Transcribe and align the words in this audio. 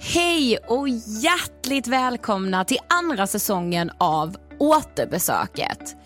Hej 0.00 0.58
och 0.66 0.88
hjärtligt 1.22 1.86
välkomna 1.86 2.64
till 2.64 2.78
andra 2.88 3.26
säsongen 3.26 3.90
av 3.98 4.36
Återbesöket. 4.58 5.96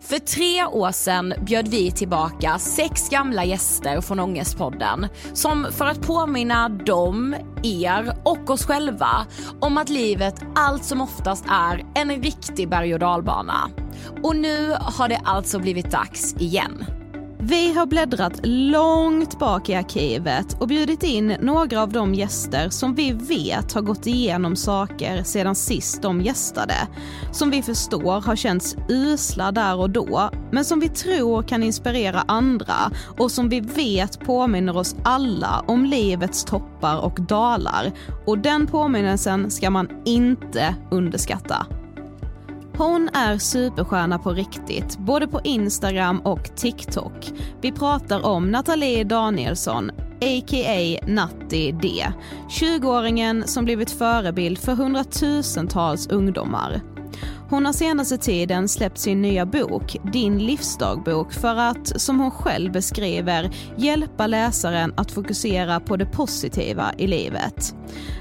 För 0.00 0.18
tre 0.18 0.64
år 0.64 0.92
sedan 0.92 1.34
bjöd 1.40 1.68
vi 1.68 1.90
tillbaka 1.90 2.58
sex 2.58 3.08
gamla 3.08 3.44
gäster 3.44 4.00
från 4.00 4.20
Ångestpodden 4.20 5.06
som 5.32 5.66
för 5.70 5.84
att 5.84 6.06
påminna 6.06 6.68
dem, 6.68 7.36
er 7.62 8.14
och 8.24 8.50
oss 8.50 8.66
själva 8.66 9.26
om 9.60 9.78
att 9.78 9.88
livet 9.88 10.34
allt 10.54 10.84
som 10.84 11.00
oftast 11.00 11.44
är 11.50 11.84
en 11.94 12.22
riktig 12.22 12.68
berg 12.68 12.94
och 12.94 13.00
dalbana. 13.00 13.70
Och 14.22 14.36
nu 14.36 14.76
har 14.80 15.08
det 15.08 15.20
alltså 15.24 15.58
blivit 15.58 15.90
dags 15.90 16.34
igen. 16.34 16.84
Vi 17.42 17.72
har 17.72 17.86
bläddrat 17.86 18.40
långt 18.42 19.38
bak 19.38 19.68
i 19.68 19.74
arkivet 19.74 20.56
och 20.60 20.68
bjudit 20.68 21.02
in 21.02 21.36
några 21.40 21.82
av 21.82 21.92
de 21.92 22.14
gäster 22.14 22.68
som 22.68 22.94
vi 22.94 23.12
vet 23.12 23.72
har 23.72 23.82
gått 23.82 24.06
igenom 24.06 24.56
saker 24.56 25.22
sedan 25.22 25.54
sist 25.54 26.02
de 26.02 26.20
gästade. 26.20 26.74
Som 27.32 27.50
vi 27.50 27.62
förstår 27.62 28.20
har 28.20 28.36
känts 28.36 28.76
usla 28.88 29.52
där 29.52 29.76
och 29.76 29.90
då, 29.90 30.30
men 30.52 30.64
som 30.64 30.80
vi 30.80 30.88
tror 30.88 31.42
kan 31.42 31.62
inspirera 31.62 32.24
andra 32.28 32.90
och 33.18 33.30
som 33.30 33.48
vi 33.48 33.60
vet 33.60 34.20
påminner 34.20 34.76
oss 34.76 34.96
alla 35.04 35.64
om 35.66 35.84
livets 35.84 36.44
toppar 36.44 37.04
och 37.04 37.20
dalar. 37.20 37.92
Och 38.26 38.38
den 38.38 38.66
påminnelsen 38.66 39.50
ska 39.50 39.70
man 39.70 39.88
inte 40.04 40.74
underskatta. 40.90 41.66
Hon 42.80 43.08
är 43.12 43.38
superstjärna 43.38 44.18
på 44.18 44.32
riktigt, 44.32 44.98
både 44.98 45.28
på 45.28 45.40
Instagram 45.44 46.20
och 46.20 46.56
TikTok. 46.56 47.32
Vi 47.60 47.72
pratar 47.72 48.26
om 48.26 48.50
Nathalie 48.50 49.04
Danielsson, 49.04 49.90
a.k.a. 50.20 51.06
Natti 51.06 51.72
D. 51.72 52.06
20-åringen 52.48 53.46
som 53.46 53.64
blivit 53.64 53.90
förebild 53.90 54.58
för 54.58 54.72
hundratusentals 54.72 56.06
ungdomar. 56.06 56.80
Hon 57.50 57.66
har 57.66 57.72
senaste 57.72 58.18
tiden 58.18 58.68
släppt 58.68 58.98
sin 58.98 59.22
nya 59.22 59.46
bok, 59.46 59.96
Din 60.12 60.38
livsdagbok, 60.38 61.32
för 61.32 61.56
att, 61.56 62.00
som 62.00 62.20
hon 62.20 62.30
själv 62.30 62.72
beskriver, 62.72 63.50
hjälpa 63.76 64.26
läsaren 64.26 64.94
att 64.96 65.12
fokusera 65.12 65.80
på 65.80 65.96
det 65.96 66.06
positiva 66.06 66.92
i 66.98 67.06
livet. 67.06 67.74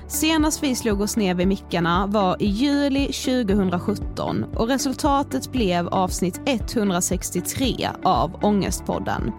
Senast 0.09 0.63
vi 0.63 0.75
slog 0.75 1.01
oss 1.01 1.17
ner 1.17 1.35
vid 1.35 1.47
mickarna 1.47 2.07
var 2.07 2.41
i 2.41 2.45
juli 2.45 3.05
2017 3.05 4.43
och 4.55 4.67
resultatet 4.67 5.51
blev 5.51 5.87
avsnitt 5.87 6.41
163 6.45 7.89
av 8.03 8.39
Ångestpodden. 8.41 9.31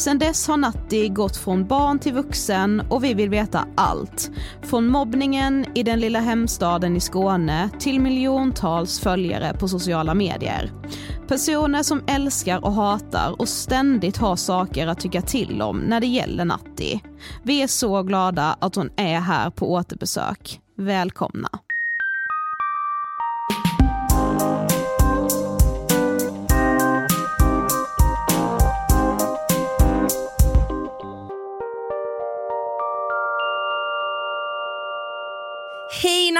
Sen 0.00 0.18
dess 0.18 0.48
har 0.48 0.56
Natti 0.56 1.08
gått 1.08 1.36
från 1.36 1.66
barn 1.66 1.98
till 1.98 2.12
vuxen 2.12 2.82
och 2.90 3.04
vi 3.04 3.14
vill 3.14 3.30
veta 3.30 3.66
allt. 3.76 4.30
Från 4.62 4.86
mobbningen 4.86 5.66
i 5.74 5.82
den 5.82 6.00
lilla 6.00 6.20
hemstaden 6.20 6.96
i 6.96 7.00
Skåne 7.00 7.70
till 7.78 8.00
miljontals 8.00 9.00
följare 9.00 9.54
på 9.54 9.68
sociala 9.68 10.14
medier. 10.14 10.72
Personer 11.28 11.82
som 11.82 12.02
älskar 12.06 12.64
och 12.64 12.72
hatar 12.72 13.34
och 13.38 13.48
ständigt 13.48 14.16
har 14.16 14.36
saker 14.36 14.86
att 14.86 15.00
tycka 15.00 15.22
till 15.22 15.62
om 15.62 15.78
när 15.78 16.00
det 16.00 16.06
gäller 16.06 16.44
Natti. 16.44 17.02
Vi 17.42 17.62
är 17.62 17.66
så 17.66 18.02
glada 18.02 18.56
att 18.60 18.74
hon 18.74 18.90
är 18.96 19.20
här 19.20 19.50
på 19.50 19.72
återbesök. 19.72 20.60
Välkomna! 20.76 21.48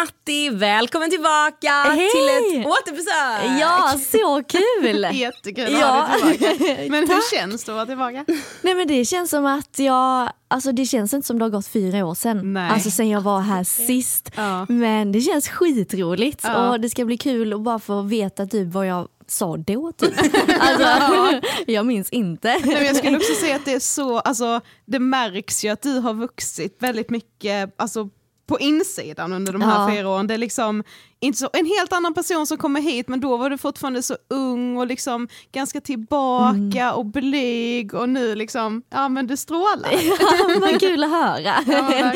Natti, 0.01 0.49
välkommen 0.51 1.11
tillbaka 1.11 1.71
Hej! 1.71 2.11
till 2.11 2.59
ett 2.61 2.67
återbesök. 2.67 3.61
Ja, 3.61 3.99
så 4.13 4.43
kul! 4.49 5.07
Jättekul 5.17 5.73
Ja. 5.73 6.03
att 6.03 6.21
ha 6.21 6.29
dig 6.29 6.39
tillbaka. 6.39 6.83
Men 6.91 7.09
hur 7.09 7.37
känns 7.37 7.65
det 7.65 7.73
att 7.73 7.77
vara 7.77 7.87
tillbaka? 7.87 8.25
Nej 8.63 8.75
men 8.75 8.89
det 8.89 9.05
känns 9.05 9.31
som 9.31 9.47
att 9.47 9.79
jag, 9.79 10.31
alltså 10.49 10.73
det 10.73 10.87
känns 10.87 11.15
inte 11.15 11.27
som 11.27 11.39
det 11.39 11.45
har 11.45 11.51
gått 11.51 11.67
fyra 11.67 12.07
år 12.07 12.15
sedan. 12.15 12.53
Nej. 12.53 12.71
Alltså 12.71 12.91
sen 12.91 13.09
jag 13.09 13.21
var 13.21 13.41
här 13.41 13.65
sist. 13.65 14.31
Ja. 14.37 14.67
Men 14.69 15.13
det 15.13 15.21
känns 15.21 15.49
skitroligt 15.49 16.41
Ja. 16.45 16.69
och 16.71 16.81
det 16.81 16.91
ska 16.91 17.05
bli 17.05 17.17
kul 17.19 17.53
att 17.53 17.61
bara 17.63 17.79
få 17.79 18.03
veta 18.03 18.47
typ 18.47 18.73
vad 18.73 18.87
jag 18.87 19.09
sa 19.27 19.57
då 19.57 19.93
typ. 19.93 20.15
Alltså, 20.61 21.41
jag 21.67 21.87
minns 21.87 22.11
inte. 22.11 22.49
Nej, 22.49 22.75
men 22.75 22.85
jag 22.87 22.97
skulle 22.97 23.17
också 23.17 23.35
säga 23.35 23.57
att 23.57 23.65
det 23.65 23.73
är 23.73 23.81
så, 23.81 24.19
alltså 24.19 24.61
det 24.87 24.99
märks 24.99 25.65
ju 25.65 25.69
att 25.69 25.83
du 25.83 25.99
har 25.99 26.15
vuxit 26.15 26.77
väldigt 26.79 27.11
mycket, 27.11 27.75
alltså 27.77 28.09
på 28.51 28.59
insidan 28.61 29.33
under 29.33 29.53
de 29.53 29.63
här 29.63 29.81
Ja. 29.91 29.95
fyra 29.97 30.09
åren. 30.09 30.27
Det 30.27 30.35
är 30.35 30.39
liksom 30.39 30.85
inte 31.21 31.39
så, 31.39 31.49
en 31.53 31.67
helt 31.67 31.93
annan 31.93 32.15
person 32.15 32.47
som 32.47 32.59
kommer 32.59 32.81
hit 32.81 33.09
men 33.09 33.21
då 33.21 33.37
var 33.37 33.51
du 33.51 33.59
fortfarande 33.59 34.03
så 34.03 34.17
ung 34.31 34.77
och 34.77 34.87
liksom 34.87 35.29
ganska 35.53 35.81
tillbaka 35.81 36.81
Mm. 36.83 36.95
och 36.95 37.07
blyg 37.07 37.95
och 37.95 38.09
nu 38.09 38.35
liksom, 38.35 38.83
ja 38.91 39.09
men 39.09 39.27
du 39.27 39.37
strålar. 39.37 40.61
Vad 40.61 40.81
kul 40.81 41.05
att 41.05 41.11
höra. 41.11 41.55
Ja, 41.67 42.13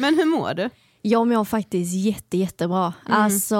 men 0.00 0.14
hur 0.14 0.24
mår 0.24 0.54
du? 0.54 0.70
Jag 1.08 1.26
mår 1.28 1.44
faktiskt 1.44 1.94
jätte, 1.94 2.36
jättebra. 2.36 2.92
Mm. 3.06 3.20
Alltså 3.22 3.54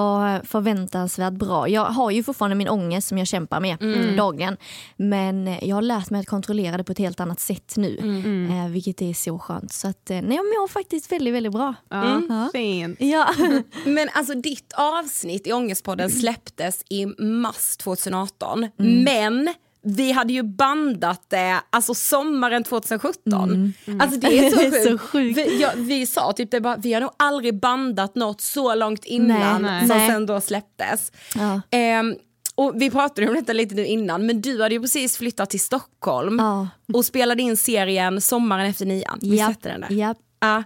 förväntansvärt 0.45 1.33
bra. 1.33 1.69
Jag 1.69 1.85
har 1.85 2.11
ju 2.11 2.23
fortfarande 2.23 2.55
min 2.57 2.69
ångest 2.69 3.09
som 3.09 3.19
jag 3.19 3.27
kämpar 3.27 3.61
med 3.61 3.83
Mm. 3.83 4.17
dagligen. 4.17 4.57
Men 4.97 5.59
jag 5.63 5.77
har 5.77 5.83
lärt 5.83 6.11
mig 6.11 6.21
att 6.21 6.27
kontrollera 6.27 6.77
det 6.77 6.85
på 6.85 6.93
ett 6.93 6.99
helt 6.99 7.21
annat 7.21 7.41
sätt 7.41 7.75
nu. 7.77 7.99
Mm. 8.03 8.51
Eh, 8.51 8.69
vilket 8.71 9.03
är 9.03 9.15
så 9.15 9.39
skönt. 9.39 9.73
Så 9.73 9.89
att, 9.89 10.11
eh, 10.11 10.17
nej, 10.23 10.37
jag 10.37 10.45
mår 10.45 10.69
faktiskt 10.69 11.13
väldigt, 11.13 11.35
väldigt 11.35 11.53
bra. 11.53 11.75
Ja, 11.91 12.21
Ja. 12.29 12.49
Fint. 12.53 12.97
Ja. 13.01 13.29
Men 13.85 14.09
alltså 14.15 14.35
ditt 14.35 14.73
avsnitt 14.77 15.47
i 15.47 15.53
Ångestpodden 15.53 16.11
släpptes 16.11 16.83
i 16.91 17.07
mars 17.23 17.77
2018. 17.77 18.69
Mm. 18.79 19.05
Men 19.05 19.55
vi 19.87 20.13
hade 20.13 20.33
ju 20.33 20.43
bandat 20.43 21.25
det 21.31 21.61
alltså 21.71 21.95
sommaren 21.95 22.65
2017. 22.65 23.73
Alltså 24.01 24.21
det 24.21 24.39
är 24.39 24.51
så 24.51 24.57
Mm. 24.67 24.73
Sjukt. 24.73 24.85
så 24.85 24.99
sjukt. 24.99 25.39
Vi, 25.39 25.61
ja, 25.63 25.71
vi 25.77 26.07
sa 26.07 26.33
typ 26.33 26.51
det 26.51 26.61
bara, 26.61 26.77
vi 26.77 26.93
har 26.95 27.01
nog 27.01 27.11
aldrig 27.17 27.61
bandat 27.61 28.15
något 28.15 28.41
så 28.41 28.75
långt 28.75 29.05
innan 29.05 29.63
Nej, 29.63 29.89
som 29.89 29.97
nej. 29.99 30.11
sen 30.11 30.27
då 30.27 30.41
släpptes. 30.41 31.13
Ja. 31.35 31.61
Ehm, 31.71 32.15
och 32.55 32.73
vi 32.75 32.91
pratade 32.91 33.29
om 33.29 33.35
detta 33.35 33.53
lite 33.53 33.75
nu 33.75 33.87
innan 33.87 34.27
men 34.27 34.41
du 34.41 34.63
hade 34.63 34.75
ju 34.75 34.81
precis 34.81 35.17
flyttat 35.17 35.51
till 35.51 35.61
Stockholm 35.61 36.37
Ja. 36.39 36.69
och 36.95 37.05
spelade 37.05 37.43
in 37.43 37.57
serien 37.57 38.21
Sommaren 38.21 38.67
efter 38.67 38.87
nian. 38.87 39.19
Vi 39.23 39.37
Japp, 39.37 39.55
sätter 39.55 39.71
den 39.71 39.81
där. 39.81 39.91
japp. 39.91 40.19
Ja. 40.41 40.63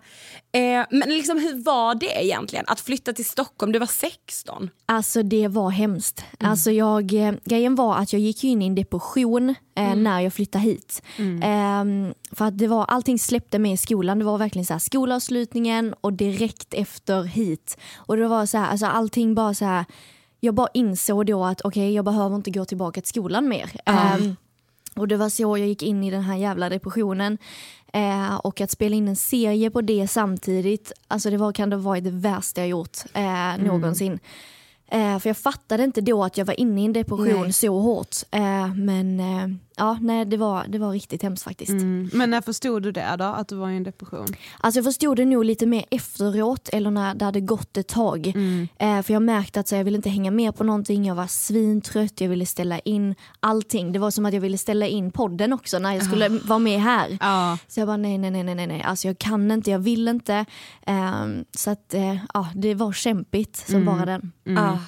Eh, 0.53 0.87
men 0.91 1.09
liksom, 1.09 1.39
hur 1.39 1.63
var 1.65 1.95
det 1.95 2.25
egentligen 2.25 2.65
att 2.69 2.81
flytta 2.81 3.13
till 3.13 3.25
Stockholm? 3.25 3.73
Du 3.73 3.79
var 3.79 3.87
16. 3.87 4.71
Alltså 4.87 5.23
det 5.23 5.49
var 5.49 5.71
hemskt. 5.71 6.25
Alltså 6.39 6.71
jag, 6.71 7.13
eh, 7.13 7.35
grejen 7.45 7.75
var 7.75 7.97
att 7.97 8.13
jag 8.13 8.23
gick 8.23 8.45
in 8.45 8.63
i 8.63 8.67
en 8.67 8.75
depression 8.75 9.55
eh, 9.77 9.95
när 9.95 10.21
jag 10.21 10.33
flyttade 10.33 10.65
hit. 10.65 11.03
Ehm, 11.43 12.15
för 12.33 12.45
att 12.45 12.59
det 12.59 12.67
var, 12.67 12.85
allting 12.85 13.19
släppte 13.19 13.59
mig 13.59 13.73
i 13.73 13.77
skolan. 13.77 14.19
Det 14.19 14.25
var 14.25 14.39
verkligen 14.39 14.67
så 14.67 14.75
här 14.75 14.79
skolavslutningen 14.79 15.95
och 16.01 16.13
direkt 16.13 16.75
efter 16.75 17.23
hit. 17.23 17.77
Och 17.97 18.17
det 18.17 18.29
var 18.29 18.47
så 18.47 18.59
här, 18.59 18.71
alltså 18.71 18.87
allting 18.87 19.35
bara 19.35 19.55
så 19.55 19.65
här. 19.65 19.85
Jag 20.41 20.55
bara 20.55 20.69
insåg 20.75 21.27
då 21.27 21.45
att 21.45 21.61
okej 21.61 21.93
jag 21.95 22.05
behöver 22.05 22.37
inte 22.37 22.51
gå 22.51 22.65
tillbaka 22.65 23.01
till 23.01 23.09
skolan 23.09 23.49
mer. 23.49 23.71
Ehm, 23.87 24.37
och 24.97 25.09
det 25.09 25.17
var 25.17 25.29
så 25.29 25.59
jag 25.59 25.69
gick 25.69 25.83
in 25.83 26.05
i 26.05 26.11
den 26.11 26.23
här 26.23 26.37
jävla 26.37 26.69
depressionen. 26.69 27.39
Eh, 27.93 28.37
och 28.37 28.61
att 28.61 28.71
spela 28.71 28.97
in 28.97 29.09
en 29.09 29.17
serie 29.17 29.71
på 29.71 29.81
det 29.81 30.09
samtidigt, 30.09 30.93
alltså 31.09 31.31
det 31.31 31.37
var, 31.37 31.53
kan 31.53 31.71
det 31.71 31.77
varit 31.77 32.05
det 32.05 32.11
värsta 32.11 32.61
jag 32.61 32.69
gjort 32.69 32.99
eh, 33.15 33.65
någonsin. 33.65 34.19
Eh, 34.91 35.19
för 35.19 35.29
jag 35.29 35.37
fattade 35.37 35.85
inte 35.85 36.01
då 36.01 36.25
att 36.25 36.37
jag 36.37 36.45
var 36.45 36.61
inne 36.61 36.83
i 36.83 36.85
en 36.85 36.93
depression 36.93 37.43
Nej. 37.43 37.53
så 37.53 37.79
hårt. 37.79 38.17
Eh, 38.31 38.75
men 38.75 39.21
eh, 39.21 39.49
ja, 39.77 39.99
nej, 40.01 40.25
det, 40.25 40.37
var, 40.37 40.65
det 40.69 40.79
var 40.79 40.91
riktigt 40.91 41.23
hemskt 41.23 41.45
faktiskt. 41.45 41.71
Mm. 41.71 42.11
Men 42.13 42.31
när 42.31 42.41
förstod 42.41 42.83
du 42.83 42.93
det 42.93 43.17
då, 43.19 43.25
att 43.25 43.49
du 43.49 43.57
var 43.57 43.71
i 43.71 43.77
en 43.77 43.83
depression? 43.83 44.27
Alltså 44.61 44.79
jag 44.79 44.85
förstod 44.85 45.17
det 45.17 45.25
nog 45.25 45.45
lite 45.45 45.67
mer 45.67 45.85
efteråt 45.91 46.69
eller 46.73 46.91
när 46.91 47.15
det 47.15 47.25
hade 47.25 47.41
gått 47.41 47.77
ett 47.77 47.89
tag. 47.89 48.27
Eh, 48.79 49.03
för 49.03 49.13
jag 49.13 49.23
märkte 49.23 49.61
att 49.61 49.69
så, 49.69 49.75
jag 49.75 49.85
ville 49.85 49.97
inte 49.97 50.11
hänga 50.11 50.31
med 50.31 50.57
på 50.57 50.65
någonting, 50.65 51.05
jag 51.05 51.15
var 51.15 51.27
svintrött, 51.27 52.21
jag 52.21 52.29
ville 52.29 52.47
ställa 52.47 52.79
in 52.79 53.15
allting. 53.41 53.93
Det 53.93 53.99
var 53.99 54.11
som 54.11 54.27
att 54.27 54.35
jag 54.35 54.41
ville 54.41 54.59
ställa 54.59 54.87
in 54.87 55.11
podden 55.11 55.53
också 55.53 55.79
när 55.79 55.95
jag 55.95 56.05
skulle 56.05 56.29
vara 56.29 56.59
med 56.59 56.81
här. 56.81 57.19
Ja. 57.21 57.59
Så 57.69 57.81
jag 57.81 57.87
bara 57.87 57.97
nej, 57.97 58.19
nej, 58.19 58.31
nej, 58.31 58.45
nej, 58.45 58.67
nej, 58.67 58.83
alltså 58.83 59.09
jag 59.09 59.19
kan 59.19 59.51
inte, 59.51 59.71
jag 59.71 59.79
vill 59.79 60.09
inte. 60.09 60.45
Ehm, 60.87 61.45
så 61.57 61.71
att 61.71 61.95
eh, 61.95 62.17
ja, 62.35 62.49
det 62.55 62.75
var 62.75 62.93
kämpigt 62.93 63.57
som 63.57 63.85
bara 63.85 64.07
den. 64.07 64.33
Ah. 64.59 64.80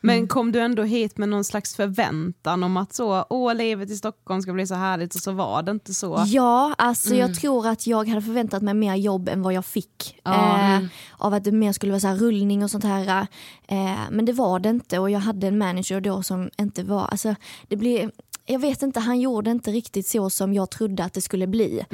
Men 0.00 0.28
kom 0.28 0.52
du 0.52 0.60
ändå 0.60 0.82
hit 0.82 1.18
med 1.18 1.28
någon 1.28 1.44
slags 1.44 1.74
förväntan 1.74 2.62
om 2.62 2.76
att 2.76 2.94
så, 2.94 3.26
åh 3.30 3.54
livet 3.54 3.90
i 3.90 3.96
Stockholm 3.96 4.42
ska 4.42 4.52
bli 4.52 4.66
så 4.66 4.74
härligt 4.74 5.14
och 5.14 5.20
så 5.20 5.32
var 5.32 5.62
det 5.62 5.70
inte 5.70 5.94
så? 5.94 6.24
Ja, 6.26 6.74
alltså 6.78 7.14
jag 7.14 7.34
tror 7.34 7.66
att 7.66 7.86
jag 7.86 8.08
hade 8.08 8.22
förväntat 8.22 8.62
mig 8.62 8.74
mer 8.74 8.94
jobb 8.94 9.28
än 9.28 9.42
vad 9.42 9.52
jag 9.52 9.64
fick. 9.64 10.20
Ja. 10.24 10.74
Eh, 10.74 10.80
av 11.18 11.34
att 11.34 11.44
det 11.44 11.52
mer 11.52 11.72
skulle 11.72 11.92
vara 11.92 12.00
så 12.00 12.06
här 12.08 12.16
rullning 12.16 12.64
och 12.64 12.70
sånt 12.70 12.84
här. 12.84 13.26
Eh, 13.68 13.96
men 14.10 14.24
det 14.24 14.32
var 14.32 14.58
det 14.58 14.68
inte 14.68 14.98
och 14.98 15.10
jag 15.10 15.20
hade 15.20 15.46
en 15.46 15.58
manager 15.58 16.00
då 16.00 16.22
som 16.22 16.50
inte 16.58 16.82
var, 16.82 17.06
alltså 17.06 17.34
det 17.68 17.76
blev 17.76 18.10
jag 18.50 18.58
vet 18.58 18.82
inte, 18.82 19.00
han 19.00 19.20
gjorde 19.20 19.50
inte 19.50 19.70
riktigt 19.70 20.06
så 20.06 20.30
som 20.30 20.54
jag 20.54 20.70
trodde 20.70 21.04
att 21.04 21.12
det 21.12 21.20
skulle 21.20 21.46
bli. 21.46 21.84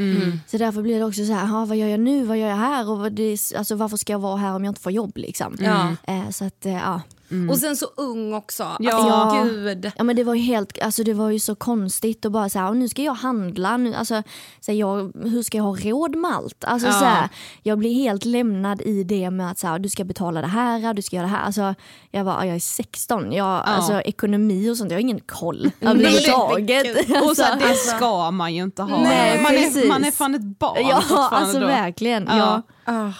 Så 0.46 0.58
därför 0.58 0.82
blir 0.82 0.98
det 0.98 1.04
också 1.04 1.24
så 1.26 1.32
här, 1.32 1.46
"Ha, 1.46 1.64
vad 1.64 1.76
gör 1.76 1.88
jag 1.88 2.00
nu, 2.00 2.24
vad 2.24 2.38
gör 2.38 2.48
jag 2.48 2.56
här 2.56 2.90
och 2.90 2.98
vad 2.98 3.12
det, 3.12 3.38
alltså, 3.56 3.76
varför 3.76 3.96
ska 3.96 4.12
jag 4.12 4.18
vara 4.18 4.36
här 4.36 4.54
om 4.54 4.64
jag 4.64 4.70
inte 4.70 4.80
får 4.80 4.92
jobb 4.92 5.12
liksom. 5.16 5.56
Ja. 5.60 5.96
Eh, 6.02 6.30
så 6.30 6.44
att, 6.44 6.66
eh, 6.66 7.00
ja. 7.46 7.52
Och 7.52 7.58
sen 7.58 7.76
så 7.76 7.86
ung 7.96 8.34
också. 8.34 8.76
Ja. 8.78 8.92
Alltså, 8.94 9.44
gud. 9.44 9.92
Ja 9.96 10.04
men 10.04 10.16
det 10.16 10.24
var 10.24 10.34
ju 10.34 10.40
helt, 10.42 10.82
alltså 10.82 11.04
det 11.04 11.14
var 11.14 11.30
ju 11.30 11.38
så 11.38 11.54
konstigt 11.54 12.24
och 12.24 12.32
bara 12.32 12.48
så 12.48 12.58
här, 12.58 12.68
"Och 12.68 12.76
nu 12.76 12.88
ska 12.88 13.02
jag 13.02 13.14
handla, 13.14 13.76
nu, 13.76 13.94
alltså, 13.94 14.22
så 14.60 14.72
här, 14.72 14.78
jag, 14.78 15.12
hur 15.24 15.42
ska 15.42 15.56
jag 15.58 15.64
ha 15.64 15.76
råd 15.76 16.16
med 16.16 16.30
allt? 16.30 16.64
Alltså, 16.64 16.88
Ja. 16.88 16.92
så 16.92 17.04
här, 17.04 17.28
jag 17.62 17.78
blir 17.78 17.94
helt 17.94 18.24
lämnad 18.24 18.82
i 18.82 19.04
det 19.04 19.30
med 19.30 19.50
att 19.50 19.58
så 19.58 19.66
här, 19.66 19.78
du 19.78 19.88
ska 19.88 20.04
betala 20.04 20.40
det 20.40 20.46
här, 20.46 20.94
du 20.94 21.02
ska 21.02 21.16
göra 21.16 21.26
det 21.26 21.32
här. 21.32 21.42
Alltså, 21.44 21.74
jag 22.10 22.24
bara, 22.26 22.46
jag 22.46 22.54
är 22.56 22.60
16, 22.60 23.32
jag, 23.32 23.62
alltså, 23.64 24.00
ekonomi 24.00 24.70
och 24.70 24.76
sånt, 24.76 24.90
jag 24.90 24.96
har 24.96 25.00
ingen 25.00 25.20
koll 25.20 25.70
överhuvudtaget. 25.80 26.96
Och 27.22 27.36
så, 27.36 27.42
här, 27.42 27.58
det 27.60 27.64
Alltså, 27.68 27.96
ska 27.96 28.30
man 28.30 28.54
ju 28.54 28.62
inte 28.62 28.82
ha. 28.82 28.98
Nej, 29.02 29.42
man, 29.42 29.52
är, 29.54 29.88
man 29.88 30.04
är 30.04 30.10
fan 30.10 30.34
ett 30.34 30.58
barn 30.58 30.86
ja 30.90 31.02
alltså 31.30 31.60
då. 31.60 31.66
verkligen. 31.66 32.26
Ja. 32.30 32.62
Ja. 32.84 33.12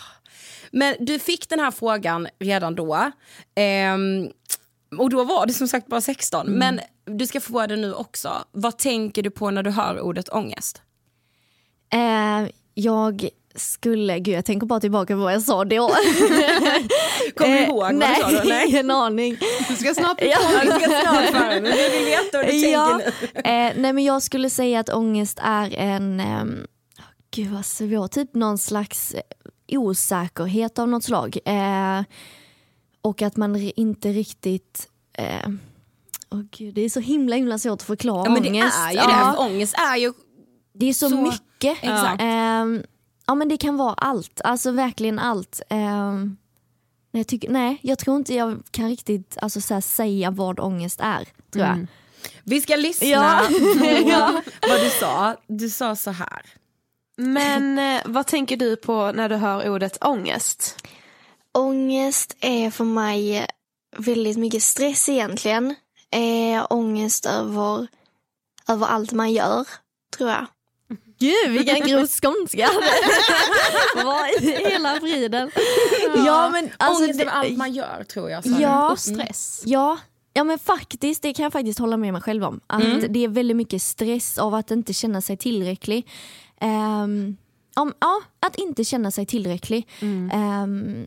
Men 0.74 0.94
du 1.00 1.18
fick 1.18 1.48
den 1.48 1.60
här 1.60 1.70
frågan 1.70 2.28
redan 2.40 2.74
då. 2.74 3.10
Ehm, 3.54 4.28
och 4.98 5.10
då 5.10 5.24
var 5.24 5.46
det 5.46 5.52
som 5.52 5.68
sagt 5.68 5.86
bara 5.86 6.00
16. 6.00 6.46
Men 6.50 6.80
du 7.04 7.26
ska 7.26 7.40
få 7.40 7.66
det 7.66 7.76
nu 7.76 7.94
också. 7.94 8.44
Vad 8.52 8.78
tänker 8.78 9.22
du 9.22 9.30
på 9.30 9.50
när 9.50 9.62
du 9.62 9.70
hör 9.70 10.00
ordet 10.00 10.28
ångest? 10.28 10.82
Eh, 11.92 12.48
jag 12.74 13.28
skulle, 13.56 14.18
gud 14.18 14.34
jag 14.34 14.44
tänker 14.44 14.66
bara 14.66 14.80
tillbaka 14.80 15.14
på 15.14 15.20
vad 15.20 15.32
jag 15.34 15.42
sa 15.42 15.64
då. 15.64 15.88
Kommer 17.36 17.52
du 17.52 17.58
Eh, 17.58 17.68
ihåg 17.68 17.76
vad 17.82 17.94
nej, 17.94 18.16
du 18.28 18.36
sa 18.36 18.42
då? 18.42 18.48
Nej. 18.48 18.68
ingen 18.68 18.90
aning. 18.90 19.36
Du 19.68 19.76
ska 19.76 19.94
snart 19.94 20.20
Ja. 20.20 20.38
Jag 20.64 20.80
ska 20.82 20.90
snart 21.02 21.24
för 21.24 21.60
men 21.60 21.62
vi 21.62 21.88
vill 21.98 22.04
veta 22.06 22.38
vad 22.38 22.46
du 22.46 22.52
ja. 22.56 23.00
tänker 23.02 23.34
nu. 23.34 23.40
eh, 23.40 23.72
nej 23.82 23.92
men 23.92 24.04
jag 24.04 24.22
skulle 24.22 24.50
säga 24.50 24.80
att 24.80 24.88
ångest 24.88 25.38
är 25.42 25.74
en, 25.78 26.20
ehm, 26.20 26.66
gud 27.34 27.50
vad 27.50 27.66
svårt, 27.66 28.10
typ 28.10 28.34
någon 28.34 28.58
slags 28.58 29.14
eh, 29.14 29.20
osäkerhet 29.68 30.78
av 30.78 30.88
något 30.88 31.04
slag. 31.04 31.38
Eh, 31.44 32.02
och 33.02 33.22
att 33.22 33.36
man 33.36 33.56
inte 33.56 34.08
riktigt, 34.12 34.88
eh, 35.12 35.48
åh 36.30 36.40
gud, 36.50 36.74
det 36.74 36.80
är 36.80 36.88
så 36.88 37.00
himla 37.00 37.36
himla 37.36 37.58
svårt 37.58 37.72
att 37.80 37.82
förklara 37.82 38.24
Ja, 38.24 38.30
men 38.32 38.42
det 38.42 38.48
ångest. 38.48 38.78
är 38.78 38.90
ju 38.90 38.96
Ja, 38.96 39.32
det. 39.32 39.38
Ångest 39.38 39.74
är 39.92 39.96
ju... 39.96 40.12
det 40.72 40.86
är 40.86 40.92
så, 40.94 41.10
så- 41.10 41.16
mycket. 41.22 41.78
Exakt. 41.82 42.20
Ehm, 42.22 42.82
ja 43.26 43.34
men 43.34 43.48
det 43.48 43.56
kan 43.56 43.76
vara 43.76 43.94
allt, 43.94 44.40
alltså 44.44 44.70
verkligen 44.70 45.18
allt. 45.18 45.60
Ehm, 45.70 46.36
jag 47.10 47.26
tycker, 47.26 47.50
nej, 47.50 47.78
jag 47.82 47.98
tror 47.98 48.16
inte 48.16 48.34
jag 48.34 48.62
kan 48.70 48.88
riktigt 48.88 49.36
alltså, 49.42 49.60
så 49.60 49.74
här, 49.74 49.80
säga 49.80 50.30
vad 50.30 50.60
ångest 50.60 51.00
är. 51.00 51.28
Tror 51.50 51.64
jag. 51.64 51.86
Vi 52.44 52.60
ska 52.60 52.76
lyssna 52.76 53.06
Ja. 53.06 53.40
på 53.48 54.68
vad 54.68 54.80
du 54.80 54.90
sa. 55.00 55.36
Du 55.46 55.68
sa 55.70 55.96
så 55.96 56.10
här. 56.10 56.42
Men 57.16 57.78
eh, 57.78 58.00
vad 58.04 58.26
tänker 58.26 58.56
du 58.56 58.76
på 58.76 59.12
när 59.12 59.28
du 59.28 59.34
hör 59.36 59.70
ordet 59.70 60.04
ångest? 60.04 60.76
Ångest 61.52 62.36
är 62.40 62.70
för 62.70 62.84
mig 62.84 63.46
väldigt 63.96 64.36
mycket 64.38 64.62
stress 64.62 65.08
egentligen. 65.08 65.74
Eh, 66.10 66.66
ångest 66.70 67.26
över, 67.26 67.86
över 68.68 68.86
allt 68.86 69.12
man 69.12 69.32
gör, 69.32 69.66
tror 70.16 70.30
jag. 70.30 70.46
Gud 71.18 71.50
vilken 71.52 71.80
grov 71.88 72.06
skånska. 72.06 72.68
Vad 74.04 74.28
i 74.42 74.50
hela 74.70 75.00
friden. 75.00 75.50
Ja, 76.26 76.48
men 76.50 76.70
alltså, 76.76 77.02
Ångest 77.04 77.18
det- 77.18 77.24
över 77.24 77.32
allt 77.34 77.56
man 77.56 77.72
gör 77.72 78.04
tror 78.04 78.30
jag. 78.30 78.46
Ja. 78.46 78.86
du. 78.88 78.92
Och 78.92 78.98
stress. 78.98 79.62
Ja, 79.66 79.98
ja 80.32 80.44
men 80.44 80.58
faktiskt 80.58 81.22
det 81.22 81.34
kan 81.34 81.42
jag 81.42 81.52
faktiskt 81.52 81.78
hålla 81.78 81.96
med 81.96 82.12
mig 82.12 82.22
själv 82.22 82.44
om. 82.44 82.60
Att 82.66 82.82
Mm. 82.82 83.12
Det 83.12 83.24
är 83.24 83.28
väldigt 83.28 83.56
mycket 83.56 83.82
stress 83.82 84.38
av 84.38 84.54
att 84.54 84.70
inte 84.70 84.92
känna 84.92 85.20
sig 85.20 85.36
tillräcklig. 85.36 86.08
Ehm, 86.60 87.36
om, 87.76 87.92
ja, 88.00 88.20
att 88.40 88.56
inte 88.56 88.84
känna 88.84 89.10
sig 89.10 89.26
tillräcklig. 89.26 89.88
Mm. 90.00 90.30
Ehm, 90.30 91.06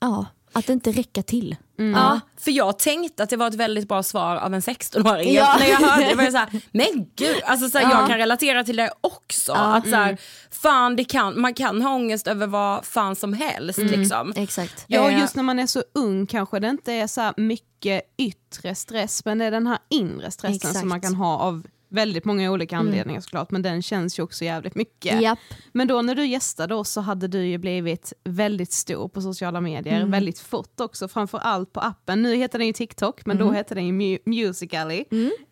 ja, 0.00 0.26
att 0.52 0.68
inte 0.68 0.92
räcka 0.92 1.22
till. 1.22 1.56
Ja, 1.76 2.20
för 2.36 2.50
jag 2.50 2.78
tänkte 2.78 3.22
att 3.22 3.30
det 3.30 3.36
var 3.36 3.48
ett 3.48 3.54
väldigt 3.54 3.88
bra 3.88 4.02
svar 4.02 4.36
av 4.36 4.54
en 4.54 4.60
16-åring. 4.60 5.34
Ja. 5.34 5.56
När 5.60 5.66
jag 5.66 5.76
hörde 5.76 6.04
det 6.08 6.14
var 6.14 6.22
jag 6.24 6.32
så 6.32 6.38
här, 6.38 6.60
men 6.72 7.10
gud, 7.16 7.36
alltså 7.44 7.68
så 7.68 7.78
här, 7.78 7.90
jag 7.90 8.08
kan 8.08 8.18
relatera 8.18 8.64
till 8.64 8.76
det 8.76 8.90
också. 9.00 9.52
Att 9.52 9.88
så 9.88 9.96
här, 9.96 10.18
fan, 10.50 10.96
det 10.96 11.04
kan, 11.04 11.40
man 11.40 11.54
kan 11.54 11.82
ha 11.82 11.94
ångest 11.94 12.26
över 12.26 12.46
vad 12.46 12.84
fan 12.84 13.16
som 13.16 13.32
helst. 13.32 13.78
Liksom. 13.78 14.32
Exakt. 14.36 14.84
Ja, 14.86 15.10
Eh, 15.10 15.20
just 15.20 15.36
när 15.36 15.42
man 15.42 15.58
är 15.58 15.66
så 15.66 15.82
ung 15.94 16.26
kanske 16.26 16.60
det 16.60 16.68
inte 16.68 16.92
är 16.92 17.06
så 17.06 17.32
mycket 17.36 18.02
yttre 18.18 18.74
stress, 18.74 19.24
men 19.24 19.38
det 19.38 19.44
är 19.44 19.50
den 19.50 19.66
här 19.66 19.78
inre 19.90 20.30
stressen 20.30 20.56
Exakt. 20.56 20.78
som 20.78 20.88
man 20.88 21.00
kan 21.00 21.14
ha 21.14 21.38
av 21.38 21.66
väldigt 21.94 22.24
många 22.24 22.50
olika 22.52 22.76
anledningar 22.76 23.20
såklart, 23.20 23.50
men 23.50 23.62
den 23.62 23.82
känns 23.82 24.18
ju 24.18 24.22
också 24.22 24.44
jävligt 24.44 24.74
mycket. 24.74 25.22
Japp. 25.22 25.38
Men 25.72 25.88
då 25.88 26.02
när 26.02 26.14
du 26.14 26.26
gästade 26.26 26.74
oss 26.74 26.90
så 26.90 27.00
hade 27.00 27.28
du 27.28 27.46
ju 27.46 27.58
blivit 27.58 28.12
väldigt 28.24 28.72
stor 28.72 29.08
på 29.08 29.20
sociala 29.22 29.60
medier, 29.60 30.04
väldigt 30.10 30.38
fort 30.38 30.80
också, 30.80 31.08
framför 31.08 31.38
allt 31.38 31.72
på 31.72 31.80
appen. 31.80 32.22
Nu 32.22 32.36
heter 32.36 32.58
den 32.58 32.66
ju 32.66 32.72
TikTok, 32.72 33.26
men 33.26 33.38
då 33.38 33.52
heter 33.52 33.74
den 33.74 33.86
ju 33.86 33.92
Mu- 33.92 34.18
Musical.ly. 34.26 34.98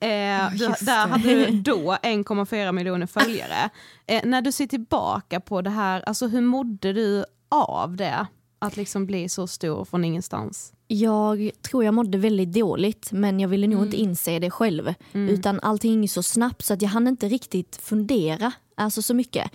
Eh, 0.01 0.51
du, 0.59 0.67
där 0.81 1.07
hade 1.09 1.35
du 1.47 1.51
då 1.65 1.97
1,4 2.03 2.73
miljoner 2.73 3.07
följare. 3.07 3.71
Eh, 4.07 4.21
när 4.25 4.43
du 4.43 4.53
ser 4.53 4.67
tillbaka 4.67 5.41
på 5.41 5.63
det 5.63 5.71
här, 5.71 6.01
alltså 6.07 6.27
hur 6.27 6.41
mådde 6.41 6.93
du 6.93 7.25
av 7.51 7.97
det? 7.97 8.27
Att 8.59 8.77
liksom 8.77 9.07
bli 9.07 9.29
så 9.29 9.47
stor 9.47 9.85
från 9.85 10.05
ingenstans. 10.05 10.73
Jag 10.95 11.51
tror 11.63 11.85
jag 11.85 11.95
mådde 11.95 12.19
väldigt 12.19 12.53
dåligt 12.53 13.13
men 13.13 13.41
jag 13.41 13.49
ville 13.49 13.67
nog 13.67 13.77
Mm. 13.77 13.85
inte 13.85 13.97
inse 13.97 14.39
det 14.39 14.51
själv. 14.51 14.95
Utan 15.13 15.61
allting 15.61 16.03
gick 16.03 16.11
så 16.13 16.23
snabbt 16.23 16.65
så 16.65 16.75
att 16.75 16.83
jag 16.83 16.89
hann 16.89 17.09
inte 17.09 17.29
riktigt 17.29 17.77
fundera 17.77 18.53
alltså 18.75 19.03
så 19.03 19.15
mycket. 19.15 19.51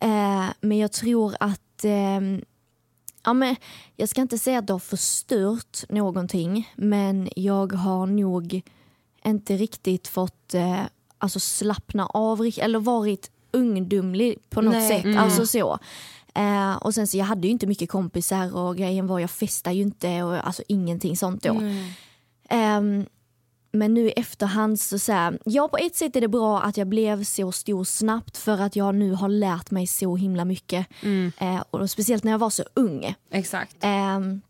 Eh, 0.00 0.46
men 0.60 0.78
jag 0.78 0.92
tror 0.92 1.34
att 1.40 1.84
ehm, 1.84 2.42
ja, 3.24 3.32
men 3.32 3.56
jag 3.96 4.08
ska 4.08 4.20
inte 4.20 4.38
säga 4.38 4.58
att 4.58 4.66
det 4.66 4.72
har 4.72 4.78
förstört 4.78 5.84
någonting 5.88 6.72
men 6.76 7.28
jag 7.36 7.72
har 7.72 8.06
nog 8.06 8.62
inte 9.24 9.56
riktigt 9.56 10.08
fått 10.08 10.54
eh, 10.54 10.80
alltså 11.18 11.40
slappna 11.40 12.06
av 12.06 12.50
eller 12.58 12.78
varit 12.78 13.30
ungdomlig 13.52 14.38
på 14.50 14.60
något 14.60 14.74
Nej. 14.74 15.02
sätt. 15.02 15.16
Alltså 15.18 15.46
så. 15.46 15.78
Eh, 16.34 16.76
och 16.76 16.94
sen 16.94 17.06
så 17.06 17.16
jag 17.16 17.24
hade 17.24 17.46
ju 17.46 17.52
inte 17.52 17.66
mycket 17.66 17.90
kompisar 17.90 18.56
och 18.56 18.76
grejen 18.76 19.06
var 19.06 19.18
jag 19.18 19.30
festade 19.30 19.76
ju 19.76 19.82
inte 19.82 20.22
och 20.22 20.46
alltså 20.46 20.62
ingenting 20.68 21.16
sånt 21.16 21.42
då. 21.42 21.52
Ehm, 22.48 23.06
men 23.72 23.94
nu 23.94 24.08
i 24.08 24.10
efterhand 24.10 24.80
så, 24.80 24.98
så 24.98 25.12
här, 25.12 25.38
ja 25.44 25.68
på 25.68 25.76
ett 25.76 25.96
sätt 25.96 26.16
är 26.16 26.20
det 26.20 26.28
bra 26.28 26.60
att 26.62 26.76
jag 26.76 26.86
blev 26.88 27.24
så 27.24 27.52
stor 27.52 27.84
snabbt 27.84 28.36
för 28.36 28.60
att 28.60 28.76
jag 28.76 28.94
nu 28.94 29.12
har 29.12 29.28
lärt 29.28 29.70
mig 29.70 29.86
så 29.86 30.16
himla 30.16 30.44
mycket. 30.44 30.86
Eh, 31.38 31.62
och 31.70 31.78
då, 31.78 31.88
speciellt 31.88 32.24
när 32.24 32.32
jag 32.32 32.38
var 32.38 32.50
så 32.50 32.64
ung. 32.74 33.14
Exakt. 33.30 33.76
Ehm, 33.80 34.40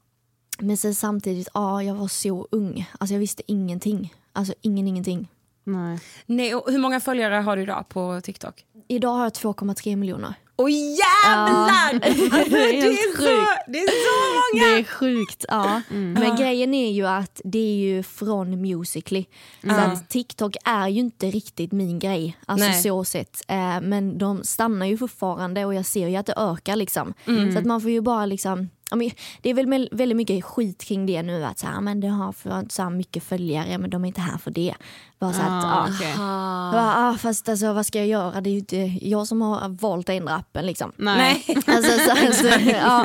men 0.58 0.76
sen 0.76 0.94
samtidigt, 0.94 1.48
ja 1.54 1.82
jag 1.82 1.94
var 1.94 2.08
så 2.08 2.48
ung. 2.50 2.90
Alltså 2.98 3.14
jag 3.14 3.20
visste 3.20 3.42
ingenting. 3.46 4.14
Alltså 4.32 4.54
ingen 4.60 4.88
ingenting. 4.88 5.28
Nej. 5.64 5.98
Nej, 6.26 6.54
och 6.54 6.70
hur 6.72 6.78
många 6.78 7.00
följare 7.00 7.34
har 7.34 7.56
du 7.56 7.62
idag 7.62 7.88
på 7.88 8.20
TikTok? 8.20 8.64
Idag 8.88 9.10
har 9.10 9.22
jag 9.22 9.32
2,3 9.32 9.96
miljoner. 9.96 10.34
Åh 10.56 10.70
jävlar! 10.70 11.94
Alltså, 11.94 12.24
det, 12.50 12.78
är 12.78 13.16
så, 13.16 13.46
det 13.66 13.78
är 13.78 13.88
så 13.88 14.58
många! 14.58 14.74
Det 14.74 14.80
är 14.80 14.84
sjukt. 14.84 15.44
Ja. 15.48 15.82
Men 15.88 16.36
grejen 16.36 16.74
är 16.74 16.90
ju 16.90 17.06
att 17.06 17.40
det 17.44 17.58
är 17.58 17.74
ju 17.74 18.02
från 18.02 18.60
Musically. 18.60 19.24
Så 19.62 19.70
att 19.70 20.08
TikTok 20.08 20.56
är 20.64 20.88
ju 20.88 21.00
inte 21.00 21.26
riktigt 21.26 21.72
min 21.72 21.98
grej. 21.98 22.36
Alltså 22.46 22.68
Nej. 22.68 22.82
så 22.82 23.04
sett. 23.04 23.42
Eh, 23.48 23.80
men 23.80 24.18
de 24.18 24.44
stannar 24.44 24.86
ju 24.86 24.98
fortfarande 24.98 25.64
och 25.64 25.74
jag 25.74 25.86
ser 25.86 26.08
ju 26.08 26.16
att 26.16 26.26
det 26.26 26.34
ökar 26.36 26.76
liksom. 26.76 27.14
Så 27.52 27.58
att 27.58 27.64
man 27.64 27.80
får 27.80 27.90
ju 27.90 28.00
bara 28.00 28.26
liksom 28.26 28.58
ja, 28.60 28.81
men 28.96 29.10
det 29.42 29.50
är 29.50 29.54
väl 29.54 29.88
väldigt 29.92 30.16
mycket 30.16 30.44
skit 30.44 30.84
kring 30.84 31.06
det 31.06 31.22
nu 31.22 31.44
att 31.44 31.58
så 31.58 31.66
här, 31.66 31.80
men 31.80 32.00
det 32.00 32.08
har 32.08 32.32
för 32.32 32.66
så 32.68 32.82
här 32.82 32.90
mycket 32.90 33.22
följare 33.24 33.78
men 33.78 33.90
de 33.90 34.04
är 34.04 34.08
inte 34.08 34.20
här 34.20 34.38
för 34.38 34.50
det. 34.50 34.74
Bara 35.18 35.32
så 35.32 35.42
att, 35.42 35.48
Ah, 35.64 35.86
ja. 35.88 35.94
okej. 35.96 36.08
Jag 36.08 36.72
bara, 36.72 36.94
ah, 37.08 37.14
fast 37.18 37.48
alltså, 37.48 37.72
vad 37.72 37.86
ska 37.86 37.98
jag 37.98 38.06
göra? 38.06 38.40
Det 38.40 38.50
är 38.50 38.52
ju 38.52 38.58
inte 38.58 38.76
jag 39.02 39.26
som 39.26 39.42
har 39.42 39.68
valt 39.68 40.08
att 40.08 40.14
ändra 40.14 40.34
appen 40.34 40.66
liksom. 40.66 40.92
Nej. 40.96 41.44
Alltså, 41.66 41.98
så, 41.98 42.10
alltså, 42.26 42.46
ja. 42.70 43.02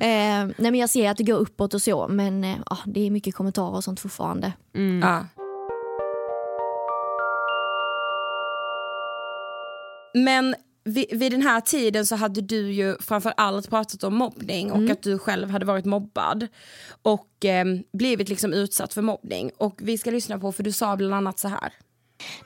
eh, 0.00 0.44
nej 0.46 0.54
men 0.58 0.74
jag 0.74 0.90
ser 0.90 1.10
att 1.10 1.16
det 1.16 1.24
går 1.24 1.38
uppåt 1.38 1.74
och 1.74 1.82
så 1.82 2.08
men 2.08 2.44
eh, 2.44 2.56
det 2.86 3.06
är 3.06 3.10
mycket 3.10 3.34
kommentarer 3.34 3.74
och 3.74 3.84
sånt 3.84 4.00
fortfarande. 4.00 4.52
Ja. 5.02 5.24
Men 10.14 10.54
vid, 10.84 11.18
vid 11.18 11.32
den 11.32 11.42
här 11.42 11.60
tiden 11.60 12.06
så 12.06 12.16
hade 12.16 12.40
du 12.40 12.72
ju 12.72 12.96
framför 13.00 13.34
allt 13.36 13.70
pratat 13.70 14.04
om 14.04 14.14
mobbning 14.14 14.72
och 14.72 14.90
att 14.90 15.02
du 15.02 15.18
själv 15.18 15.50
hade 15.50 15.66
varit 15.66 15.84
mobbad 15.84 16.48
och 17.02 17.44
eh, 17.44 17.64
blivit 17.92 18.28
liksom 18.28 18.52
utsatt 18.52 18.94
för 18.94 19.02
mobbning. 19.02 19.50
Och 19.58 19.74
vi 19.82 19.98
ska 19.98 20.10
lyssna 20.10 20.38
på 20.38 20.52
för 20.52 20.62
du 20.62 20.72
sa 20.72 20.96
bland 20.96 21.14
annat 21.14 21.38
så 21.38 21.48
här. 21.48 21.72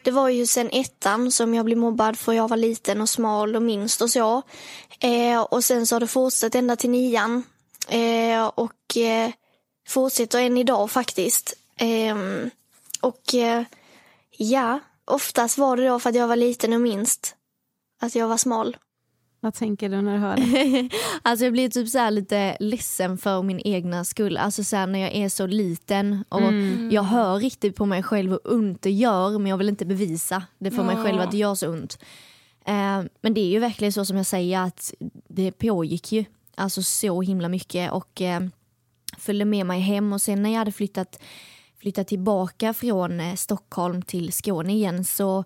Det 0.05 0.11
var 0.11 0.29
ju 0.29 0.47
sen 0.47 0.71
ettan 0.73 1.31
som 1.31 1.55
jag 1.55 1.65
blev 1.65 1.79
mobbad 1.79 2.19
för 2.19 2.33
jag 2.33 2.49
var 2.49 2.57
liten 2.57 3.01
och 3.01 3.09
smal 3.09 3.57
och 3.57 3.63
minst 3.63 4.03
och 4.03 4.11
så. 4.11 4.43
Eh, 5.01 5.41
och 5.41 5.65
sen 5.65 5.87
så 5.87 5.95
har 5.95 6.01
det 6.01 6.07
fortsatt 6.07 6.55
ända 6.55 6.77
till 6.77 6.91
nian. 6.91 7.43
Eh, 7.89 8.47
och 8.47 8.97
eh, 8.97 9.31
fortsätter 9.89 10.41
än 10.41 10.59
idag 10.59 10.91
faktiskt. 10.91 11.55
Eh, 11.77 12.17
och 13.01 13.35
eh, 13.35 13.63
ja, 14.37 14.81
oftast 15.05 15.59
var 15.59 15.77
det 15.77 15.87
då 15.87 15.99
för 15.99 16.11
att 16.11 16.17
jag 16.17 16.29
var 16.29 16.37
liten 16.37 16.73
och 16.73 16.81
minst. 16.81 17.35
Att 17.99 18.15
jag 18.15 18.29
var 18.29 18.37
smal. 18.37 18.77
Vad 19.41 19.55
tänker 19.55 19.89
du 19.89 20.01
när 20.01 20.13
du 20.13 20.19
hör 20.19 20.37
det? 20.37 20.89
Alltså 21.23 21.45
jag 21.45 21.53
blir 21.53 21.69
typ 21.69 21.89
så 21.89 22.11
lite 22.11 22.57
ledsen 22.61 23.19
för 23.19 23.43
min 23.43 23.61
egna 23.65 24.05
skull. 24.05 24.37
Alltså 24.37 24.65
så 24.65 24.87
när 24.87 24.99
jag 24.99 25.15
är 25.15 25.29
så 25.29 25.47
liten 25.47 26.25
och 26.29 26.53
jag 26.91 27.03
hör 27.03 27.39
riktigt 27.39 27.77
på 27.77 27.87
mig 27.87 28.03
själv 28.03 28.31
hur 28.31 28.55
ont 28.55 28.83
det 28.83 28.91
gör 28.91 29.39
men 29.39 29.47
jag 29.47 29.57
vill 29.57 29.69
inte 29.69 29.87
bevisa 29.87 30.43
det 30.59 30.71
för 30.71 30.83
mig 30.83 30.97
själv 30.97 31.21
att 31.21 31.31
det 31.31 31.37
gör 31.37 31.55
så 31.55 31.73
ont. 31.73 31.99
Eh, 32.65 33.03
men 33.21 33.35
det 33.35 33.41
är 33.41 33.49
ju 33.51 33.59
verkligen 33.59 33.93
så 33.93 34.05
som 34.05 34.17
jag 34.17 34.27
säger 34.27 34.61
att 34.61 34.95
det 35.29 35.53
pågick 35.53 36.13
ju 36.13 36.25
alltså 36.55 36.83
så 36.83 37.23
himla 37.23 37.49
mycket 37.49 37.93
och 37.93 38.21
eh, 38.21 38.41
följde 39.19 39.45
med 39.45 39.67
mig 39.67 39.81
hem 39.81 40.13
och 40.13 40.23
sen 40.23 40.43
när 40.43 40.51
jag 40.51 40.59
hade 40.59 40.73
flyttat, 40.73 41.23
flyttat 41.81 42.09
tillbaka 42.09 42.75
från 42.75 43.21
eh, 43.21 43.35
Stockholm 43.35 44.03
till 44.03 44.33
Skåne 44.33 44.73
igen 44.73 45.05
så 45.05 45.45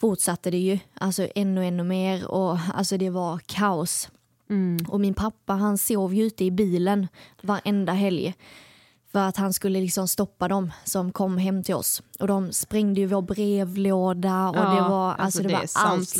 fortsatte 0.00 0.50
det 0.50 0.58
ju 0.58 0.78
alltså 0.94 1.28
ännu 1.34 1.64
ännu 1.66 1.82
mer 1.84 2.26
och 2.30 2.58
alltså 2.74 2.96
det 2.96 3.10
var 3.10 3.38
kaos. 3.46 4.08
Och 4.88 5.00
min 5.00 5.14
pappa 5.14 5.52
han 5.52 5.78
sov 5.78 6.14
ju 6.14 6.24
ute 6.26 6.44
i 6.44 6.50
bilen 6.50 7.08
varenda 7.42 7.92
helg. 7.92 8.34
För 9.12 9.18
att 9.20 9.36
han 9.36 9.52
skulle 9.52 9.80
liksom 9.80 10.08
stoppa 10.08 10.48
dem 10.48 10.72
som 10.84 11.12
kom 11.12 11.38
hem 11.38 11.62
till 11.62 11.74
oss. 11.74 12.02
Och 12.18 12.26
de 12.28 12.52
sprängde 12.52 13.00
ju 13.00 13.06
vår 13.06 13.22
brevlåda 13.22 14.48
och 14.48 14.54
det 14.76 14.88
var, 14.88 15.14
alltså, 15.14 15.42
det 15.42 15.48
det 15.48 15.54
var 15.54 15.60
är 15.62 15.68
allt. 15.74 16.16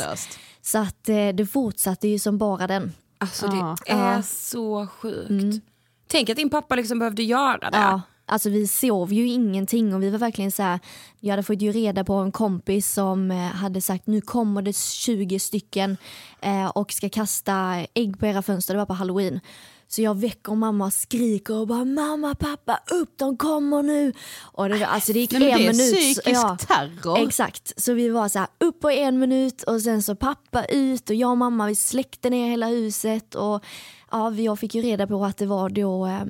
Så 0.61 0.77
att 0.77 1.09
eh, 1.09 1.27
det 1.29 1.45
fortsatte 1.45 2.07
ju 2.07 2.19
som 2.19 2.37
bara 2.37 2.67
den. 2.67 2.91
Alltså 3.17 3.45
Ja. 3.45 3.77
det 3.85 3.91
är 3.91 4.21
så 4.21 4.87
sjukt. 4.87 5.65
Tänk 6.07 6.29
att 6.29 6.37
din 6.37 6.49
pappa 6.49 6.75
liksom 6.75 6.99
behövde 6.99 7.23
göra 7.23 7.69
det. 7.69 7.77
Ja, 7.77 8.01
alltså 8.31 8.49
vi 8.49 8.67
sov 8.67 9.13
ju 9.13 9.27
ingenting 9.27 9.95
och 9.95 10.03
vi 10.03 10.09
var 10.09 10.19
verkligen 10.19 10.51
så 10.51 10.63
här, 10.63 10.79
jag 11.19 11.31
hade 11.31 11.43
fått 11.43 11.61
ju 11.61 11.71
reda 11.71 12.03
på 12.03 12.13
en 12.13 12.31
kompis 12.31 12.93
som 12.93 13.31
eh, 13.31 13.37
hade 13.37 13.81
sagt 13.81 14.07
nu 14.07 14.21
kommer 14.21 14.61
det 14.61 14.75
20 14.75 15.39
stycken 15.39 15.97
eh, 16.41 16.67
och 16.67 16.91
ska 16.91 17.09
kasta 17.09 17.85
ägg 17.93 18.19
på 18.19 18.25
era 18.25 18.41
fönster, 18.41 18.73
det 18.73 18.77
var 18.77 18.85
på 18.85 18.93
halloween. 18.93 19.39
Så 19.87 20.01
jag 20.01 20.17
väcker 20.17 20.55
mamma 20.55 20.85
och 20.85 20.93
skriker 20.93 21.53
och 21.53 21.67
bara 21.67 21.85
mamma, 21.85 22.35
pappa, 22.35 22.79
upp, 22.91 23.13
de 23.17 23.37
kommer 23.37 23.83
nu. 23.83 24.13
Och 24.41 24.69
det, 24.69 24.85
alltså 24.87 25.13
det 25.13 25.19
gick 25.19 25.31
Nej, 25.31 25.51
en 25.51 25.57
det 25.57 25.67
är 25.67 25.73
minut. 25.73 25.95
psykisk 25.95 26.67
terror. 26.67 27.27
Exakt, 27.27 27.81
så 27.81 27.93
vi 27.93 28.09
var 28.09 28.29
så 28.29 28.39
här 28.39 28.47
upp 28.59 28.79
på 28.79 28.89
en 28.89 29.19
minut 29.19 29.63
och 29.63 29.81
sen 29.81 30.03
så 30.03 30.15
pappa 30.15 30.65
ut 30.65 31.09
och 31.09 31.15
jag 31.15 31.31
och 31.31 31.37
mamma 31.37 31.67
vi 31.67 31.75
släckte 31.75 32.29
ner 32.29 32.49
hela 32.49 32.67
huset 32.67 33.35
och 33.35 33.63
ja, 34.11 34.33
jag 34.33 34.59
fick 34.59 34.75
ju 34.75 34.81
reda 34.81 35.07
på 35.07 35.25
att 35.25 35.37
det 35.37 35.45
var 35.45 35.69
då 35.69 36.05
eh, 36.05 36.23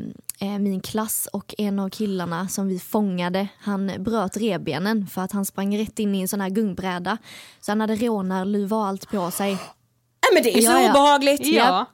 min 0.46 0.82
klass 0.82 1.28
och 1.34 1.56
en 1.58 1.80
av 1.80 1.90
killarna 1.90 2.48
som 2.48 2.68
vi 2.68 2.80
fångade, 2.80 3.48
han 3.60 3.92
bröt 4.00 4.38
revbenen 4.38 5.08
för 5.08 5.22
att 5.22 5.32
han 5.32 5.46
sprang 5.46 5.78
rätt 5.78 6.00
in 6.00 6.16
i 6.16 6.22
en 6.22 6.28
sån 6.28 6.42
här 6.42 6.50
gungbräda. 6.50 7.18
Så 7.60 7.72
han 7.72 7.82
hade 7.82 7.96
rånarluva 7.96 8.78
och 8.78 8.86
allt 8.88 9.10
på 9.12 9.32
sig. 9.32 9.50
Nej 9.54 10.34
men 10.34 10.44
det 10.44 10.58
är 10.58 10.62
så 10.62 10.72
Ja, 10.72 10.82
ja. 10.82 10.90
obehagligt. 10.92 11.46
Ja. 11.48 11.86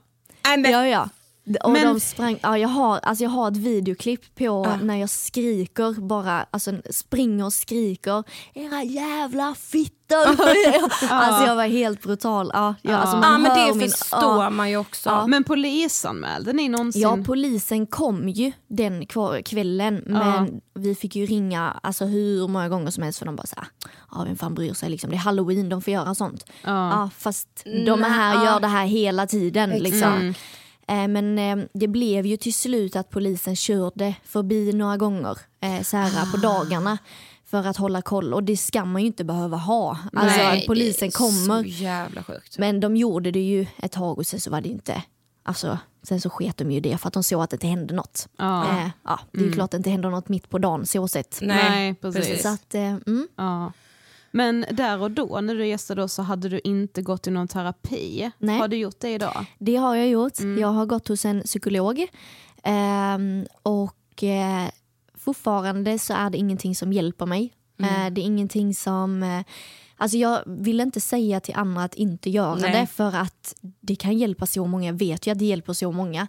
Men, 0.56 0.70
Ja, 0.72 0.86
ja. 0.86 1.08
Och 1.56 1.70
Men- 1.70 1.86
de 1.86 2.00
sprang, 2.00 2.38
ja, 2.42 2.58
jag, 2.58 2.68
har, 2.68 2.98
alltså 2.98 3.24
jag 3.24 3.30
har 3.30 3.50
ett 3.50 3.56
videoklipp 3.56 4.34
på 4.34 4.66
när 4.82 4.96
jag 4.96 5.10
skriker 5.10 6.00
bara, 6.00 6.46
alltså 6.50 6.72
springer 6.90 7.44
och 7.44 7.52
skriker 7.52 8.24
era 8.54 8.82
jävla 8.82 9.54
fittor. 9.54 9.94
alltså 11.10 11.46
jag 11.46 11.56
var 11.56 11.66
helt 11.66 12.02
brutal. 12.02 12.50
Ja, 12.54 12.74
jag, 12.82 12.94
alltså 12.94 13.16
man 13.16 13.32
ja 13.32 13.38
men 13.38 13.66
det 13.68 13.74
min, 13.74 13.90
förstår 13.90 14.42
ja. 14.44 14.50
man 14.50 14.70
ju 14.70 14.76
också. 14.76 15.10
Ja. 15.10 15.26
Men 15.26 15.44
polisanmälde 15.44 16.52
ni 16.52 16.68
någonsin? 16.68 17.02
Ja, 17.02 17.18
polisen 17.26 17.86
kom 17.86 18.28
ju 18.28 18.52
den 18.68 19.06
kvällen 19.44 20.02
men 20.06 20.60
vi 20.74 20.94
fick 20.94 21.16
ju 21.16 21.26
ringa 21.26 21.80
alltså, 21.82 22.04
hur 22.04 22.48
många 22.48 22.68
gånger 22.68 22.90
som 22.90 23.02
helst 23.02 23.18
för 23.18 23.26
de 23.26 23.36
bara 23.36 23.46
såhär, 23.46 23.66
ja 24.10 24.24
vem 24.26 24.36
fan 24.36 24.54
bryr 24.54 24.72
sig 24.72 24.90
liksom, 24.90 25.10
det 25.10 25.16
är 25.16 25.20
halloween, 25.20 25.68
de 25.68 25.82
får 25.82 25.92
göra 25.92 26.14
sånt. 26.14 26.44
Ja. 26.64 27.10
fast 27.18 27.48
de 27.64 28.04
är 28.04 28.08
här, 28.08 28.44
gör 28.44 28.60
det 28.60 28.66
här 28.66 28.86
hela 28.86 29.26
tiden 29.26 29.70
liksom. 29.70 30.28
Eh, 30.28 30.34
Men 30.88 31.38
eh, 31.38 31.66
det 31.72 31.88
blev 31.88 32.26
ju 32.26 32.36
till 32.36 32.54
slut 32.54 32.96
att 32.96 33.10
polisen 33.10 33.56
körde 33.56 34.14
förbi 34.24 34.72
några 34.72 34.96
gånger 34.96 35.38
eh, 35.60 35.82
så 35.82 35.96
här, 35.96 36.32
på 36.32 36.36
dagarna 36.36 36.98
för 37.44 37.66
att 37.66 37.76
hålla 37.76 38.02
koll 38.02 38.34
och 38.34 38.44
det 38.44 38.56
ska 38.56 38.84
man 38.84 39.02
ju 39.02 39.06
inte 39.06 39.24
behöva 39.24 39.56
ha. 39.56 39.98
Alltså 40.12 40.36
Nej, 40.42 40.60
att 40.60 40.66
polisen 40.66 41.08
det 41.08 41.14
är 41.14 41.18
kommer. 41.18 41.62
Så 41.62 41.68
jävla 41.68 42.22
sjukt. 42.22 42.58
Men 42.58 42.80
de 42.80 42.96
gjorde 42.96 43.30
det 43.30 43.40
ju 43.40 43.66
ett 43.76 43.92
tag 43.92 44.18
och 44.18 44.26
sen 44.26 44.40
så 44.40 44.50
var 44.50 44.60
det 44.60 44.68
inte, 44.68 45.02
alltså 45.42 45.78
sen 46.02 46.20
så 46.20 46.30
sket 46.30 46.56
de 46.56 46.70
ju 46.70 46.80
det 46.80 46.98
för 46.98 47.08
att 47.08 47.14
de 47.14 47.22
såg 47.22 47.42
att 47.42 47.50
det 47.50 47.54
inte 47.54 47.66
hände 47.66 47.94
något. 47.94 48.28
Ja. 48.36 48.80
Eh, 48.80 48.88
ja, 49.04 49.20
det 49.32 49.40
är 49.40 49.44
ju 49.44 49.52
klart 49.52 49.64
att 49.64 49.70
det 49.70 49.76
inte 49.76 49.90
händer 49.90 50.10
något 50.10 50.28
mitt 50.28 50.48
på 50.50 50.58
dagen 50.58 50.86
så 50.86 51.08
sett. 51.08 51.38
Nej, 51.42 51.94
precis. 51.94 52.42
Så 52.42 52.48
att, 52.48 52.74
eh, 52.74 52.82
mm. 52.82 53.28
Ja. 53.36 53.72
Men 54.30 54.64
där 54.70 55.02
och 55.02 55.10
då 55.10 55.40
när 55.40 55.54
du 55.54 55.66
gästade 55.66 56.02
oss 56.02 56.12
så 56.12 56.22
hade 56.22 56.48
du 56.48 56.60
inte 56.64 57.02
gått 57.02 57.26
i 57.26 57.30
någon 57.30 57.48
terapi. 57.48 58.30
Nej. 58.38 58.58
Har 58.58 58.68
du 58.68 58.76
gjort 58.76 59.00
det 59.00 59.10
idag? 59.10 59.44
Det 59.58 59.76
har 59.76 59.96
jag 59.96 60.08
gjort. 60.08 60.40
Jag 60.58 60.68
har 60.68 60.86
gått 60.86 61.08
hos 61.08 61.24
en 61.24 61.42
psykolog. 61.42 62.06
Ehm, 62.62 63.46
och 63.62 64.22
eh, 64.22 64.68
fortfarande 65.14 65.98
så 65.98 66.14
är 66.14 66.30
det 66.30 66.38
ingenting 66.38 66.74
som 66.74 66.92
hjälper 66.92 67.26
mig. 67.26 67.52
Eh, 67.80 68.10
det 68.10 68.20
är 68.20 68.24
ingenting 68.24 68.74
som... 68.74 69.42
Alltså 70.00 70.16
jag 70.16 70.42
vill 70.46 70.80
inte 70.80 71.00
säga 71.00 71.40
till 71.40 71.54
andra 71.54 71.82
att 71.82 71.94
inte 71.94 72.30
göra 72.30 72.54
Nej. 72.54 72.80
det 72.80 72.86
för 72.86 73.16
att 73.16 73.54
det 73.80 73.96
kan 73.96 74.18
hjälpa 74.18 74.46
så 74.46 74.66
många. 74.66 74.86
Jag 74.86 74.98
vet 74.98 75.26
ju 75.26 75.30
att 75.30 75.38
det 75.38 75.44
hjälper 75.44 75.72
så 75.72 75.92
många. 75.92 76.26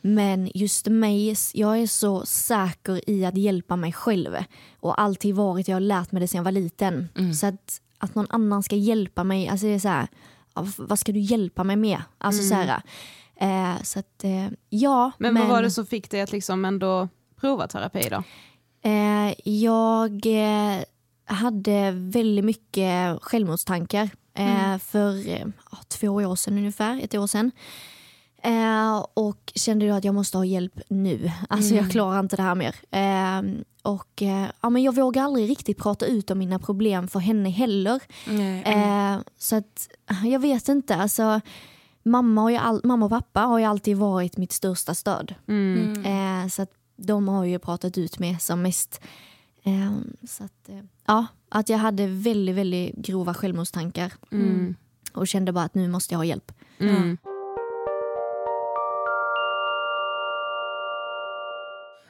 Men 0.00 0.50
just 0.54 0.86
mig, 0.86 1.34
jag 1.54 1.78
är 1.78 1.86
så 1.86 2.26
säker 2.26 3.10
i 3.10 3.24
att 3.24 3.36
hjälpa 3.36 3.76
mig 3.76 3.92
själv. 3.92 4.36
Och 4.80 5.00
alltid 5.00 5.34
varit, 5.34 5.68
jag 5.68 5.76
har 5.76 5.80
lärt 5.80 6.12
mig 6.12 6.20
det 6.20 6.28
sedan 6.28 6.38
jag 6.38 6.44
var 6.44 6.52
liten. 6.52 7.08
Så 7.40 7.46
att, 7.46 7.80
att 7.98 8.14
någon 8.14 8.26
annan 8.30 8.62
ska 8.62 8.76
hjälpa 8.76 9.24
mig, 9.24 9.48
alltså 9.48 9.66
det 9.66 9.72
är 9.72 9.78
så 9.78 9.88
här, 9.88 10.08
vad 10.76 10.98
ska 10.98 11.12
du 11.12 11.20
hjälpa 11.20 11.64
mig 11.64 11.76
med? 11.76 12.02
Alltså 12.18 12.42
så 12.42 12.54
här, 12.54 12.82
eh, 13.36 13.82
så 13.82 13.98
att 13.98 14.24
eh, 14.24 14.48
ja. 14.68 15.12
Men, 15.18 15.34
vad 15.34 15.48
var 15.48 15.62
det 15.62 15.70
som 15.70 15.86
fick 15.86 16.10
dig 16.10 16.20
att 16.20 16.32
liksom 16.32 16.64
ändå 16.64 17.08
prova 17.40 17.66
terapi 17.66 18.08
då? 18.10 18.22
Eh, 18.90 19.34
jag 19.44 20.26
eh, 20.26 20.82
hade 21.34 21.90
väldigt 21.90 22.44
mycket 22.44 23.22
självmordstankar 23.22 24.10
eh, 24.34 24.78
för 24.78 25.28
eh, 25.28 25.46
ja, 25.72 25.78
två 25.88 26.08
år 26.08 26.36
sedan 26.36 26.58
ungefär, 26.58 27.00
ett 27.04 27.14
år 27.14 27.26
sedan. 27.26 27.50
Eh, 28.42 29.06
och 29.14 29.52
kände 29.54 29.88
då 29.88 29.94
att 29.94 30.04
jag 30.04 30.14
måste 30.14 30.36
ha 30.38 30.44
hjälp 30.44 30.80
nu. 30.88 31.30
Alltså 31.48 31.74
jag 31.74 31.90
klarar 31.90 32.20
inte 32.20 32.36
det 32.36 32.42
här 32.42 32.54
mer. 32.54 32.74
Eh, 32.90 33.62
och 33.82 34.22
eh, 34.22 34.46
ja, 34.60 34.70
men 34.70 34.82
jag 34.82 34.94
vågar 34.94 35.22
aldrig 35.22 35.50
riktigt 35.50 35.78
prata 35.78 36.06
ut 36.06 36.30
om 36.30 36.38
mina 36.38 36.58
problem 36.58 37.08
för 37.08 37.18
henne 37.18 37.50
heller. 37.50 38.00
Nej. 38.26 38.62
Eh, 38.62 39.20
så 39.38 39.56
att 39.56 39.88
jag 40.24 40.40
vet 40.40 40.68
inte, 40.68 40.96
alltså 40.96 41.40
mamma, 42.02 42.40
har 42.40 42.50
ju 42.50 42.56
all, 42.56 42.80
mamma 42.84 43.06
och 43.06 43.10
pappa 43.10 43.40
har 43.40 43.58
ju 43.58 43.64
alltid 43.64 43.96
varit 43.96 44.36
mitt 44.36 44.52
största 44.52 44.94
stöd. 44.94 45.34
Eh, 46.06 46.48
så 46.48 46.62
att 46.62 46.70
de 46.96 47.28
har 47.28 47.44
ju 47.44 47.58
pratat 47.58 47.98
ut 47.98 48.18
med 48.18 48.42
som 48.42 48.62
mest. 48.62 49.00
Eh, 49.64 49.92
så 50.28 50.44
att, 50.44 50.68
eh, 50.68 50.80
ja, 51.06 51.26
att 51.48 51.68
jag 51.68 51.78
hade 51.78 52.06
väldigt, 52.06 52.54
väldigt 52.54 52.94
grova 52.96 53.34
självmordstankar. 53.34 54.12
Och 55.12 55.28
kände 55.28 55.52
bara 55.52 55.64
att 55.64 55.74
nu 55.74 55.88
måste 55.88 56.14
jag 56.14 56.18
ha 56.18 56.24
hjälp. 56.24 56.52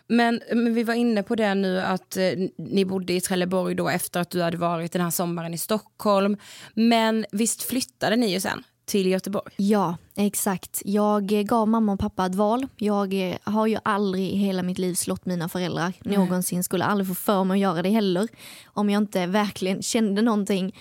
Men, 0.06 0.40
men 0.52 0.74
vi 0.74 0.84
var 0.84 0.94
inne 0.94 1.22
på 1.22 1.34
det 1.34 1.54
nu 1.54 1.80
att 1.80 2.16
eh, 2.16 2.32
ni 2.56 2.84
bodde 2.84 3.12
i 3.12 3.20
Trelleborg 3.20 3.74
då 3.74 3.88
efter 3.88 4.20
att 4.20 4.30
du 4.30 4.42
hade 4.42 4.56
varit 4.56 4.92
den 4.92 5.02
här 5.02 5.10
sommaren 5.10 5.54
i 5.54 5.58
Stockholm. 5.58 6.36
Men 6.74 7.26
visst 7.32 7.62
flyttade 7.62 8.16
ni 8.16 8.32
ju 8.32 8.40
sen 8.40 8.62
till 8.84 9.06
Göteborg? 9.06 9.52
Ja, 9.56 9.96
exakt. 10.16 10.82
Jag 10.84 11.32
eh, 11.32 11.42
gav 11.42 11.68
mamma 11.68 11.92
och 11.92 12.00
pappa 12.00 12.26
ett 12.26 12.34
val. 12.34 12.68
Jag 12.76 13.30
eh, 13.30 13.36
har 13.44 13.66
ju 13.66 13.78
aldrig 13.82 14.30
i 14.30 14.36
hela 14.36 14.62
mitt 14.62 14.78
liv 14.78 14.94
slått 14.94 15.26
mina 15.26 15.48
föräldrar 15.48 15.92
någonsin. 16.00 16.64
Skulle 16.64 16.84
aldrig 16.84 17.08
få 17.08 17.14
för 17.14 17.44
mig 17.44 17.54
att 17.54 17.60
göra 17.60 17.82
det 17.82 17.88
heller. 17.88 18.28
Om 18.64 18.90
jag 18.90 19.02
inte 19.02 19.26
verkligen 19.26 19.82
kände 19.92 20.22
någonting. 20.22 20.74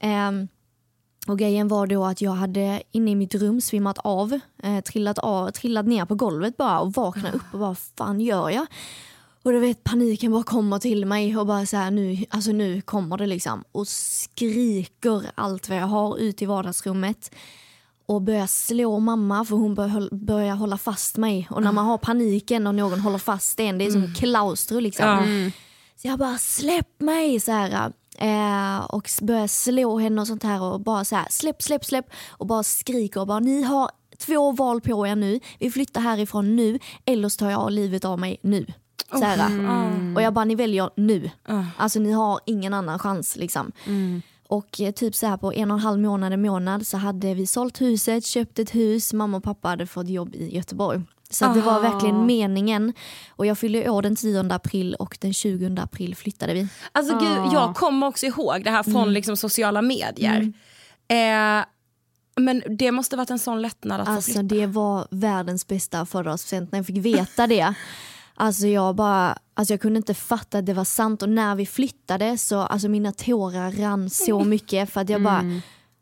Ehm, 0.00 0.48
och 1.26 1.38
grejen 1.38 1.68
var 1.68 1.86
då 1.86 2.04
att 2.04 2.20
jag 2.20 2.32
hade 2.32 2.82
inne 2.92 3.10
i 3.10 3.14
mitt 3.14 3.34
rum 3.34 3.60
svimmat 3.60 3.98
av, 3.98 4.40
eh, 4.62 4.80
trillat, 4.80 5.18
av 5.18 5.50
trillat 5.50 5.86
ner 5.86 6.04
på 6.04 6.14
golvet 6.14 6.56
bara 6.56 6.80
och 6.80 6.92
vaknat 6.92 7.34
upp 7.34 7.42
och 7.52 7.58
bara 7.58 7.68
vad 7.68 7.78
fan 7.78 8.20
gör 8.20 8.50
jag? 8.50 8.66
Och 9.46 9.52
du 9.52 9.58
vet 9.58 9.84
paniken 9.84 10.32
bara 10.32 10.42
kommer 10.42 10.78
till 10.78 11.06
mig 11.06 11.36
och 11.36 11.46
bara 11.46 11.66
så 11.66 11.76
här 11.76 11.90
nu, 11.90 12.24
alltså 12.30 12.52
nu 12.52 12.80
kommer 12.80 13.16
det 13.16 13.26
liksom 13.26 13.64
och 13.72 13.88
skriker 13.88 15.22
allt 15.34 15.68
vad 15.68 15.78
jag 15.78 15.86
har 15.86 16.18
ut 16.18 16.42
i 16.42 16.46
vardagsrummet 16.46 17.34
och 18.06 18.22
börjar 18.22 18.46
slå 18.46 18.98
mamma 18.98 19.44
för 19.44 19.56
hon 19.56 19.74
bör, 19.74 20.14
börjar 20.14 20.54
hålla 20.54 20.78
fast 20.78 21.16
mig 21.16 21.48
och 21.50 21.62
när 21.62 21.72
man 21.72 21.86
har 21.86 21.98
paniken 21.98 22.66
och 22.66 22.74
någon 22.74 23.00
håller 23.00 23.18
fast 23.18 23.60
en, 23.60 23.78
det 23.78 23.84
är 23.84 23.90
som 23.90 24.14
klaustro 24.14 24.80
liksom. 24.80 25.50
Så 25.96 26.08
jag 26.08 26.18
bara 26.18 26.38
släpp 26.38 27.00
mig 27.00 27.40
så 27.40 27.52
här. 27.52 27.92
Eh, 28.18 28.84
och 28.84 29.10
börjar 29.22 29.46
slå 29.46 29.98
henne 29.98 30.20
och 30.20 30.26
sånt 30.26 30.42
här 30.42 30.62
och 30.62 30.80
bara 30.80 31.04
så 31.04 31.16
här 31.16 31.26
släpp, 31.30 31.62
släpp, 31.62 31.84
släpp 31.84 32.06
och 32.28 32.46
bara 32.46 32.62
skriker 32.62 33.20
och 33.20 33.26
bara 33.26 33.40
ni 33.40 33.62
har 33.62 33.90
två 34.18 34.52
val 34.52 34.80
på 34.80 35.06
er 35.06 35.16
nu. 35.16 35.40
Vi 35.58 35.70
flyttar 35.70 36.00
härifrån 36.00 36.56
nu 36.56 36.78
eller 37.04 37.28
så 37.28 37.38
tar 37.38 37.50
jag 37.50 37.72
livet 37.72 38.04
av 38.04 38.18
mig 38.18 38.40
nu. 38.42 38.66
Så 39.10 39.24
här. 39.24 40.14
Och 40.16 40.22
jag 40.22 40.32
bara 40.34 40.44
ni 40.44 40.54
väljer 40.54 40.90
nu. 40.96 41.30
Alltså 41.76 41.98
ni 41.98 42.12
har 42.12 42.40
ingen 42.46 42.74
annan 42.74 42.98
chans 42.98 43.36
liksom. 43.36 43.72
Och 44.48 44.80
eh, 44.80 44.90
typ 44.92 45.14
så 45.14 45.26
här 45.26 45.36
på 45.36 45.52
en 45.52 45.70
och 45.70 45.76
en 45.76 45.82
halv 45.82 46.00
månad, 46.00 46.32
en 46.32 46.42
månad 46.42 46.86
så 46.86 46.96
hade 46.96 47.34
vi 47.34 47.46
sålt 47.46 47.80
huset, 47.80 48.26
köpt 48.26 48.58
ett 48.58 48.74
hus, 48.74 49.12
mamma 49.12 49.36
och 49.36 49.42
pappa 49.42 49.68
hade 49.68 49.86
fått 49.86 50.08
jobb 50.08 50.34
i 50.34 50.56
Göteborg. 50.56 51.02
Så 51.30 51.44
att 51.46 51.54
det 51.54 51.60
var 51.60 51.80
verkligen 51.80 52.26
meningen. 52.26 52.92
Och 53.30 53.46
jag 53.46 53.58
fyllde 53.58 53.90
år 53.90 54.02
den 54.02 54.16
10 54.16 54.40
april 54.54 54.94
och 54.94 55.18
den 55.20 55.32
20 55.32 55.76
april 55.80 56.14
flyttade 56.16 56.54
vi. 56.54 56.68
Alltså 56.92 57.18
gud, 57.18 57.52
jag 57.52 57.74
kommer 57.74 58.06
också 58.06 58.26
ihåg 58.26 58.64
det 58.64 58.70
här 58.70 58.82
från 58.82 59.12
liksom, 59.12 59.36
sociala 59.36 59.82
medier. 59.82 60.52
Eh, 61.08 61.64
men 62.40 62.62
det 62.78 62.92
måste 62.92 63.16
varit 63.16 63.30
en 63.30 63.38
sån 63.38 63.62
lättnad 63.62 64.00
att 64.00 64.06
få 64.06 64.12
Alltså 64.12 64.32
flytta. 64.32 64.42
det 64.42 64.66
var 64.66 65.06
världens 65.10 65.66
bästa 65.66 66.06
födelsedagspresent 66.06 66.72
när 66.72 66.78
jag 66.78 66.86
fick 66.86 66.96
veta 66.96 67.46
det. 67.46 67.74
Alltså 68.38 68.66
jag 68.66 68.94
bara, 68.96 69.38
alltså 69.54 69.72
jag 69.72 69.80
kunde 69.80 69.96
inte 69.96 70.14
fatta 70.14 70.58
att 70.58 70.66
det 70.66 70.74
var 70.74 70.84
sant 70.84 71.22
och 71.22 71.28
när 71.28 71.54
vi 71.54 71.66
flyttade 71.66 72.38
så, 72.38 72.58
alltså 72.58 72.88
mina 72.88 73.12
tårar 73.12 73.72
rann 73.72 74.10
så 74.10 74.44
mycket 74.44 74.90
för 74.90 75.00
att 75.00 75.08
jag 75.08 75.22
bara, 75.22 75.44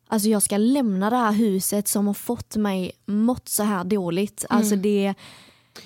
alltså 0.09 0.29
jag 0.29 0.42
ska 0.42 0.57
lämna 0.57 1.11
det 1.11 1.16
här 1.16 1.33
huset 1.33 1.88
som 1.88 2.07
har 2.07 2.14
fått 2.14 2.57
mig 2.57 2.92
mått 3.07 3.49
så 3.49 3.62
här 3.62 3.85
dåligt. 3.85 4.44
Alltså 4.49 4.77
det, 4.77 5.14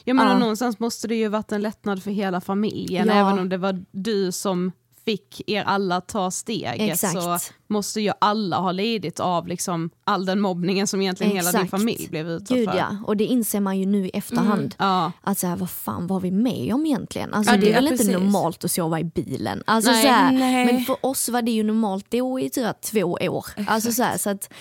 Jag 0.04 0.16
menar 0.16 0.32
Ja. 0.32 0.38
någonstans 0.38 0.78
måste 0.78 1.08
det 1.08 1.14
ju 1.14 1.28
varit 1.28 1.52
en 1.52 1.62
lättnad 1.62 2.02
för 2.02 2.10
hela 2.10 2.40
familjen 2.40 3.06
Ja. 3.08 3.14
även 3.14 3.38
om 3.38 3.48
det 3.48 3.56
var 3.58 3.84
du 3.90 4.32
som 4.32 4.72
fick 5.08 5.42
er 5.46 5.62
alla 5.64 6.00
ta 6.00 6.30
steget 6.30 6.92
Exakt. 6.92 7.12
så 7.22 7.38
måste 7.68 8.00
ju 8.00 8.12
alla 8.18 8.56
ha 8.58 8.72
lidit 8.72 9.20
av 9.20 9.46
liksom 9.48 9.90
all 10.04 10.26
den 10.26 10.40
mobbningen 10.40 10.86
som 10.86 11.02
egentligen 11.02 11.32
hela 11.32 11.52
din 11.52 11.60
Exakt. 11.60 11.70
familj 11.70 12.08
blev 12.10 12.28
utsatt 12.30 12.56
gud 12.56 12.70
för. 12.70 12.76
ja, 12.78 12.96
och 13.06 13.16
det 13.16 13.24
inser 13.24 13.60
man 13.60 13.78
ju 13.78 13.86
nu 13.86 14.06
i 14.06 14.10
efterhand. 14.10 14.74
Ja. 14.78 15.12
Att 15.22 15.38
så 15.38 15.46
här, 15.46 15.56
vad 15.56 15.70
fan 15.70 16.06
var 16.06 16.20
vi 16.20 16.30
med 16.30 16.74
om 16.74 16.86
egentligen? 16.86 17.34
Alltså, 17.34 17.52
Ja, 17.54 17.56
det 17.60 17.66
är 17.66 17.68
det- 17.68 17.74
väl 17.74 17.84
ja, 17.84 17.90
inte 17.92 18.04
precis. 18.04 18.20
normalt 18.20 18.64
att 18.64 18.70
sova 18.70 19.00
i 19.00 19.04
bilen? 19.04 19.62
Alltså, 19.66 19.90
Nej, 19.90 20.02
så 20.02 20.08
här, 20.08 20.32
nej. 20.32 20.66
Men 20.72 20.84
för 20.84 20.96
oss 21.06 21.28
var 21.28 21.42
det 21.42 21.50
ju 21.50 21.62
normalt 21.62 22.06
då 22.10 22.40
i 22.40 22.50
typ 22.50 22.80
två 22.80 23.02
år. 23.20 23.46
Alltså, 23.66 23.92
så 23.92 24.02
här, 24.02 24.18
så 24.18 24.30
att, 24.30 24.52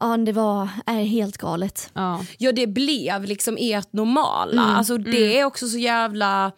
ja, 0.00 0.16
det 0.16 0.32
var 0.32 0.68
är 0.86 1.02
helt 1.04 1.38
galet. 1.38 1.90
Ja. 1.94 2.20
Ja 2.38 2.52
det 2.52 2.66
blev 2.66 3.24
liksom 3.24 3.56
ert 3.60 3.92
normala. 3.92 4.62
Mm. 4.62 4.74
Alltså 4.76 4.98
det 4.98 5.38
är 5.38 5.44
också 5.44 5.66
så 5.68 5.78
jävla 5.78 6.52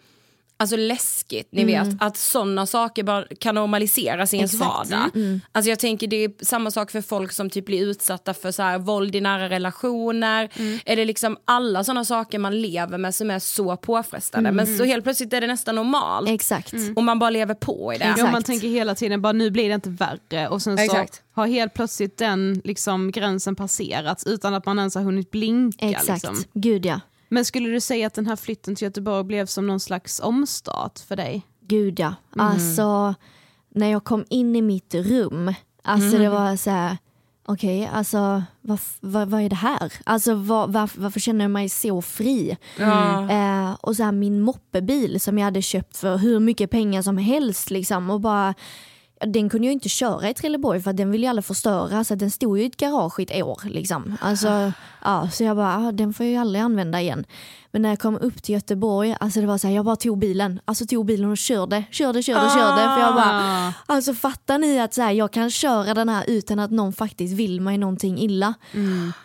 alltså, 0.57 0.75
läskigt, 0.77 1.47
ni 1.51 1.61
Mm. 1.61 1.89
vet 1.89 2.01
att 2.01 2.17
sådana 2.17 2.65
saker 2.65 3.03
bara 3.03 3.25
kan 3.39 3.55
normaliseras 3.55 4.33
i 4.33 4.37
ens 4.37 4.53
Exakt. 4.53 4.71
vardag. 4.91 5.09
Mm. 5.15 5.41
Alltså 5.51 5.69
jag 5.69 5.79
tänker 5.79 6.07
det 6.07 6.15
är 6.23 6.31
samma 6.45 6.71
sak 6.71 6.91
för 6.91 7.01
folk 7.01 7.31
som 7.31 7.49
typ 7.49 7.65
blir 7.65 7.81
utsatta 7.87 8.33
för 8.33 8.51
så 8.51 8.63
här, 8.63 8.77
våld 8.79 9.15
i 9.15 9.21
nära 9.21 9.49
relationer. 9.49 10.49
Mm. 10.55 10.79
Är 10.85 10.95
det 10.95 11.05
liksom 11.05 11.37
alla 11.45 11.83
sådana 11.83 12.05
saker 12.05 12.39
man 12.39 12.61
lever 12.61 12.97
med 12.97 13.15
som 13.15 13.31
är 13.31 13.39
så 13.39 13.77
påfrestande 13.77 14.51
men 14.51 14.77
så 14.77 14.83
helt 14.83 15.03
plötsligt 15.03 15.33
är 15.33 15.41
det 15.41 15.47
nästan 15.47 15.75
normalt. 15.75 16.29
Exakt. 16.29 16.73
Och 16.95 17.03
man 17.03 17.19
bara 17.19 17.29
lever 17.29 17.53
på 17.53 17.93
i 17.93 17.97
det. 17.97 18.05
Ja, 18.05 18.11
Exakt. 18.13 18.31
man 18.31 18.43
tänker 18.43 18.67
hela 18.67 18.95
tiden 18.95 19.21
bara 19.21 19.33
nu 19.33 19.51
blir 19.51 19.69
det 19.69 19.75
inte 19.75 19.89
värre 19.89 20.47
och 20.47 20.61
sen 20.61 20.77
så 20.77 20.83
Exakt. 20.83 21.21
har 21.33 21.47
helt 21.47 21.73
plötsligt 21.73 22.17
den 22.17 22.61
liksom, 22.63 23.11
gränsen 23.11 23.55
passerats 23.55 24.23
utan 24.25 24.53
att 24.53 24.65
man 24.65 24.79
ens 24.79 24.95
har 24.95 25.01
hunnit 25.01 25.31
blinka. 25.31 25.85
Exakt. 25.89 26.09
Liksom. 26.09 26.43
Gud 26.53 26.85
ja. 26.85 26.99
Men 27.35 27.45
skulle 27.45 27.69
du 27.69 27.81
säga 27.81 28.07
att 28.07 28.13
den 28.13 28.27
här 28.27 28.35
flytten 28.35 28.75
till 28.75 28.85
Göteborg 28.85 29.23
blev 29.23 29.45
som 29.45 29.67
någon 29.67 29.79
slags 29.79 30.19
omstart 30.19 30.99
för 30.99 31.15
dig? 31.15 31.41
Gud 31.61 31.99
ja. 31.99 32.13
Mm. 32.35 32.47
Alltså 32.47 33.15
när 33.69 33.87
jag 33.91 34.03
kom 34.03 34.25
in 34.29 34.55
i 34.55 34.61
mitt 34.61 34.93
rum, 34.95 35.53
alltså 35.83 36.07
Mm. 36.07 36.21
det 36.21 36.29
var 36.29 36.55
så 36.55 36.69
här. 36.69 36.97
Okej, 37.45 37.89
alltså 37.93 38.43
vad, 38.61 38.79
vad, 38.99 39.29
vad 39.29 39.41
är 39.41 39.49
det 39.49 39.55
här? 39.55 39.93
Alltså 40.03 40.33
vad, 40.33 40.73
varför, 40.73 41.01
varför 41.01 41.19
känner 41.19 41.43
jag 41.45 41.51
mig 41.51 41.69
så 41.69 42.01
fri? 42.01 42.57
Ja. 42.79 43.29
Eh, 43.31 43.75
och 43.81 43.95
så 43.95 44.03
här, 44.03 44.11
min 44.11 44.41
moppebil 44.41 45.19
som 45.19 45.37
jag 45.37 45.45
hade 45.45 45.61
köpt 45.61 45.97
för 45.97 46.17
hur 46.17 46.39
mycket 46.39 46.71
pengar 46.71 47.01
som 47.01 47.17
helst 47.17 47.69
liksom 47.69 48.09
och 48.09 48.21
bara 48.21 48.53
den 49.25 49.49
kunde 49.49 49.67
jag 49.67 49.73
inte 49.73 49.89
köra 49.89 50.29
i 50.29 50.33
Trelleborg 50.33 50.81
för 50.81 50.93
den 50.93 51.11
ville 51.11 51.25
ju 51.25 51.29
alla 51.29 51.41
förstöra 51.41 52.03
så 52.03 52.15
den 52.15 52.31
stod 52.31 52.57
ju 52.57 52.63
i 52.63 52.67
ett 52.67 52.77
garage 52.77 53.19
i 53.19 53.23
ett 53.23 53.43
år. 53.43 53.61
Liksom. 53.65 54.17
Alltså, 54.21 54.71
ja, 55.03 55.29
så 55.31 55.43
jag 55.43 55.57
bara, 55.57 55.77
ah, 55.77 55.91
den 55.91 56.13
får 56.13 56.25
jag 56.25 56.33
ju 56.33 56.37
aldrig 56.37 56.61
använda 56.61 57.01
igen. 57.01 57.25
Men 57.71 57.81
när 57.81 57.89
jag 57.89 57.99
kom 57.99 58.17
upp 58.17 58.43
till 58.43 58.53
Göteborg, 58.55 59.15
alltså 59.19 59.41
det 59.41 59.47
var 59.47 59.57
så 59.57 59.67
här, 59.67 59.75
jag 59.75 59.85
bara 59.85 59.95
tog 59.95 60.17
bilen. 60.17 60.59
Alltså 60.65 60.85
tog 60.85 61.05
bilen 61.05 61.31
och 61.31 61.37
körde, 61.37 61.83
körde, 61.91 62.23
körde, 62.23 62.49
körde. 62.49 62.81
För 62.81 62.99
jag 62.99 63.15
bara, 63.15 63.73
alltså 63.85 64.13
fattar 64.13 64.57
ni 64.57 64.79
att 64.79 64.93
så 64.93 65.01
här, 65.01 65.11
jag 65.11 65.31
kan 65.31 65.51
köra 65.51 65.93
den 65.93 66.09
här 66.09 66.23
utan 66.27 66.59
att 66.59 66.71
någon 66.71 66.93
faktiskt 66.93 67.33
vill 67.33 67.61
mig 67.61 67.77
någonting 67.77 68.19
illa. 68.19 68.53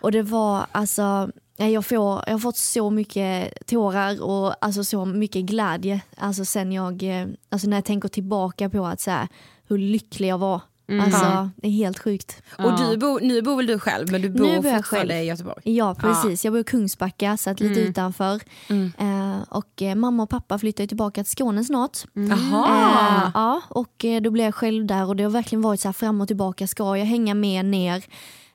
Och 0.01 0.13
det 0.13 0.23
var 0.23 0.67
alltså, 0.73 1.31
jag, 1.57 1.87
får, 1.87 2.23
jag 2.27 2.33
har 2.33 2.39
fått 2.39 2.57
så 2.57 2.91
mycket 2.91 3.67
tårar 3.67 4.23
och 4.23 4.65
alltså 4.65 4.85
så 4.85 5.05
mycket 5.05 5.45
glädje. 5.45 6.01
Alltså 6.17 6.45
sen 6.45 6.73
jag, 6.73 7.03
eh, 7.03 7.27
alltså 7.49 7.69
när 7.69 7.77
jag 7.77 7.85
tänker 7.85 8.09
tillbaka 8.09 8.71
på 8.71 8.87
att 8.87 9.01
så 9.01 9.11
här, 9.11 9.29
hur 9.71 9.79
lycklig 9.79 10.29
jag 10.29 10.39
var. 10.39 10.61
Alltså 11.03 11.51
det 11.57 11.69
är 11.69 11.73
helt 11.73 11.99
sjukt. 11.99 12.43
Och 12.59 12.79
du 12.79 12.97
bor, 12.97 13.21
nu 13.21 13.43
bor 13.43 13.57
väl 13.57 13.67
du 13.67 13.79
själv 13.79 14.13
men 14.13 14.23
du 14.23 14.31
bor 14.31 14.47
Nu 14.47 14.61
bor 14.61 14.71
jag 14.71 14.85
själv. 14.85 15.11
i 15.11 15.23
Göteborg? 15.23 15.63
Ja 15.65 15.95
precis, 15.95 16.45
jag 16.45 16.53
bor 16.53 16.61
i 16.61 16.65
Kungsbacka 16.65 17.37
så 17.37 17.51
att 17.51 17.61
lite 17.61 17.81
utanför. 17.81 18.41
Mm. 18.69 18.93
Eh, 18.99 19.43
och 19.49 19.83
eh, 19.83 19.95
mamma 19.95 20.23
och 20.23 20.31
pappa 20.31 20.59
flyttar 20.59 20.87
tillbaka 20.87 21.25
till 21.25 21.31
Skåne 21.31 21.65
snart. 21.65 21.99
Jaha. 22.13 23.25
Eh, 23.25 23.31
ja, 23.35 23.63
och 23.69 24.05
eh, 24.05 24.21
då 24.21 24.31
blev 24.31 24.45
jag 24.45 24.55
själv 24.55 24.87
där 24.87 25.07
och 25.09 25.17
det 25.17 25.23
har 25.23 25.31
verkligen 25.31 25.63
varit 25.63 25.81
så 25.81 25.89
här 25.89 25.93
fram 25.93 26.21
och 26.21 26.27
tillbaka. 26.27 26.67
Ska 26.67 26.97
jag 26.97 27.07
hänga 27.07 27.35
med 27.35 27.65
ner? 27.65 28.05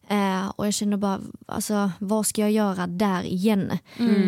Eh, 0.07 0.49
och 0.55 0.67
jag 0.67 0.73
känner 0.73 0.97
bara, 0.97 1.19
alltså, 1.45 1.91
vad 1.99 2.25
ska 2.25 2.41
jag 2.41 2.51
göra 2.51 2.87
där 2.87 3.23
igen? 3.23 3.71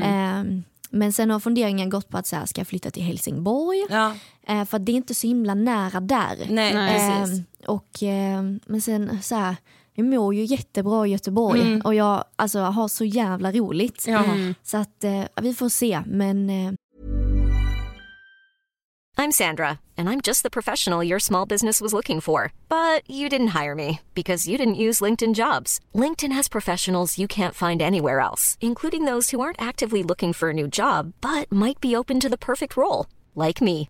Eh, 0.04 0.44
men 0.90 1.14
sen 1.14 1.30
har 1.32 1.40
funderingen 1.40 1.90
gått 1.90 2.10
på 2.10 2.18
att 2.18 2.28
så 2.28 2.36
här, 2.36 2.46
ska 2.46 2.60
jag 2.62 2.68
flytta 2.68 2.92
till 2.92 3.04
Helsingborg? 3.04 3.86
Ja. 3.90 4.14
Eh, 4.50 4.66
för 4.66 4.78
att 4.78 4.86
det 4.86 4.92
är 4.92 4.96
inte 4.96 5.14
så 5.16 5.28
himla 5.28 5.54
nära 5.54 6.00
där. 6.00 6.48
Nej, 6.50 6.74
precis. 6.74 7.40
Eh, 7.40 7.70
och, 7.70 8.04
eh, 8.04 8.42
men 8.66 8.82
sen 8.82 9.22
så 9.22 9.36
här, 9.36 9.56
jag 9.94 10.06
mår 10.06 10.34
ju 10.36 10.44
jättebra 10.44 11.08
i 11.08 11.10
Göteborg 11.10 11.62
Mm. 11.62 11.82
och 11.82 11.96
jag 11.96 12.24
alltså, 12.36 12.60
har 12.60 12.88
så 12.88 13.06
jävla 13.06 13.52
roligt. 13.52 14.06
Ja. 14.08 14.24
Så 14.64 14.78
att 14.78 15.04
eh, 15.04 15.24
vi 15.42 15.54
får 15.54 15.70
se. 15.70 16.02
Men 16.06 16.50
eh, 16.50 16.72
I'm 19.20 19.32
Sandra, 19.32 19.80
and 19.98 20.10
I'm 20.10 20.22
just 20.28 20.44
the 20.44 20.50
professional 20.50 21.04
your 21.08 21.20
small 21.20 21.48
business 21.48 21.82
was 21.82 21.92
looking 21.94 22.22
for. 22.22 22.52
But 22.70 23.02
you 23.10 23.30
didn't 23.30 23.64
hire 23.64 23.76
me 23.76 24.00
because 24.14 24.48
you 24.52 24.58
didn't 24.60 24.76
use 24.88 25.02
LinkedIn 25.06 25.34
jobs. 25.34 25.80
LinkedIn 25.94 26.32
has 26.36 26.48
professionals 26.50 27.18
you 27.18 27.28
can't 27.28 27.56
find 27.56 27.82
anywhere 27.82 28.20
else, 28.20 28.58
including 28.62 29.06
those 29.06 29.32
who 29.32 29.42
aren't 29.42 29.62
actively 29.70 30.04
looking 30.04 30.34
for 30.34 30.50
a 30.50 30.54
new 30.54 30.68
job 30.68 31.14
but 31.22 31.52
might 31.52 31.80
be 31.82 31.96
open 31.96 32.20
to 32.20 32.30
the 32.30 32.38
perfect 32.38 32.78
role, 32.78 33.08
like 33.36 33.60
me. 33.60 33.90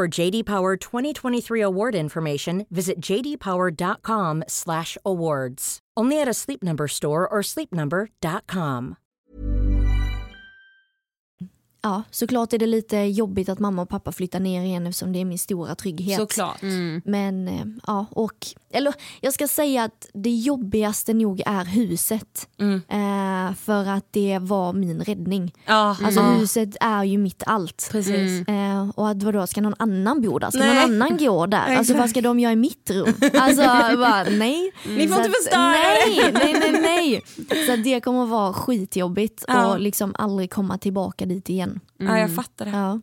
For 0.00 0.20
JD 0.20 0.44
Power 0.44 0.76
2023 0.76 1.60
award 1.60 1.94
information, 1.94 2.66
visit 2.70 3.10
jdpower.com/awards. 3.10 5.78
Only 6.00 6.22
at 6.22 6.28
a 6.28 6.34
Sleep 6.34 6.62
Number 6.62 6.88
store 6.88 7.28
or 7.28 7.42
sleepnumber.com. 7.42 8.94
ja, 11.82 12.02
såklart 12.10 12.52
är 12.52 12.58
det 12.58 12.66
lite 12.66 12.96
jobbigt 12.96 13.48
att 13.48 13.58
mamma 13.58 13.82
och 13.82 13.88
pappa 13.88 14.12
flyttar 14.12 14.40
ner 14.40 14.62
igen 14.62 14.86
eftersom 14.86 15.12
det 15.12 15.18
är 15.18 15.24
min 15.24 15.38
stora 15.38 15.74
trygghet. 15.74 16.16
Såklart. 16.16 16.62
Men 17.04 17.48
eh, 17.48 17.64
ja, 17.86 18.06
och 18.10 18.46
eller 18.72 18.94
jag 19.20 19.32
ska 19.34 19.48
säga 19.48 19.84
att 19.84 20.06
det 20.14 20.30
jobbigaste 20.30 21.14
nog 21.14 21.42
är 21.46 21.64
huset. 21.64 22.48
Eh, 22.88 23.54
för 23.54 23.88
att 23.88 24.04
det 24.10 24.38
var 24.42 24.72
min 24.72 25.00
räddning. 25.00 25.54
Ja. 25.66 25.96
Alltså 26.04 26.20
Ja. 26.20 26.30
huset 26.30 26.76
är 26.80 27.04
ju 27.04 27.18
mitt 27.18 27.42
allt. 27.46 27.88
Precis. 27.92 28.48
Eh, 28.48 28.88
och 28.94 29.08
att 29.08 29.22
vadå, 29.22 29.46
ska 29.46 29.60
någon 29.60 29.74
annan 29.78 30.20
bo 30.22 30.38
där? 30.38 30.50
Ska 30.50 30.58
Nej. 30.58 30.74
någon 30.88 31.02
annan 31.02 31.18
gå 31.18 31.46
där? 31.46 31.76
Alltså 31.80 31.94
vad 31.94 32.10
ska 32.10 32.20
de 32.20 32.40
göra 32.40 32.52
i 32.52 32.56
mitt 32.56 32.90
rum? 32.90 33.14
Alltså 33.34 33.62
bara, 33.96 34.22
nej. 34.30 34.72
Ni 34.88 35.08
får 35.08 35.18
inte 35.18 35.30
förstöra 35.42 35.68
nej, 35.72 36.32
det. 36.32 36.38
nej, 36.38 36.70
nej, 36.72 37.22
nej. 37.46 37.66
Så 37.66 37.76
det 37.76 38.00
kommer 38.00 38.26
vara 38.26 38.52
skitjobbigt 38.52 39.44
Ja. 39.48 39.66
och 39.72 39.80
liksom 39.80 40.14
aldrig 40.18 40.50
komma 40.52 40.78
tillbaka 40.78 41.26
dit 41.26 41.48
igen. 41.48 41.80
Ja, 41.98 42.18
jag 42.18 42.34
fattar 42.34 42.64
det. 42.64 42.70
Ja. 42.70 43.00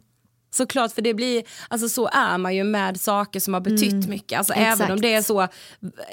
Såklart, 0.51 0.91
för 0.91 1.01
det 1.01 1.13
blir, 1.13 1.43
alltså 1.67 1.89
så 1.89 2.09
är 2.13 2.37
man 2.37 2.55
ju 2.55 2.63
med 2.63 2.99
saker 2.99 3.39
som 3.39 3.53
har 3.53 3.61
betytt 3.61 4.07
mycket. 4.07 4.37
Alltså 4.37 4.53
Exakt. 4.53 4.81
även 4.81 4.91
om 4.91 5.01
det 5.01 5.13
är 5.13 5.21
så, 5.21 5.47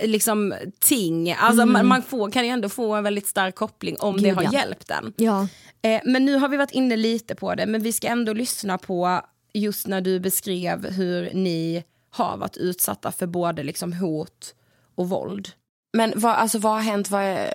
liksom 0.02 0.54
ting, 0.78 1.32
alltså 1.32 1.66
man, 1.66 1.86
man 1.86 2.02
får, 2.02 2.30
kan 2.30 2.44
ju 2.44 2.50
ändå 2.50 2.68
få 2.68 2.94
en 2.94 3.04
väldigt 3.04 3.26
stark 3.26 3.54
koppling 3.54 3.96
om 3.98 4.16
det 4.16 4.28
Gud, 4.28 4.36
har 4.36 4.42
ja. 4.42 4.52
hjälpt 4.52 4.90
en. 4.90 5.12
Ja. 5.16 5.48
Eh, 5.82 6.00
men 6.04 6.24
nu 6.24 6.34
har 6.34 6.48
vi 6.48 6.56
varit 6.56 6.70
inne 6.70 6.96
lite 6.96 7.34
på 7.34 7.54
det, 7.54 7.66
men 7.66 7.82
vi 7.82 7.92
ska 7.92 8.06
ändå 8.08 8.32
lyssna 8.32 8.78
på 8.78 9.20
just 9.52 9.86
när 9.86 10.00
du 10.00 10.20
beskrev 10.20 10.90
hur 10.90 11.30
ni 11.34 11.84
har 12.10 12.36
varit 12.36 12.56
utsatta 12.56 13.12
för 13.12 13.26
både 13.26 13.62
liksom 13.62 13.92
hot 13.92 14.54
och 14.94 15.08
våld. 15.08 15.48
Men 15.92 16.12
vad, 16.16 16.34
alltså, 16.34 16.58
vad 16.58 16.72
har 16.72 16.80
hänt? 16.80 17.10
Vad 17.10 17.22
är... 17.22 17.54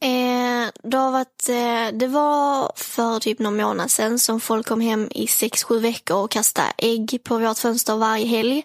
Eh, 0.00 0.70
det, 0.82 0.96
har 0.96 1.10
varit, 1.10 1.48
eh, 1.48 1.98
det 1.98 2.06
var 2.06 2.72
för 2.76 3.20
typ 3.20 3.38
någon 3.38 3.56
månad 3.56 3.90
sedan 3.90 4.18
som 4.18 4.40
folk 4.40 4.66
kom 4.66 4.80
hem 4.80 5.08
i 5.10 5.26
sex 5.26 5.64
sju 5.64 5.78
veckor 5.78 6.16
och 6.16 6.30
kastade 6.30 6.72
ägg 6.78 7.20
på 7.24 7.38
vårt 7.38 7.58
fönster 7.58 7.96
varje 7.96 8.26
helg. 8.26 8.64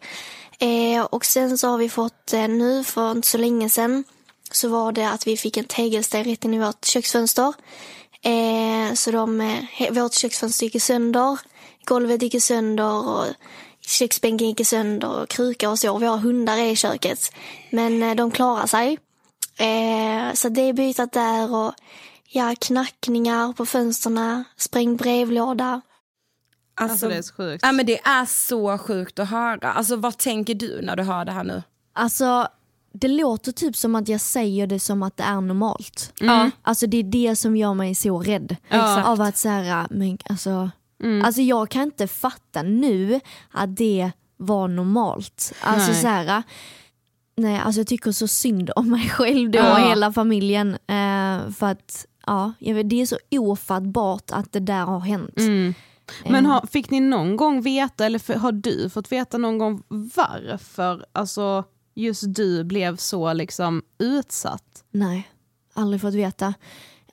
Eh, 0.60 1.02
och 1.02 1.26
sen 1.26 1.58
så 1.58 1.68
har 1.68 1.78
vi 1.78 1.90
fått 1.90 2.34
eh, 2.34 2.48
nu 2.48 2.84
för 2.84 3.12
inte 3.12 3.28
så 3.28 3.38
länge 3.38 3.70
sedan 3.70 4.04
så 4.52 4.70
var 4.70 4.92
det 4.92 5.10
att 5.10 5.28
vi 5.28 5.38
fick 5.38 5.58
en 5.58 5.66
tegelsten 5.66 6.24
rätt 6.24 6.46
in 6.46 6.54
i 6.54 6.60
vårt 6.60 6.86
köksfönster. 6.86 7.54
Eh, 8.22 8.94
så 8.94 9.12
de, 9.12 9.42
eh, 9.42 9.92
vårt 9.92 10.14
köksfönster 10.14 10.66
gick 10.66 10.82
sönder, 10.82 11.40
golvet 11.86 12.22
gick 12.22 12.44
sönder 12.44 13.10
och 13.10 13.26
köksbänken 13.82 14.48
gick 14.48 14.68
sönder 14.68 15.22
och 15.22 15.30
kruka 15.30 15.70
och 15.70 15.80
så. 15.80 15.98
Vi 15.98 16.06
har 16.06 16.18
hundar 16.18 16.58
i 16.58 16.76
köket. 16.76 17.20
Men 17.70 18.04
eh, 18.04 18.16
de 18.16 18.32
klarar 18.32 18.68
sig. 18.68 18.98
Eh, 19.60 20.34
så 20.34 20.50
det 20.50 20.62
är 20.62 20.74
bytat 20.74 21.12
där 21.12 21.56
och 21.56 21.74
ja, 22.30 22.56
knackningar 22.62 23.54
på 23.54 23.66
fönsterna, 23.66 24.44
sprängd 24.58 24.98
brevlåda. 24.98 25.82
Alltså, 26.76 26.94
alltså 26.94 27.08
det 27.08 27.16
är 27.16 27.22
så 27.22 27.34
sjukt. 27.34 27.64
Ja, 27.64 27.72
men 27.72 27.86
det 27.86 28.00
är 28.00 28.26
så 28.26 28.78
sjukt 28.78 29.20
att 29.20 29.30
höra. 29.30 29.72
Alltså 29.72 29.96
vad 29.96 30.18
tänker 30.18 30.56
du 30.56 30.82
när 30.82 30.96
du 30.96 31.04
hör 31.04 31.26
det 31.26 31.32
här 31.32 31.44
nu? 31.44 31.64
Alltså 31.94 32.48
det 32.94 33.08
låter 33.08 33.52
typ 33.52 33.76
som 33.76 33.96
att 33.96 34.08
jag 34.08 34.22
säger 34.22 34.68
det 34.68 34.80
som 34.80 35.04
att 35.04 35.18
det 35.18 35.24
är 35.24 35.42
normalt. 35.42 36.14
Mm. 36.22 36.52
Alltså 36.62 36.88
det 36.88 36.98
är 36.98 37.04
det 37.04 37.36
som 37.36 37.56
gör 37.56 37.74
mig 37.74 37.96
så 37.96 38.20
rädd. 38.20 38.56
Ja. 38.70 39.04
Av 39.04 39.22
att 39.22 39.38
så 39.38 39.50
men 39.90 40.18
alltså, 40.30 40.70
mm. 41.04 41.26
alltså 41.26 41.42
jag 41.42 41.70
kan 41.70 41.84
inte 41.84 42.08
fatta 42.08 42.62
nu 42.62 43.20
att 43.52 43.76
det 43.76 44.12
var 44.38 44.68
normalt. 44.68 45.54
Alltså 45.62 45.92
nej. 45.92 46.02
så 46.02 46.08
här, 46.08 46.44
nej 47.40 47.60
alltså 47.60 47.80
jag 47.80 47.88
tycker 47.88 48.12
så 48.12 48.28
synd 48.28 48.72
om 48.76 48.90
mig 48.90 49.10
själv 49.10 49.52
då 49.52 49.60
och 49.60 49.80
hela 49.80 50.14
familjen. 50.14 50.74
Eh, 50.74 51.52
för 51.52 51.66
att 51.66 52.06
ja, 52.26 52.54
vet, 52.60 52.90
det 52.90 53.02
är 53.02 53.06
så 53.06 53.18
ofattbart 53.32 54.32
att 54.32 54.52
det 54.52 54.60
där 54.60 54.86
har 54.86 55.00
hänt. 55.00 55.38
Mm. 55.38 55.74
Men 56.30 56.46
har, 56.46 56.68
fick 56.72 56.90
ni 56.90 57.00
någon 57.00 57.38
gång 57.38 57.62
veta, 57.62 58.06
eller 58.06 58.40
har 58.40 58.52
du 58.52 58.90
fått 58.90 59.12
veta 59.12 59.38
någon 59.38 59.58
gång 59.58 59.84
varför 59.88 61.06
alltså, 61.12 61.64
just 61.96 62.24
du 62.28 62.64
blev 62.64 62.98
så 62.98 63.34
liksom 63.34 63.84
utsatt? 64.00 64.84
Nej, 64.92 65.32
aldrig 65.74 66.02
fått 66.02 66.14
veta. 66.14 66.54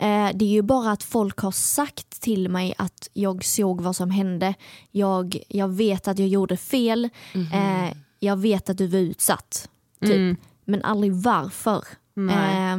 Eh, 0.00 0.30
det 0.34 0.44
är 0.44 0.52
ju 0.52 0.62
bara 0.62 0.90
att 0.90 1.02
folk 1.02 1.38
har 1.38 1.50
sagt 1.50 2.20
till 2.20 2.48
mig 2.48 2.74
att 2.78 3.10
jag 3.12 3.44
såg 3.44 3.80
vad 3.80 3.96
som 3.96 4.10
hände. 4.10 4.54
Jag, 4.90 5.42
jag 5.48 5.68
vet 5.68 6.08
att 6.08 6.18
jag 6.18 6.28
gjorde 6.28 6.56
fel. 6.56 7.08
Mm 7.34 7.46
-hmm. 7.46 7.88
eh, 7.88 7.96
jag 8.18 8.36
vet 8.36 8.70
att 8.70 8.78
du 8.78 8.86
var 8.86 8.98
utsatt. 8.98 9.68
Typ. 10.00 10.10
Mm. 10.10 10.36
Men 10.64 10.82
aldrig 10.82 11.12
varför. 11.12 11.84
Eh, 12.30 12.76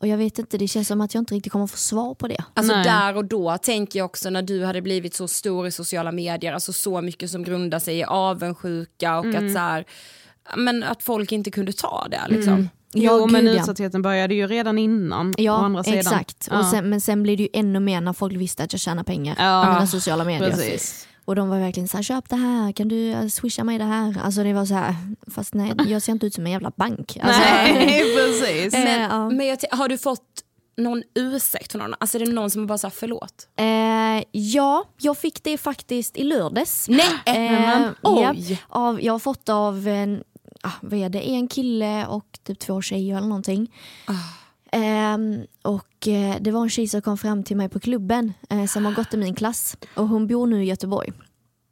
och 0.00 0.08
jag 0.08 0.16
vet 0.16 0.38
inte, 0.38 0.58
det 0.58 0.68
känns 0.68 0.88
som 0.88 1.00
att 1.00 1.14
jag 1.14 1.20
inte 1.20 1.34
riktigt 1.34 1.52
kommer 1.52 1.66
få 1.66 1.76
svar 1.76 2.14
på 2.14 2.28
det. 2.28 2.44
Alltså 2.54 2.74
Nej. 2.74 2.84
där 2.84 3.16
och 3.16 3.24
då 3.24 3.58
tänker 3.58 3.98
jag 3.98 4.06
också 4.06 4.30
när 4.30 4.42
du 4.42 4.64
hade 4.64 4.82
blivit 4.82 5.14
så 5.14 5.28
stor 5.28 5.66
i 5.66 5.70
sociala 5.70 6.12
medier, 6.12 6.52
alltså 6.52 6.72
så 6.72 7.00
mycket 7.00 7.30
som 7.30 7.44
grundar 7.44 7.78
sig 7.78 7.98
i 7.98 8.04
avundsjuka 8.04 9.18
och 9.18 9.24
mm. 9.24 9.46
att 9.46 9.52
så 9.52 9.58
här, 9.58 9.84
men 10.56 10.82
att 10.82 11.02
folk 11.02 11.32
inte 11.32 11.50
kunde 11.50 11.72
ta 11.72 12.06
det 12.10 12.22
liksom. 12.28 12.52
Mm. 12.52 12.68
Jo 12.96 13.18
ja, 13.18 13.26
men 13.26 13.48
utsattheten 13.48 14.02
började 14.02 14.34
ju 14.34 14.46
redan 14.46 14.78
innan. 14.78 15.34
Ja 15.38 15.52
andra 15.52 15.82
exakt, 15.82 16.48
ja. 16.50 16.58
Och 16.58 16.66
sen, 16.66 16.90
men 16.90 17.00
sen 17.00 17.22
blev 17.22 17.36
det 17.36 17.42
ju 17.42 17.48
ännu 17.52 17.80
mer 17.80 18.00
när 18.00 18.12
folk 18.12 18.36
visste 18.36 18.62
att 18.62 18.72
jag 18.72 18.80
tjänar 18.80 19.02
pengar 19.02 19.36
ja. 19.38 19.64
på 19.66 19.72
mina 19.72 19.86
sociala 19.86 20.24
medier. 20.24 20.50
Precis. 20.50 21.08
Och 21.24 21.36
de 21.36 21.48
var 21.48 21.58
verkligen 21.58 21.88
så 21.88 21.96
här, 21.96 22.02
köp 22.02 22.28
det 22.28 22.36
här, 22.36 22.72
kan 22.72 22.88
du 22.88 23.10
eh, 23.10 23.26
swisha 23.26 23.64
mig 23.64 23.78
det 23.78 23.84
här? 23.84 24.20
Alltså 24.22 24.42
det 24.42 24.52
var 24.52 24.66
så 24.66 24.74
här, 24.74 24.94
fast 25.34 25.54
nej 25.54 25.74
jag 25.86 26.02
ser 26.02 26.12
inte 26.12 26.26
ut 26.26 26.34
som 26.34 26.46
en 26.46 26.52
jävla 26.52 26.72
bank. 26.76 27.18
Alltså, 27.22 27.40
nej 27.40 28.02
precis. 28.16 28.72
Men, 28.72 29.00
ja. 29.00 29.30
men 29.30 29.46
jag, 29.46 29.58
har 29.70 29.88
du 29.88 29.98
fått 29.98 30.44
någon 30.76 31.02
ursäkt 31.14 31.72
från 31.72 31.82
någon? 31.82 31.94
Alltså 31.98 32.18
är 32.18 32.26
det 32.26 32.32
någon 32.32 32.50
som 32.50 32.66
bara 32.66 32.78
sa 32.78 32.90
förlåt? 32.90 33.48
Eh, 33.56 34.24
ja, 34.32 34.84
jag 34.98 35.18
fick 35.18 35.44
det 35.44 35.58
faktiskt 35.58 36.16
i 36.16 36.24
lördags. 36.24 36.88
Nej! 36.88 37.22
Eh, 37.26 37.90
oj! 38.02 38.50
Ja, 38.50 38.56
av, 38.68 39.02
jag 39.02 39.12
har 39.12 39.18
fått 39.18 39.48
av 39.48 39.88
en, 39.88 40.24
ah, 40.62 40.70
vad 40.80 41.00
är 41.00 41.08
det, 41.08 41.30
en 41.30 41.48
kille 41.48 42.06
och 42.06 42.38
typ 42.42 42.58
två 42.58 42.82
tjejer 42.82 43.16
eller 43.16 43.28
någonting. 43.28 43.72
Oh. 44.08 44.43
Eh, 44.74 45.18
och 45.62 46.08
eh, 46.08 46.36
det 46.40 46.50
var 46.50 46.62
en 46.62 46.70
tjej 46.70 46.88
som 46.88 47.02
kom 47.02 47.18
fram 47.18 47.42
till 47.42 47.56
mig 47.56 47.68
på 47.68 47.80
klubben 47.80 48.32
eh, 48.50 48.64
som 48.66 48.84
har 48.84 48.92
gått 48.92 49.14
i 49.14 49.16
min 49.16 49.34
klass 49.34 49.76
och 49.94 50.08
hon 50.08 50.26
bor 50.26 50.46
nu 50.46 50.62
i 50.62 50.66
Göteborg. 50.66 51.12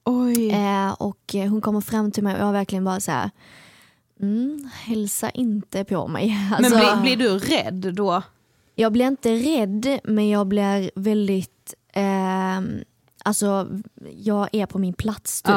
Oj. 0.04 0.50
Eh, 0.50 0.92
och 0.92 1.32
hon 1.32 1.60
kommer 1.60 1.80
fram 1.80 2.10
till 2.10 2.22
mig 2.22 2.34
och 2.34 2.40
jag 2.40 2.52
verkligen 2.52 2.84
bara 2.84 3.00
så 3.00 3.10
här, 3.10 3.30
mm, 4.20 4.70
hälsa 4.74 5.30
inte 5.30 5.84
på 5.84 6.08
mig. 6.08 6.38
Alltså, 6.56 6.76
men 6.76 7.02
blir, 7.02 7.16
blir 7.16 7.28
du 7.28 7.38
rädd 7.38 7.94
då? 7.94 8.22
Jag 8.74 8.92
blir 8.92 9.06
inte 9.06 9.34
rädd 9.34 9.98
men 10.04 10.28
jag 10.28 10.46
blir 10.46 10.90
väldigt, 10.94 11.74
eh, 11.92 12.60
alltså 13.24 13.68
jag 14.16 14.48
är 14.52 14.66
på 14.66 14.78
min 14.78 14.94
plats 14.94 15.42
typ. 15.42 15.54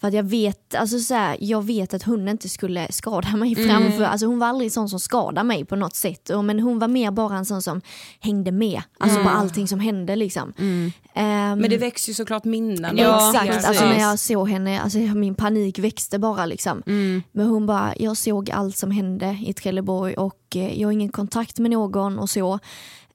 Ja, 0.00 0.06
ja. 0.06 0.06
För 0.06 0.08
att 0.08 0.14
jag 0.14 0.22
vet, 0.22 0.74
alltså 0.74 0.98
så 0.98 1.14
här, 1.14 1.36
jag 1.40 1.66
vet 1.66 1.94
att 1.94 2.02
hon 2.02 2.28
inte 2.28 2.48
skulle 2.48 2.92
skada 2.92 3.36
mig 3.36 3.54
mm. 3.58 3.68
framför, 3.68 4.04
alltså 4.04 4.26
hon 4.26 4.38
var 4.38 4.46
aldrig 4.46 4.72
sån 4.72 4.88
som 4.88 5.00
skadade 5.00 5.46
mig 5.46 5.64
på 5.64 5.76
något 5.76 5.94
sätt. 5.94 6.30
Men 6.44 6.60
hon 6.60 6.78
var 6.78 6.88
mer 6.88 7.10
bara 7.10 7.36
en 7.36 7.44
sån 7.44 7.62
som 7.62 7.80
hängde 8.20 8.52
med 8.52 8.82
alltså 8.98 9.20
mm. 9.20 9.32
på 9.32 9.38
allting 9.38 9.68
som 9.68 9.80
hände. 9.80 10.16
Liksom. 10.16 10.52
Mm. 10.58 10.92
Um, 11.14 11.60
men 11.60 11.70
det 11.70 11.78
växer 11.78 12.08
ju 12.08 12.14
såklart 12.14 12.44
minnen. 12.44 12.96
Ja, 12.96 13.32
exakt, 13.34 13.66
alltså 13.66 13.84
när 13.84 14.00
jag 14.00 14.18
såg 14.18 14.48
henne, 14.48 14.80
alltså 14.80 14.98
min 14.98 15.34
panik 15.34 15.78
växte 15.78 16.18
bara. 16.18 16.46
Liksom. 16.46 16.82
Mm. 16.86 17.22
Men 17.32 17.46
hon 17.46 17.66
bara, 17.66 17.94
jag 17.98 18.16
såg 18.16 18.50
allt 18.50 18.76
som 18.76 18.90
hände 18.90 19.38
i 19.46 19.52
Trelleborg 19.52 20.14
och 20.14 20.56
eh, 20.56 20.80
jag 20.80 20.88
har 20.88 20.92
ingen 20.92 21.12
kontakt 21.12 21.58
med 21.58 21.70
någon 21.70 22.18
och 22.18 22.30
så. 22.30 22.58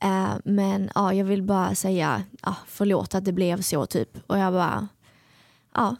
Uh, 0.03 0.33
men 0.45 0.89
ja, 0.95 1.13
jag 1.13 1.25
vill 1.25 1.43
bara 1.43 1.75
säga 1.75 2.23
uh, 2.47 2.57
förlåt 2.67 3.15
att 3.15 3.25
det 3.25 3.31
blev 3.31 3.61
så 3.61 3.85
typ. 3.85 4.09
Och 4.27 4.37
jag 4.37 4.53
bara, 4.53 4.87
ja 5.75 5.95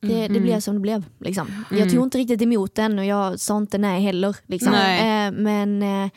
det, 0.00 0.24
mm. 0.24 0.32
det 0.32 0.40
blev 0.40 0.60
som 0.60 0.74
det 0.74 0.80
blev. 0.80 1.04
Liksom. 1.20 1.46
Mm. 1.70 1.82
Jag 1.82 1.92
tog 1.92 2.04
inte 2.04 2.18
riktigt 2.18 2.42
emot 2.42 2.74
den 2.74 2.98
och 2.98 3.04
jag 3.04 3.40
sa 3.40 3.56
inte 3.56 3.78
nej 3.78 4.02
heller. 4.02 4.36
Liksom. 4.46 4.72
Nej. 4.72 5.26
Eh, 5.26 5.32
men 5.32 5.82
eh, 5.82 6.10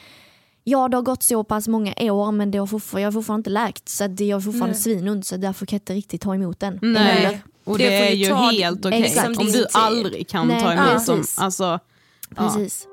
ja, 0.63 0.87
det 0.87 0.97
har 0.97 1.01
gått 1.01 1.23
så 1.23 1.43
pass 1.43 1.67
många 1.67 1.93
år 1.99 2.31
men 2.31 2.51
det 2.51 2.57
har 2.57 2.69
jag 2.93 3.07
har 3.07 3.11
fortfarande 3.11 3.39
inte 3.39 3.49
läkt 3.49 3.89
så 3.89 4.07
det 4.07 4.31
är 4.31 4.39
fortfarande 4.39 4.75
svinont 4.75 5.25
så 5.25 5.37
därför 5.37 5.65
kan 5.65 5.75
jag 5.75 5.81
inte 5.81 5.93
riktigt 5.93 6.21
ta 6.21 6.35
emot 6.35 6.59
den. 6.59 6.79
Nej. 6.81 7.41
Och 7.63 7.77
det, 7.77 7.89
det 7.89 8.09
är 8.09 8.13
ju 8.13 8.33
helt 8.33 8.85
okej 8.85 9.11
okay. 9.11 9.35
om 9.35 9.51
du 9.51 9.65
aldrig 9.73 10.27
kan 10.27 10.47
nej, 10.47 10.61
ta 10.61 10.73
emot 10.73 11.05
dem. 11.05 11.23
Alltså, 11.37 11.79
precis. 12.35 12.83
Ja. 12.85 12.91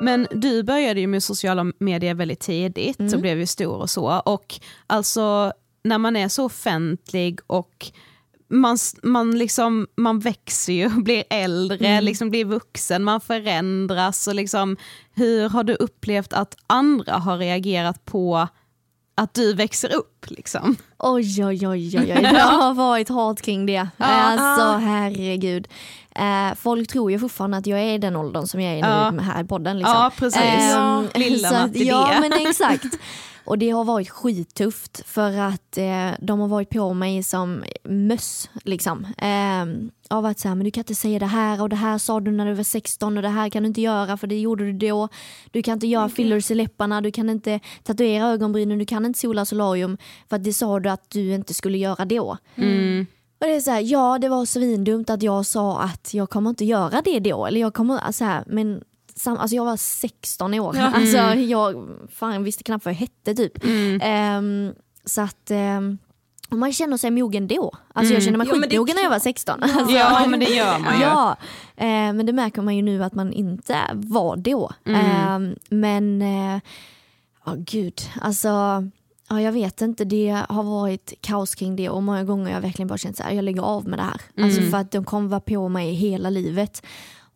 Men 0.00 0.26
du 0.30 0.62
började 0.62 1.00
ju 1.00 1.06
med 1.06 1.22
sociala 1.22 1.72
medier 1.78 2.14
väldigt 2.14 2.40
tidigt 2.40 3.00
mm. 3.00 3.14
och 3.14 3.20
blev 3.20 3.38
ju 3.38 3.46
stor 3.46 3.76
och 3.76 3.90
så. 3.90 4.20
Och 4.24 4.60
alltså 4.86 5.52
när 5.84 5.98
man 5.98 6.16
är 6.16 6.28
så 6.28 6.44
offentlig 6.44 7.40
och 7.46 7.90
man, 8.50 8.78
man, 9.02 9.38
liksom, 9.38 9.86
man 9.96 10.18
växer 10.18 10.72
ju, 10.72 10.88
blir 10.88 11.24
äldre, 11.30 11.86
mm. 11.86 12.04
liksom 12.04 12.30
blir 12.30 12.44
vuxen, 12.44 13.04
man 13.04 13.20
förändras. 13.20 14.26
Och 14.26 14.34
liksom, 14.34 14.76
hur 15.14 15.48
har 15.48 15.64
du 15.64 15.74
upplevt 15.74 16.32
att 16.32 16.56
andra 16.66 17.12
har 17.12 17.38
reagerat 17.38 18.04
på 18.04 18.48
att 19.14 19.34
du 19.34 19.54
växer 19.54 19.94
upp? 19.94 20.26
Liksom? 20.28 20.76
Oj, 20.98 21.44
oj, 21.44 21.68
oj, 21.68 21.98
oj, 21.98 22.14
oj. 22.16 22.20
jag 22.34 22.44
har 22.44 22.74
varit 22.74 23.08
hårt 23.08 23.40
kring 23.40 23.66
det. 23.66 23.88
Alltså 23.98 24.86
herregud. 24.86 25.68
Eh, 26.14 26.54
folk 26.56 26.88
tror 26.88 27.10
ju 27.10 27.18
fortfarande 27.18 27.56
att 27.56 27.66
jag 27.66 27.80
är 27.80 27.98
den 27.98 28.16
åldern 28.16 28.46
som 28.46 28.60
jag 28.60 28.72
är 28.72 28.82
nu 28.82 29.16
ja. 29.16 29.22
här 29.22 29.44
i 29.44 29.46
podden. 29.46 29.78
Liksom. 29.78 29.94
Ja, 29.94 30.12
precis. 30.16 30.42
Eh, 30.42 31.02
Lilla 31.14 31.52
Matti 31.52 31.84
Ja, 31.84 32.18
men 32.20 32.32
exakt. 32.32 32.84
Och 33.50 33.58
det 33.58 33.70
har 33.70 33.84
varit 33.84 34.10
skittufft 34.10 35.02
för 35.06 35.38
att 35.38 35.78
eh, 35.78 36.10
de 36.20 36.40
har 36.40 36.48
varit 36.48 36.70
på 36.70 36.94
mig 36.94 37.22
som 37.22 37.64
möss. 37.84 38.50
Liksom. 38.64 39.06
Eh, 39.18 39.90
av 40.16 40.26
att 40.26 40.38
säga, 40.38 40.54
men 40.54 40.64
du 40.64 40.70
kan 40.70 40.80
inte 40.80 40.94
säga 40.94 41.18
det 41.18 41.26
här 41.26 41.62
och 41.62 41.68
det 41.68 41.76
här 41.76 41.98
sa 41.98 42.20
du 42.20 42.30
när 42.30 42.46
du 42.46 42.54
var 42.54 42.62
16 42.62 43.16
och 43.16 43.22
det 43.22 43.28
här 43.28 43.48
kan 43.48 43.62
du 43.62 43.66
inte 43.66 43.80
göra 43.80 44.16
för 44.16 44.26
det 44.26 44.38
gjorde 44.38 44.64
du 44.64 44.72
då. 44.72 45.08
Du 45.50 45.62
kan 45.62 45.74
inte 45.74 45.86
göra 45.86 46.04
okay. 46.04 46.14
fillers 46.14 46.50
i 46.50 46.54
läpparna, 46.54 47.00
du 47.00 47.10
kan 47.10 47.30
inte 47.30 47.60
tatuera 47.82 48.26
ögonbrynen, 48.26 48.78
du 48.78 48.86
kan 48.86 49.06
inte 49.06 49.18
sola 49.18 49.44
solarium 49.44 49.98
för 50.28 50.36
att 50.36 50.44
det 50.44 50.52
sa 50.52 50.80
du 50.80 50.88
att 50.88 51.10
du 51.10 51.34
inte 51.34 51.54
skulle 51.54 51.78
göra 51.78 52.04
då. 52.04 52.36
Mm. 52.54 53.06
Och 53.40 53.46
det 53.46 53.54
är 53.54 53.60
så 53.60 53.70
här, 53.70 53.80
ja 53.80 54.18
det 54.18 54.28
var 54.28 54.44
svindumt 54.44 55.10
att 55.10 55.22
jag 55.22 55.46
sa 55.46 55.80
att 55.80 56.14
jag 56.14 56.30
kommer 56.30 56.50
inte 56.50 56.64
göra 56.64 57.02
det 57.04 57.18
då. 57.18 57.46
Eller 57.46 57.60
jag 57.60 57.74
kommer, 57.74 58.12
så 58.12 58.24
här, 58.24 58.44
men 58.46 58.82
sam, 59.22 59.36
alltså 59.36 59.56
jag 59.56 59.64
var 59.64 59.76
16 59.76 60.54
år. 60.54 60.76
Ja. 60.76 60.90
Alltså 60.94 61.18
mm. 61.18 61.48
jag 61.48 61.88
fan, 62.12 62.44
visste 62.44 62.64
knappt 62.64 62.84
vad 62.84 62.94
jag 62.94 62.98
hette 62.98 63.34
typ. 63.34 63.64
Mm. 63.64 64.38
Um, 64.38 64.74
så 65.04 65.20
att 65.20 65.50
um, 65.50 65.98
man 66.50 66.72
känner 66.72 66.96
sig 66.96 67.10
mogen 67.10 67.48
då. 67.48 67.72
Alltså 67.92 68.14
jag 68.14 68.22
mm. 68.22 68.24
känner 68.24 68.38
mig 68.38 68.46
ja, 68.48 68.54
skitmogen 68.54 68.96
när 68.96 69.02
jag 69.02 69.10
var 69.10 69.18
16. 69.18 69.58
Ja, 69.60 69.80
alltså, 69.80 69.96
ja 69.96 70.26
men 70.26 70.40
det 70.40 70.46
gör 70.46 70.78
man 70.78 70.98
ju. 70.98 71.02
Ja, 71.02 71.36
eh, 71.76 71.86
men 71.86 72.26
det 72.26 72.32
märker 72.32 72.62
man 72.62 72.76
ju 72.76 72.82
nu 72.82 73.04
att 73.04 73.14
man 73.14 73.32
inte 73.32 73.78
var 73.92 74.36
då. 74.36 74.72
Mm. 74.84 75.00
Eh, 75.00 75.56
men, 75.68 76.20
ja 77.44 77.52
oh, 77.52 77.56
gud, 77.56 78.00
alltså 78.20 78.48
ja, 79.30 79.40
jag 79.40 79.52
vet 79.52 79.80
inte, 79.80 80.04
det 80.04 80.42
har 80.48 80.62
varit 80.62 81.12
kaos 81.20 81.54
kring 81.54 81.76
det 81.76 81.88
och 81.88 82.02
många 82.02 82.24
gånger 82.24 82.44
har 82.44 82.52
jag 82.52 82.60
verkligen 82.60 82.88
bara 82.88 82.98
känt 82.98 83.20
att 83.20 83.34
jag 83.34 83.44
lägger 83.44 83.62
av 83.62 83.88
med 83.88 83.98
det 83.98 84.02
här. 84.02 84.12
Alltså, 84.12 84.32
mm. 84.36 84.46
Alltså 84.46 84.62
för 84.62 84.78
att 84.78 84.90
de 84.90 85.04
kommer 85.04 85.28
vara 85.28 85.40
på 85.40 85.68
mig 85.68 85.92
hela 85.92 86.30
livet. 86.30 86.82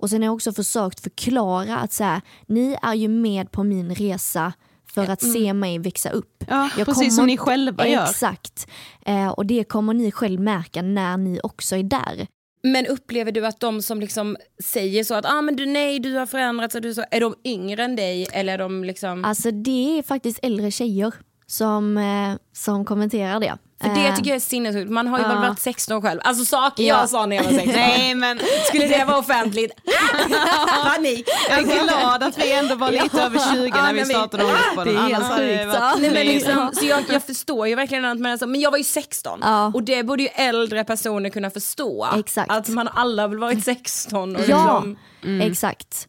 Och 0.05 0.11
sen 0.11 0.23
har 0.23 0.27
jag 0.27 0.35
också 0.35 0.53
försökt 0.53 1.01
förklara 1.01 1.77
att 1.77 1.93
så 1.93 2.05
här, 2.05 2.21
ni 2.47 2.77
är 2.83 2.95
ju 2.95 3.09
med 3.09 3.53
på 3.53 3.65
min 3.65 3.95
resa 3.95 4.53
för 4.95 5.11
att 5.11 5.23
se 5.23 5.47
mm. 5.47 5.59
mig 5.59 5.79
växa 5.79 6.11
upp. 6.11 6.45
Ja, 6.49 6.71
jag 6.79 6.87
precis 6.87 7.17
som 7.17 7.27
ni 7.27 7.37
själva 7.37 7.89
gör. 7.89 8.05
Exakt. 8.05 8.69
Eh, 9.07 9.29
och 9.29 9.47
det 9.47 9.65
kommer 9.65 9.95
ni 9.95 10.13
själv 10.13 10.41
märka 10.41 10.83
när 10.83 11.17
ni 11.17 11.41
också 11.43 11.77
är 11.77 11.83
där. 11.83 12.27
Men 12.63 12.87
upplever 12.87 13.33
du 13.33 13.47
att 13.47 13.61
de 13.61 13.83
som 13.83 14.01
liksom 14.01 14.37
säger 14.65 15.05
så 15.05 15.15
att 15.15 15.27
ah, 15.27 15.43
men 15.43 15.57
du, 15.57 15.67
nej 15.67 15.99
du 15.99 16.15
har 16.15 16.27
förändrats, 16.27 16.77
du 16.83 16.95
så, 16.95 17.05
är 17.11 17.21
de 17.21 17.35
yngre 17.45 17.85
än 17.85 17.97
dig 17.97 18.27
eller 18.33 18.53
är 18.55 18.59
de 18.59 18.85
liksom? 18.85 19.25
Alltså 19.25 19.51
det 19.51 19.99
är 19.99 20.03
faktiskt 20.03 20.39
äldre 20.43 20.71
tjejer 20.71 21.13
som, 21.47 21.97
eh, 21.97 22.37
som 22.53 22.85
kommenterar 22.85 23.41
det. 23.41 23.59
För 23.85 23.95
det 23.95 24.07
Eh, 24.07 24.17
tycker 24.17 24.31
jag 24.31 24.37
är 24.37 24.41
sinnessjukt, 24.41 24.91
man 24.91 25.07
har 25.07 25.19
ju 25.19 25.25
väl 25.25 25.37
varit 25.37 25.59
16 25.61 26.03
själv. 26.03 26.21
Alltså 26.25 26.45
saker 26.45 26.83
Ja. 26.85 26.99
jag 27.01 27.09
sa 27.11 27.27
när 27.27 27.37
jag 27.37 27.45
var 27.45 27.51
16. 27.53 27.73
Nej 27.77 28.15
men 28.15 28.41
Skulle 28.69 28.87
det 28.87 29.05
vara 29.05 29.19
offentligt? 29.19 29.73
Panik. 30.85 31.29
jag 31.51 31.59
är 31.59 31.85
glad 31.85 32.23
att 32.23 32.39
vi 32.39 32.53
ändå 32.53 32.75
var 32.75 32.91
lite 32.91 33.23
över 33.23 33.39
20 33.55 33.67
Ja, 33.77 33.83
när 33.83 33.93
vi 33.93 34.05
startade 34.05 34.45
Ångestpodden. 34.45 34.95
Det 34.95 35.01
är 35.01 35.05
helt 35.05 35.25
sjukt. 35.37 36.01
Nej, 36.01 36.11
men, 36.11 36.27
liksom, 36.27 36.71
så 36.75 36.87
jag, 36.87 37.05
jag 37.09 37.23
förstår 37.23 37.69
ju 37.69 37.75
verkligen 37.75 38.05
att 38.05 38.19
man 38.21 38.33
är 38.33 38.37
så, 38.37 38.47
men 38.47 38.61
jag 38.61 38.71
var 38.71 38.79
ju 38.79 38.85
16 38.85 39.39
Ja. 39.43 39.67
och 39.75 39.83
det 39.83 40.03
borde 40.03 40.23
ju 40.23 40.29
äldre 40.29 40.85
personer 40.85 41.31
kunna 41.31 41.51
förstå. 41.51 42.09
Exakt. 42.19 42.51
Att 42.51 42.69
man 42.69 42.89
alla 42.89 43.23
har 43.23 43.29
väl 43.29 43.39
varit 43.39 43.65
16 43.65 44.37
och 44.37 44.43
Ja, 44.49 44.83
liksom, 44.85 45.41
exakt. 45.41 46.09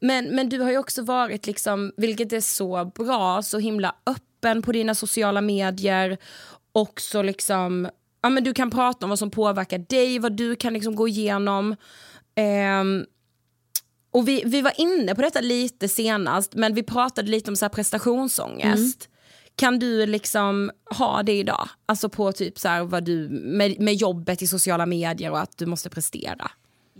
men, 0.00 0.24
men 0.34 0.48
du 0.48 0.60
har 0.60 0.70
ju 0.70 0.78
också 0.78 1.02
varit, 1.02 1.46
liksom, 1.46 1.92
vilket 1.96 2.32
är 2.32 2.40
så 2.40 2.84
bra, 2.94 3.42
så 3.42 3.58
himla 3.58 3.94
öppen 4.06 4.62
på 4.62 4.72
dina 4.72 4.94
sociala 4.94 5.40
medier. 5.40 6.18
Också 6.78 7.22
liksom, 7.22 7.88
ja, 8.22 8.28
men 8.28 8.44
du 8.44 8.54
kan 8.54 8.70
prata 8.70 9.06
om 9.06 9.10
vad 9.10 9.18
som 9.18 9.30
påverkar 9.30 9.78
dig, 9.78 10.18
vad 10.18 10.32
du 10.32 10.56
kan 10.56 10.72
liksom 10.72 10.96
gå 10.96 11.08
igenom. 11.08 11.76
Ehm, 12.34 13.04
och 14.10 14.28
vi, 14.28 14.42
vi 14.46 14.62
var 14.62 14.72
inne 14.80 15.14
på 15.14 15.22
detta 15.22 15.40
lite 15.40 15.88
senast, 15.88 16.54
men 16.54 16.74
vi 16.74 16.82
pratade 16.82 17.30
lite 17.30 17.50
om 17.50 17.56
så 17.56 17.64
här 17.64 17.70
prestationsångest. 17.70 19.08
Kan 19.56 19.78
du 19.78 20.06
liksom 20.06 20.70
ha 20.90 21.22
det 21.22 21.32
idag? 21.32 21.68
Alltså 21.86 22.08
på 22.08 22.32
typ 22.32 22.58
så 22.58 22.68
här 22.68 22.84
vad 22.84 23.04
du, 23.04 23.28
med, 23.28 23.80
med 23.80 23.94
jobbet 23.94 24.42
i 24.42 24.46
sociala 24.46 24.86
medier 24.86 25.30
och 25.30 25.40
att 25.40 25.58
du 25.58 25.66
måste 25.66 25.90
prestera. 25.90 26.50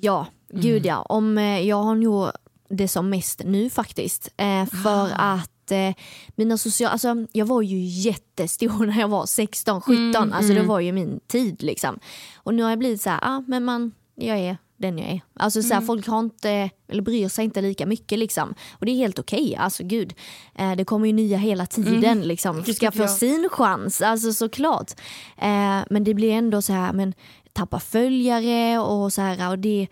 Ja, 0.01 0.27
gud 0.53 0.87
ja. 0.87 1.03
Om, 1.03 1.39
eh, 1.39 1.61
jag 1.61 1.83
har 1.83 1.95
nog 1.95 2.31
det 2.69 2.89
som 2.89 3.11
mest 3.11 3.43
nu 3.45 3.71
faktiskt. 3.71 4.33
Eh, 4.37 4.67
för 4.67 5.11
att 5.15 5.51
eh, 5.73 5.95
mina 6.37 6.59
sociala, 6.59 6.93
alltså, 6.93 7.27
jag 7.33 7.47
var 7.47 7.63
ju 7.63 7.79
jättestor 7.79 8.87
när 8.87 9.01
jag 9.01 9.09
var 9.09 9.27
16, 9.27 9.81
17. 9.81 10.33
alltså 10.33 10.55
det 10.55 10.63
var 10.63 10.81
ju 10.81 10.93
min 10.93 11.21
tid 11.27 11.63
liksom. 11.63 11.99
Och 12.37 12.55
nu 12.55 12.63
har 12.63 12.71
jag 12.71 12.79
blivit 12.79 13.03
så 13.03 13.11
här, 13.11 13.19
ah, 13.23 13.43
men 13.47 13.65
man, 13.65 13.93
jag 14.15 14.39
är 14.39 14.57
den 14.77 14.99
jag 14.99 15.09
är. 15.11 15.21
Alltså 15.35 15.63
så 15.63 15.75
här, 15.75 15.81
folk 15.81 16.07
har 16.07 16.21
inte, 16.21 16.71
eller 16.89 17.03
bryr 17.03 17.29
sig 17.29 17.45
inte 17.45 17.61
lika 17.61 17.87
mycket 17.87 18.19
liksom. 18.19 18.55
Och 18.73 18.87
det 18.87 18.93
är 18.93 18.97
helt 18.97 19.19
okej, 19.19 19.57
alltså 19.57 19.85
gud. 19.85 20.15
Eh, 20.55 20.73
det 20.77 20.85
kommer 20.85 21.07
ju 21.07 21.13
nya 21.13 21.39
hela 21.39 21.67
tiden 21.67 22.21
liksom. 22.21 22.63
Det 22.67 22.75
Ska 22.75 22.93
få 22.93 23.03
jag. 23.03 23.11
sin 23.11 23.49
chans, 23.53 24.03
alltså 24.03 24.33
såklart. 24.33 24.91
Eh, 25.39 25.81
men 25.91 26.05
det 26.05 26.15
blir 26.15 26.33
ändå 26.33 26.63
så 26.63 26.73
här, 26.73 26.93
men 26.93 27.15
tappa 27.53 27.81
följare 27.81 28.79
och 28.79 29.13
så 29.13 29.23
här 29.23 29.51
och 29.51 29.59
det 29.59 29.89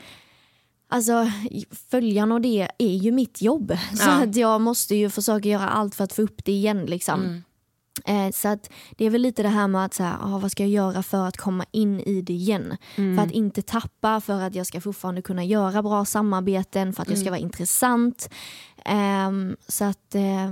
Alltså 0.88 1.30
följarna 1.90 2.34
och 2.34 2.40
det 2.40 2.68
är 2.78 2.94
ju 2.96 3.12
mitt 3.12 3.42
jobb. 3.42 3.72
Så 3.94 4.02
Ja. 4.08 4.22
att 4.22 4.36
jag 4.36 4.60
måste 4.60 4.94
ju 4.94 5.10
försöka 5.10 5.48
göra 5.48 5.68
allt 5.68 5.94
för 5.94 6.04
att 6.04 6.12
få 6.12 6.22
upp 6.22 6.44
det 6.44 6.52
igen 6.52 6.86
liksom. 6.86 7.42
Eh, 8.04 8.30
så 8.32 8.48
att 8.48 8.70
det 8.96 9.04
är 9.04 9.10
väl 9.10 9.22
lite 9.22 9.42
det 9.42 9.48
här 9.48 9.68
med 9.68 9.84
att 9.84 9.94
så 9.94 10.02
här, 10.02 10.16
ah, 10.22 10.38
vad 10.38 10.50
ska 10.52 10.62
jag 10.62 10.70
göra 10.70 11.02
för 11.02 11.26
att 11.28 11.36
komma 11.36 11.64
in 11.70 12.00
i 12.00 12.22
det 12.22 12.32
igen? 12.32 12.76
För 12.94 13.24
att 13.24 13.30
inte 13.30 13.62
tappa, 13.62 14.20
för 14.20 14.40
att 14.42 14.54
jag 14.54 14.66
ska 14.66 14.80
fortfarande 14.80 15.22
kunna 15.22 15.44
göra 15.44 15.82
bra 15.82 16.04
samarbeten, 16.04 16.92
för 16.92 17.02
att 17.02 17.08
jag 17.10 17.18
ska 17.18 17.30
vara 17.30 17.40
intressant. 17.40 18.28
Ehm, 18.84 19.56
så 19.68 19.84
att 19.84 20.14
eh, 20.14 20.50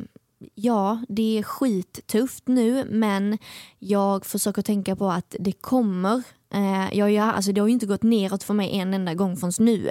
ja, 0.55 1.05
det 1.09 1.39
är 1.39 1.43
skittufft 1.43 2.49
nu 2.49 2.85
men 2.91 3.39
jag 3.79 4.27
försöker 4.27 4.63
tänka 4.63 4.97
på 4.97 5.11
att 5.11 5.37
det 5.41 5.53
kommer. 5.53 6.23
Eh, 6.55 6.99
jag, 6.99 7.13
jag, 7.13 7.35
alltså 7.35 7.53
det 7.53 7.61
har 7.61 7.69
ju 7.69 7.75
inte 7.75 7.87
gått 7.87 8.03
neråt 8.03 8.43
för 8.43 8.55
mig 8.55 8.79
en 8.79 8.95
enda 8.95 9.15
gång 9.15 9.37
förrän 9.37 9.53
nu. 9.59 9.89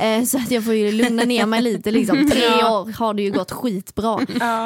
Eh, 0.00 0.24
så 0.24 0.38
att 0.38 0.50
jag 0.50 0.64
får 0.64 0.74
ju 0.74 0.92
lugna 0.92 1.24
ner 1.24 1.46
mig 1.46 1.62
lite. 1.62 1.90
Liksom. 1.90 2.30
Tre 2.30 2.46
år 2.46 2.98
har 2.98 3.14
det 3.14 3.22
ju 3.22 3.32
gått 3.32 3.50
skitbra. 3.50 4.20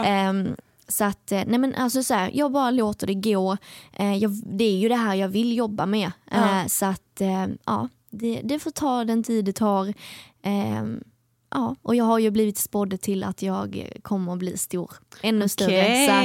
Ehm, 0.05 0.57
så 0.89 1.05
att, 1.05 1.33
eh, 1.33 1.43
nej 1.47 1.59
men 1.59 1.75
alltså 1.75 2.03
så 2.03 2.15
här, 2.15 2.31
jag 2.35 2.53
bara 2.53 2.71
låter 2.71 3.07
det 3.07 3.15
gå. 3.15 3.57
Jag, 4.21 4.31
det 4.31 4.65
är 4.65 4.77
ju 4.77 4.89
det 4.89 4.97
här 4.97 5.15
jag 5.15 5.29
vill 5.29 5.57
jobba 5.57 5.87
med. 5.87 6.13
Eh, 6.33 6.67
så 6.67 6.87
att 6.87 7.21
ja, 7.65 7.89
det, 8.11 8.41
det 8.45 8.59
får 8.59 8.71
ta 8.71 9.05
den 9.05 9.23
tid 9.23 9.45
det 9.45 9.53
tar. 9.53 9.95
Ja, 11.55 11.77
och 11.83 11.95
jag 11.95 12.05
har 12.05 12.19
ju 12.19 12.31
blivit 12.31 12.59
spådd 12.59 13.01
till 13.01 13.25
att 13.25 13.43
jag 13.43 13.89
kommer 14.03 14.33
att 14.33 14.39
bli 14.39 14.57
stor. 14.59 14.93
Ännu 15.23 15.49
större. 15.49 16.07
Så 16.07 16.13
att, 16.13 16.25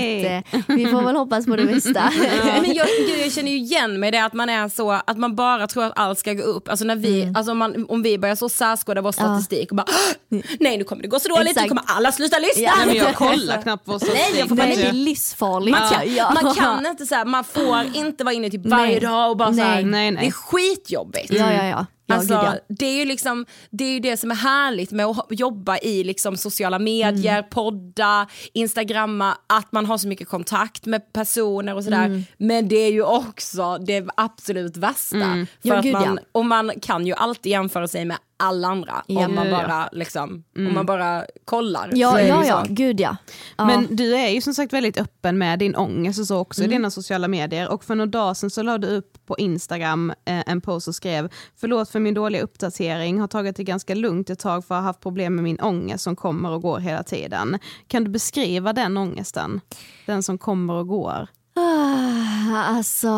eh, 0.67 0.75
vi 0.75 0.85
får 0.87 1.01
väl 1.01 1.15
hoppas 1.15 1.45
på 1.45 1.55
det 1.55 1.65
bästa. 1.73 2.11
Men 2.61 2.73
jag, 2.75 2.87
gud, 3.07 3.19
jag 3.25 3.31
känner 3.31 3.51
ju 3.51 3.57
igen 3.57 3.99
mig 3.99 4.11
det 4.11 4.25
att 4.25 4.33
man 4.33 4.49
är 4.49 4.69
så 4.69 4.91
att 4.91 5.17
man 5.17 5.35
bara 5.35 5.67
tror 5.67 5.83
att 5.83 5.93
allt 5.95 6.19
ska 6.19 6.33
gå 6.33 6.43
upp. 6.43 6.69
Alltså 6.69 6.85
när 6.85 6.95
vi, 6.95 7.21
Mm. 7.21 7.35
alltså 7.35 7.51
om, 7.51 7.57
man, 7.57 7.85
om 7.89 8.01
vi 8.01 8.17
börjar 8.17 8.35
så 8.35 8.49
särskåda 8.49 9.01
vår 9.01 9.11
statistik 9.11 9.71
och 9.71 9.75
bara 9.77 9.85
nej 10.59 10.77
nu 10.77 10.83
kommer 10.83 11.01
det 11.01 11.07
gå 11.07 11.19
så 11.19 11.29
dåligt, 11.29 11.45
nu 11.45 11.49
Exakt. 11.51 11.67
kommer 11.67 11.83
alla 11.85 12.11
sluta 12.11 12.39
lyssna. 12.39 12.63
Ja. 12.63 12.73
Nej, 12.77 12.87
men 12.87 12.95
jag 12.95 13.15
kollar 13.15 13.61
knappt 13.61 13.85
på 13.85 13.99
Nej, 14.13 14.33
jag 14.39 14.47
får 14.47 14.55
Nej, 14.55 14.75
det 14.75 14.83
är 14.83 14.93
livsfarligt. 14.93 15.77
Man 15.79 15.89
kan, 15.89 16.15
Ja. 16.15 16.31
man 16.43 16.53
kan 16.55 16.85
inte 16.85 17.05
så 17.05 17.15
här, 17.15 17.25
man 17.25 17.43
får 17.43 17.83
inte 17.95 18.23
vara 18.23 18.33
inne 18.35 18.49
typ 18.49 18.65
varje 18.65 18.85
Nej. 18.91 18.99
dag 18.99 19.29
och 19.31 19.37
bara 19.37 19.53
så 19.53 19.61
här, 19.61 19.75
Nej. 19.75 19.83
Nej, 19.83 20.11
nej. 20.11 20.21
det 20.21 20.27
är 20.27 20.31
skitjobbigt. 20.31 21.31
Ja, 21.33 21.53
ja, 21.53 21.65
ja. 21.65 21.85
Ja, 22.05 22.15
Alltså, 22.15 22.33
gud, 22.33 22.43
ja. 22.43 22.55
det, 22.67 22.85
är 22.85 22.97
ju 22.99 23.05
liksom, 23.05 23.45
det 23.69 23.83
är 23.83 23.91
ju 23.93 23.99
det 23.99 24.17
som 24.17 24.31
är 24.31 24.35
härligt 24.35 24.91
med 24.91 25.05
att 25.05 25.25
jobba 25.29 25.77
i 25.77 26.03
liksom 26.03 26.37
sociala 26.37 26.79
medier, 26.79 27.37
Mm. 27.37 27.49
podda, 27.49 28.27
instagramma, 28.53 29.37
att 29.47 29.71
man 29.71 29.85
har 29.85 29.97
så 29.97 30.07
mycket 30.07 30.27
kontakt 30.27 30.85
med 30.85 31.13
personer 31.13 31.75
och 31.75 31.83
sådär. 31.83 32.05
Mm. 32.05 32.23
Men 32.37 32.67
det 32.67 32.75
är 32.75 32.91
ju 32.91 33.03
också 33.03 33.77
det 33.77 34.05
absolut 34.17 34.77
värsta. 34.77 35.17
För 35.19 35.47
Ja, 35.61 35.75
att 35.77 35.83
gud, 35.83 35.93
man. 35.93 36.19
Och 36.31 36.45
man 36.45 36.71
kan 36.81 37.07
ju 37.07 37.13
alltid 37.13 37.51
jämföra 37.51 37.87
sig 37.87 38.05
med 38.05 38.17
alla 38.37 38.67
andra 38.67 39.03
Ja. 39.07 39.25
om, 39.25 39.35
man 39.35 39.47
ja. 39.47 39.57
bara, 39.67 39.89
liksom, 39.91 40.43
om 40.57 40.73
man 40.73 40.85
bara 40.85 41.25
kollar. 41.45 41.91
så 41.91 41.97
Ja, 41.97 42.21
ja, 42.21 42.41
ju 42.43 42.47
ja, 42.49 42.63
så. 42.65 42.73
gud 42.73 42.99
ja. 42.99 43.17
ja. 43.57 43.65
Men 43.65 43.95
du 43.95 44.15
är 44.15 44.29
ju 44.29 44.41
som 44.41 44.53
sagt 44.53 44.73
väldigt 44.73 44.97
öppen 44.97 45.37
med 45.37 45.59
din 45.59 45.75
ångest 45.75 46.19
och 46.19 46.27
så 46.27 46.37
också 46.37 46.61
Mm. 46.61 46.71
i 46.71 46.75
dina 46.75 46.89
sociala 46.91 47.27
medier 47.27 47.69
och 47.69 47.83
för 47.83 47.95
några 47.95 48.09
dagar 48.11 48.33
sedan 48.33 48.49
så 48.49 48.61
la 48.63 48.77
du 48.77 48.87
upp 48.87 49.25
på 49.25 49.37
Instagram 49.37 50.09
eh, 50.25 50.43
en 50.47 50.61
post 50.61 50.87
och 50.87 50.95
skrev 50.95 51.29
förlåt 51.59 51.89
för 51.89 51.99
min 51.99 52.13
dåliga 52.13 52.41
uppdatering, 52.41 53.19
har 53.19 53.27
tagit 53.27 53.55
det 53.55 53.63
ganska 53.63 53.95
lugnt 53.95 54.29
ett 54.29 54.39
tag 54.39 54.65
för 54.65 54.75
att 54.75 54.81
ha 54.81 54.85
haft 54.87 54.99
problem 55.01 55.35
med 55.35 55.43
min 55.43 55.59
ångest 55.59 56.03
som 56.03 56.15
kommer 56.15 56.49
och 56.51 56.61
går 56.61 56.79
hela 56.79 57.03
tiden. 57.03 57.59
Kan 57.87 58.03
du 58.03 58.09
beskriva 58.09 58.73
den 58.73 58.97
ångesten? 58.97 59.61
Den 60.05 60.23
som 60.23 60.37
kommer 60.37 60.73
och 60.73 60.87
går? 60.87 61.27
Ah, 61.57 62.63
Alltså, 62.65 63.09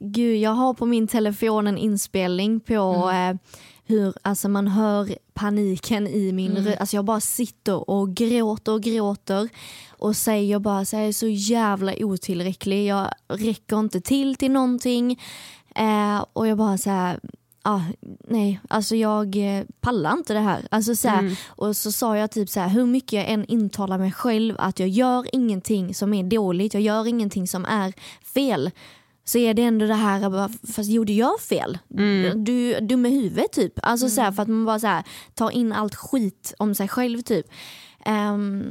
gud, 0.00 0.36
jag 0.36 0.50
har 0.50 0.74
på 0.74 0.86
min 0.86 1.08
telefon 1.08 1.66
en 1.66 1.78
inspelning 1.78 2.60
på 2.60 3.10
eh, 3.10 3.36
hur 3.92 4.14
alltså 4.22 4.48
man 4.48 4.68
hör 4.68 5.16
paniken 5.34 6.06
i 6.06 6.32
min 6.32 6.56
röst. 6.56 6.80
Alltså 6.80 6.96
jag 6.96 7.04
bara 7.04 7.20
sitter 7.20 7.90
och 7.90 8.14
gråter 8.14 8.72
och 8.72 8.82
gråter 8.82 9.48
och 9.90 10.16
säger 10.16 10.58
bara 10.58 10.84
så 10.84 10.96
jag 10.96 11.06
är 11.06 11.12
så 11.12 11.28
jävla 11.28 11.94
otillräcklig. 11.98 12.86
Jag 12.86 13.08
räcker 13.28 13.78
inte 13.78 14.00
till 14.00 14.36
till 14.36 14.50
någonting. 14.52 15.20
Eh, 15.74 16.24
och 16.32 16.46
jag 16.46 16.58
bara 16.58 16.78
så 16.78 16.90
här, 16.90 17.20
ah, 17.62 17.80
nej, 18.28 18.60
alltså 18.68 18.96
jag 18.96 19.36
eh, 19.36 19.64
pallar 19.80 20.12
inte 20.12 20.34
det 20.34 20.40
här. 20.40 20.66
Alltså 20.70 20.96
så 20.96 21.08
här, 21.08 21.38
Och 21.46 21.76
så 21.76 21.92
sa 21.92 22.16
jag 22.16 22.30
typ 22.30 22.48
så 22.48 22.60
här, 22.60 22.68
hur 22.68 22.86
mycket 22.86 23.12
jag 23.12 23.28
än 23.30 23.44
intalar 23.44 23.98
mig 23.98 24.12
själv 24.12 24.54
att 24.58 24.78
jag 24.78 24.88
gör 24.88 25.26
ingenting 25.32 25.94
som 25.94 26.14
är 26.14 26.24
dåligt, 26.24 26.74
jag 26.74 26.82
gör 26.82 27.06
ingenting 27.06 27.48
som 27.48 27.64
är 27.64 27.92
fel. 28.34 28.70
Så 29.24 29.38
är 29.38 29.54
det 29.54 29.62
ändå 29.62 29.86
det 29.86 29.94
här, 29.94 30.20
jag 30.20 30.32
bara, 30.32 30.48
fast 30.48 30.90
jo 30.90 31.04
du 31.04 31.12
gör 31.12 31.38
fel. 31.40 31.78
Du 32.36 32.74
är 32.74 32.80
dum 32.80 33.06
i 33.06 33.10
huvudet 33.22 33.52
typ. 33.52 33.72
Alltså 33.82 34.08
så 34.08 34.20
här, 34.20 34.32
för 34.32 34.42
att 34.42 34.48
man 34.48 34.64
bara 34.64 34.78
så 34.78 34.86
här, 34.86 35.04
tar 35.34 35.50
in 35.50 35.72
allt 35.72 35.94
skit 35.94 36.54
om 36.58 36.74
sig 36.74 36.88
själv 36.88 37.20
typ. 37.22 37.46
Ehm, 38.04 38.64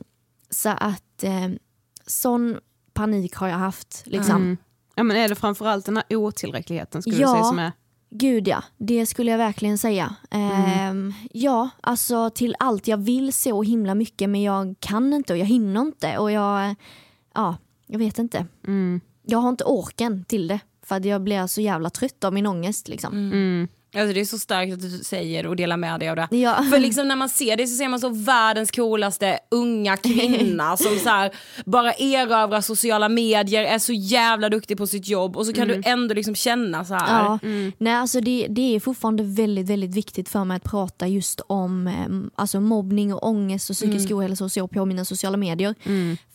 så 0.50 0.70
att 0.70 1.24
eh, 1.24 1.50
sån 2.06 2.58
panik 2.94 3.36
har 3.36 3.48
jag 3.48 3.58
haft. 3.58 4.04
Liksom. 4.06 4.58
Ja, 4.96 5.04
men 5.04 5.18
är 5.18 5.30
det 5.30 5.36
framförallt 5.36 5.86
den 5.86 5.98
här 5.98 6.16
otillräckligheten 6.16 7.02
skulle 7.02 7.18
Ja. 7.18 7.28
du 7.28 7.34
säga 7.34 7.44
som 7.44 7.60
är... 7.60 7.72
Gud 8.14 8.48
ja, 8.48 8.64
det 8.78 9.06
skulle 9.06 9.32
jag 9.32 9.38
verkligen 9.38 9.78
säga. 9.78 10.16
Ehm, 10.32 11.14
ja, 11.32 11.70
alltså 11.82 12.30
till 12.30 12.56
allt. 12.60 12.88
Jag 12.88 12.98
vill 12.98 13.34
så 13.34 13.64
himla 13.64 13.96
mycket 13.96 14.30
men 14.30 14.42
jag 14.42 14.76
kan 14.80 15.14
inte 15.14 15.34
och 15.34 15.40
jag 15.40 15.46
hinner 15.46 15.82
inte 15.82 16.18
och 16.18 16.32
jag, 16.32 16.76
ja, 17.36 17.58
jag 17.88 18.00
vet 18.00 18.20
inte. 18.20 18.46
Jag 19.24 19.40
har 19.40 19.50
inte 19.50 19.64
orken 19.64 20.26
till 20.26 20.48
det 20.48 20.60
för 20.84 20.96
att 20.96 21.06
jag 21.06 21.22
blir 21.22 21.48
så 21.48 21.62
jävla 21.62 21.90
trött 21.90 22.24
av 22.24 22.34
min 22.34 22.48
ångest 22.48 22.88
liksom. 22.88 23.68
Alltså 23.96 24.14
det 24.14 24.20
är 24.20 24.26
så 24.26 24.40
starkt 24.40 24.74
att 24.74 24.82
du 24.82 24.90
säger 24.90 25.48
och 25.48 25.56
delar 25.56 25.78
med 25.78 26.00
dig 26.00 26.10
av 26.10 26.16
det. 26.16 26.28
Ja. 26.32 26.66
För 26.72 26.80
liksom 26.80 27.08
när 27.08 27.16
man 27.16 27.30
ser 27.30 27.58
det 27.58 27.68
så 27.68 27.76
ser 27.78 27.88
man 27.88 28.00
så 28.00 28.10
världens 28.10 28.72
coolaste 28.72 29.40
unga 29.52 29.98
kvinna 29.98 30.78
som 30.78 31.00
så 31.00 31.10
här, 31.10 31.32
bara 31.66 31.94
erövrar 31.94 32.62
sociala 32.62 33.10
medier, 33.10 33.64
är 33.64 33.80
så 33.80 33.94
jävla 33.94 34.50
duktig 34.50 34.78
på 34.78 34.88
sitt 34.88 35.08
jobb 35.08 35.38
och 35.38 35.46
så 35.46 35.54
kan 35.54 35.68
du 35.68 35.82
ändå 35.86 36.14
liksom 36.14 36.36
känna 36.36 36.86
så 36.86 36.94
här. 36.94 37.24
Ja, 37.24 37.40
nej 37.78 37.94
alltså 37.94 38.22
det, 38.22 38.48
det 38.50 38.76
är 38.76 38.80
fortfarande 38.80 39.24
väldigt, 39.24 39.70
väldigt 39.70 39.96
viktigt 39.96 40.30
för 40.30 40.44
mig 40.44 40.58
att 40.58 40.64
prata 40.64 41.08
just 41.08 41.42
om 41.48 41.88
eh, 41.88 42.32
alltså 42.36 42.60
mobbning 42.60 43.14
och 43.14 43.28
ångest 43.28 43.70
och 43.70 43.76
psykisk 43.76 44.12
ohälsa 44.12 44.44
och 44.44 44.52
så 44.52 44.68
på 44.68 44.86
mina 44.86 45.06
sociala 45.06 45.38
medier. 45.38 45.76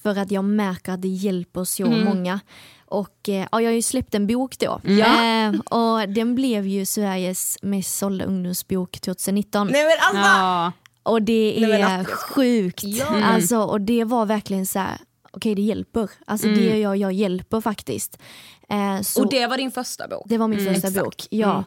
För 0.02 0.18
att 0.18 0.30
jag 0.30 0.44
märker 0.44 0.92
att 0.92 1.02
det 1.02 1.08
hjälper 1.08 1.64
så 1.64 1.86
många. 1.86 2.40
Och 2.88 3.28
eh, 3.28 3.46
ja, 3.52 3.60
jag 3.60 3.68
har 3.68 3.74
ju 3.74 3.82
släppt 3.82 4.14
en 4.14 4.26
bok 4.26 4.58
då. 4.58 4.80
Ja. 4.84 5.24
Eh, 5.24 5.60
och 5.60 6.08
den 6.08 6.34
blev 6.34 6.66
ju 6.66 6.86
Sveriges 6.86 7.58
mest 7.62 7.98
sålda 7.98 8.24
ungdomsbok 8.24 9.00
2019. 9.00 9.66
Nej 9.72 9.84
men 9.84 9.92
alltså! 10.00 10.30
Ja. 10.30 10.72
Och 11.02 11.22
det 11.22 11.56
Nej, 11.60 11.70
men 11.70 11.80
är 11.80 11.98
alltså, 11.98 12.14
sjukt. 12.16 12.82
Ja. 12.84 13.24
Alltså, 13.24 13.58
och 13.58 13.80
det 13.80 14.04
var 14.04 14.26
verkligen 14.26 14.66
så 14.66 14.78
här, 14.78 14.98
okej 15.32 15.54
det 15.54 15.62
hjälper. 15.62 16.10
Alltså 16.26 16.46
Mm. 16.46 16.60
det 16.60 16.78
jag, 16.78 16.96
jag 16.96 17.12
hjälper 17.12 17.60
faktiskt. 17.60 18.18
Eh, 18.68 19.00
så, 19.02 19.22
Och 19.22 19.30
det 19.30 19.46
var 19.46 19.56
din 19.56 19.70
första 19.70 20.08
bok? 20.08 20.22
det 20.26 20.38
var 20.38 20.48
min 20.48 20.58
första 20.58 20.88
exakt. 20.88 21.04
bok. 21.04 21.26
Ja. 21.30 21.52
Mm. 21.52 21.64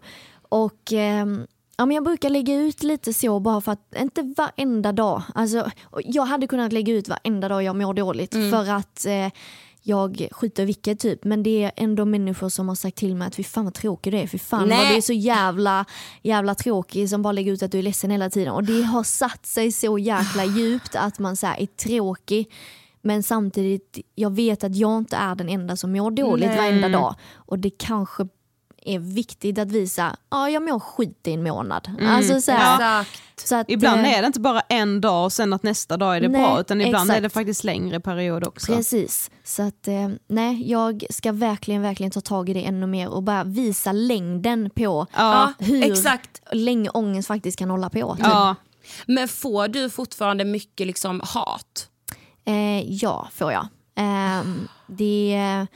Och 0.49 0.91
ehm, 0.93 1.47
ja, 1.77 1.85
men 1.85 1.95
jag 1.95 2.03
brukar 2.03 2.29
lägga 2.29 2.55
ut 2.55 2.83
lite 2.83 3.13
så 3.13 3.39
bara 3.39 3.61
för 3.61 3.71
att, 3.71 3.95
inte 3.99 4.33
varenda 4.37 4.91
dag. 4.91 5.21
Alltså, 5.35 5.71
jag 6.03 6.23
hade 6.25 6.47
kunnat 6.47 6.73
lägga 6.73 6.93
ut 6.93 7.07
varenda 7.09 7.47
dag 7.49 7.63
jag 7.63 7.75
mår 7.75 7.93
dåligt 7.93 8.33
Mm. 8.35 8.51
för 8.51 8.69
att 8.71 9.05
eh, 9.05 9.27
jag 9.89 10.27
skiter 10.31 10.65
vilket 10.65 10.99
typ. 10.99 11.23
Men 11.23 11.43
det 11.43 11.63
är 11.63 11.71
ändå 11.75 12.05
människor 12.05 12.49
som 12.49 12.67
har 12.67 12.75
sagt 12.75 12.97
till 12.97 13.15
mig 13.15 13.27
att 13.27 13.35
fy 13.35 13.43
fan 13.43 13.63
vad 13.63 13.73
tråkig 13.73 14.13
du 14.13 14.17
är. 14.17 14.27
Fy 14.27 14.37
fan 14.37 14.67
Nej. 14.67 14.77
vad 14.77 14.87
du 14.87 14.97
är 14.97 15.01
så 15.01 15.13
jävla, 15.13 15.85
jävla 16.21 16.55
tråkig 16.55 17.09
som 17.09 17.21
bara 17.21 17.31
lägger 17.31 17.51
ut 17.51 17.63
att 17.63 17.71
du 17.71 17.79
är 17.79 17.83
ledsen 17.83 18.11
hela 18.11 18.29
tiden. 18.29 18.53
Och 18.53 18.63
det 18.63 18.81
har 18.81 19.03
satt 19.03 19.45
sig 19.45 19.71
så 19.71 19.97
jäkla 19.97 20.45
djupt 20.45 20.95
att 20.95 21.19
man 21.19 21.35
så 21.35 21.47
här, 21.47 21.61
är 21.61 21.65
tråkig. 21.65 22.51
Men 23.01 23.23
samtidigt, 23.23 23.99
jag 24.15 24.35
vet 24.35 24.63
att 24.63 24.75
jag 24.75 24.97
inte 24.97 25.15
är 25.15 25.35
den 25.35 25.49
enda 25.49 25.75
som 25.75 25.91
mår 25.91 26.11
dåligt 26.11 26.47
Nej. 26.47 26.57
varenda 26.57 26.89
dag. 26.89 27.15
Och 27.35 27.59
det 27.59 27.69
kanske 27.69 28.27
är 28.85 28.99
viktigt 28.99 29.59
att 29.59 29.71
visa, 29.71 30.15
ja 30.29 30.49
jag 30.49 30.63
mår 30.63 30.79
skit 30.79 31.27
i 31.27 31.33
en 31.33 31.43
månad. 31.43 31.91
Alltså, 32.01 32.41
så 32.41 32.51
här, 32.51 32.75
Exakt. 33.01 33.47
så 33.47 33.55
att, 33.55 33.69
Ibland 33.69 34.01
eh, 34.01 34.17
är 34.17 34.21
det 34.21 34.27
inte 34.27 34.39
bara 34.39 34.61
en 34.61 35.01
dag 35.01 35.25
och 35.25 35.33
sen 35.33 35.53
att 35.53 35.63
nästa 35.63 35.97
dag 35.97 36.15
är 36.17 36.21
det 36.21 36.27
Nej, 36.27 36.41
bra 36.41 36.59
utan 36.59 36.81
ibland 36.81 37.09
är 37.09 37.13
exakt. 37.13 37.23
det 37.23 37.29
faktiskt 37.29 37.63
längre 37.63 37.99
period 37.99 38.47
också. 38.47 38.75
Precis. 38.75 39.31
Så 39.43 39.63
att 39.63 39.87
eh, 39.87 40.09
nej, 40.27 40.71
jag 40.71 41.05
ska 41.09 41.31
verkligen, 41.31 41.81
verkligen 41.81 42.11
ta 42.11 42.21
tag 42.21 42.49
i 42.49 42.53
det 42.53 42.65
ännu 42.65 42.87
mer 42.87 43.09
och 43.09 43.23
bara 43.23 43.43
visa 43.43 43.91
längden 43.91 44.69
på 44.75 45.07
Ja, 45.13 45.53
hur 45.59 45.83
exakt. 45.91 46.41
länge 46.51 46.89
ångest 46.89 47.27
faktiskt 47.27 47.59
kan 47.59 47.69
hålla 47.69 47.89
på. 47.89 48.15
Typ. 48.15 48.25
Ja. 48.25 48.55
Men 49.05 49.27
får 49.27 49.67
du 49.67 49.89
fortfarande 49.89 50.45
mycket 50.45 50.87
liksom 50.87 51.21
hat? 51.23 51.89
Eh, 52.45 52.93
ja, 52.93 53.27
får 53.33 53.51
jag. 53.51 53.67
Ehm, 53.95 54.67
det, 54.87 55.67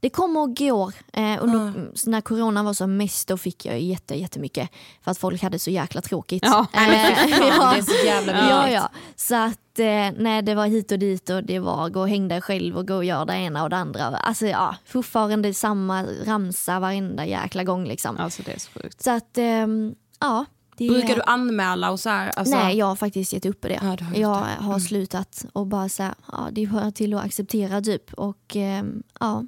det 0.00 0.10
kommer 0.10 0.40
och 0.40 0.56
går. 0.56 0.94
Eh, 1.12 1.36
under, 1.40 1.90
När 2.10 2.20
corona 2.20 2.62
var 2.62 2.72
som 2.72 2.96
mest 2.96 3.28
då 3.28 3.36
fick 3.36 3.66
jag 3.66 3.80
jätte, 3.80 4.14
jättemycket 4.14 4.70
för 5.02 5.10
att 5.10 5.18
folk 5.18 5.42
hade 5.42 5.58
så 5.58 5.70
jäkla 5.70 6.00
tråkigt. 6.00 6.42
Ja. 6.46 6.66
Ja. 6.72 6.80
Det 6.80 6.96
är 6.96 7.82
så 7.82 8.06
jävla 8.06 8.32
Ja, 8.32 8.60
vidrigt. 8.62 8.74
ja. 8.74 8.88
Så 9.16 9.34
att 9.34 9.78
eh, 9.78 10.22
nej, 10.22 10.42
det 10.42 10.54
var 10.54 10.66
hit 10.66 10.92
och 10.92 10.98
dit 10.98 11.30
och 11.30 11.44
det 11.44 11.58
var 11.58 11.88
gå 11.88 12.00
och 12.00 12.08
häng 12.08 12.28
dig 12.28 12.40
själv 12.40 12.76
och 12.78 12.88
gå 12.88 12.94
och 12.94 13.04
gör 13.04 13.24
det 13.24 13.34
ena 13.34 13.62
och 13.62 13.70
det 13.70 13.76
andra. 13.76 14.04
Alltså 14.06 14.46
ja, 14.46 14.76
fortfarande 14.86 15.54
samma 15.54 16.04
ramsa 16.24 16.80
varenda 16.80 17.26
jäkla 17.26 17.64
gång 17.64 17.84
liksom. 17.84 18.16
Alltså 18.16 18.42
det 18.42 18.52
är 18.52 18.58
så 18.58 18.70
sjukt. 18.70 19.02
Så 19.02 19.10
att 19.10 19.38
ehm, 19.38 19.94
ja. 20.20 20.44
Det, 20.76 20.88
Brukar 20.88 21.14
du 21.16 21.22
anmäla 21.22 21.90
och 21.90 22.00
så 22.00 22.08
här? 22.10 22.28
Alltså, 22.36 22.56
Nej, 22.56 22.76
jag 22.76 22.86
har 22.86 22.96
faktiskt 22.96 23.32
gett 23.32 23.46
upp 23.46 23.62
det. 23.62 23.78
Ja, 23.82 23.88
har 23.88 23.96
jag 24.14 24.42
det. 24.42 24.48
Mm. 24.50 24.64
har 24.64 24.78
slutat 24.78 25.44
och 25.52 25.66
bara 25.66 25.88
så 25.88 26.02
här, 26.02 26.14
ja, 26.32 26.48
det 26.52 26.64
hör 26.64 26.90
till 26.90 27.14
att 27.14 27.24
acceptera 27.24 27.80
typ. 27.80 28.12
Och 28.14 28.56
ehm, 28.56 29.02
ja. 29.20 29.44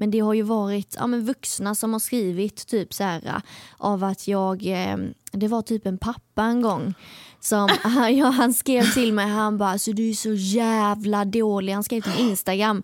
Men 0.00 0.10
det 0.10 0.20
har 0.20 0.34
ju 0.34 0.42
varit 0.42 0.96
ja, 0.98 1.06
men 1.06 1.24
vuxna 1.24 1.74
som 1.74 1.92
har 1.92 2.00
skrivit 2.00 2.66
typ 2.66 2.94
så 2.94 3.04
här 3.04 3.42
av 3.76 4.04
att 4.04 4.28
jag, 4.28 4.62
ehm, 4.66 5.14
det 5.32 5.48
var 5.48 5.62
typ 5.62 5.86
en 5.86 5.98
pappa 5.98 6.42
en 6.42 6.62
gång 6.62 6.94
som, 7.40 7.68
ja, 8.10 8.26
han 8.26 8.54
skrev 8.54 8.92
till 8.94 9.12
mig, 9.12 9.26
han 9.26 9.58
bara 9.58 9.70
alltså 9.70 9.92
du 9.92 10.08
är 10.10 10.14
så 10.14 10.32
jävla 10.32 11.24
dålig, 11.24 11.72
han 11.72 11.84
skrev 11.84 12.00
till 12.00 12.20
Instagram. 12.28 12.82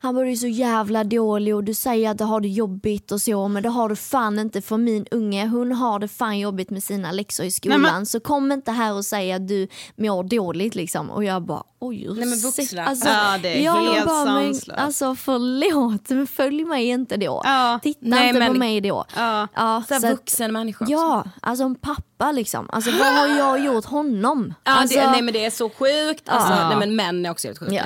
Han 0.00 0.14
bara 0.14 0.24
du 0.24 0.30
är 0.32 0.36
så 0.36 0.46
jävla 0.46 1.04
dålig 1.04 1.54
och 1.54 1.64
du 1.64 1.74
säger 1.74 2.10
att 2.10 2.18
du 2.18 2.24
har 2.24 2.40
det 2.40 2.48
jobbigt 2.48 3.12
och 3.12 3.20
så 3.20 3.48
men 3.48 3.62
det 3.62 3.68
har 3.68 3.88
du 3.88 3.96
fan 3.96 4.38
inte 4.38 4.62
för 4.62 4.76
min 4.76 5.06
unge. 5.10 5.46
Hon 5.46 5.72
har 5.72 5.98
det 5.98 6.08
fan 6.08 6.38
jobbigt 6.38 6.70
med 6.70 6.82
sina 6.82 7.12
läxor 7.12 7.46
i 7.46 7.50
skolan 7.50 7.82
Nej, 7.82 7.92
men- 7.92 8.06
så 8.06 8.20
kom 8.20 8.52
inte 8.52 8.70
här 8.72 8.94
och 8.94 9.04
säg 9.04 9.32
att 9.32 9.48
du 9.48 9.68
mår 9.96 10.24
dåligt 10.24 10.74
liksom. 10.74 11.10
Och 11.10 11.24
jag 11.24 11.42
bara 11.42 11.62
oj 11.86 12.06
Nej, 12.16 12.26
men 12.26 12.38
vuxna. 12.38 12.84
Alltså, 12.84 13.08
Ja, 13.08 13.38
det 13.42 13.58
är 13.58 13.64
jag 13.64 13.72
helt 13.92 14.06
bara, 14.06 14.24
men, 14.24 14.54
sanslöst. 14.54 14.80
Alltså 14.80 15.14
förlåt 15.14 16.10
men 16.10 16.26
följ 16.26 16.64
mig 16.64 16.86
inte 16.86 17.16
då. 17.16 17.40
Ja. 17.44 17.80
Titta 17.82 17.98
Nej, 18.02 18.28
inte 18.28 18.40
på 18.40 18.52
men- 18.52 18.58
mig 18.58 18.80
då. 18.80 19.04
Ja. 19.16 19.48
Ja, 19.54 19.82
så 19.88 19.94
att- 19.94 20.02
vuxen 20.04 20.52
människa 20.52 20.84
också. 20.84 20.92
Ja, 20.92 21.24
alltså 21.40 21.64
en 21.64 21.74
pappa 21.74 22.32
liksom. 22.32 22.68
Alltså 22.72 22.90
vad 22.90 23.14
har 23.14 23.26
jag 23.26 23.64
gjort 23.64 23.84
honom? 23.84 24.54
Ja, 24.64 24.72
alltså, 24.72 24.98
det, 24.98 25.10
nej 25.10 25.22
men 25.22 25.34
det 25.34 25.44
är 25.44 25.50
så 25.50 25.70
sjukt. 25.70 26.28
Alltså, 26.28 26.52
Ja. 26.52 26.68
nej, 26.68 26.76
men 26.78 26.96
män 26.96 27.26
är 27.26 27.30
också 27.30 27.48
helt 27.48 27.58
sjuka. 27.58 27.72
Ja. 27.74 27.82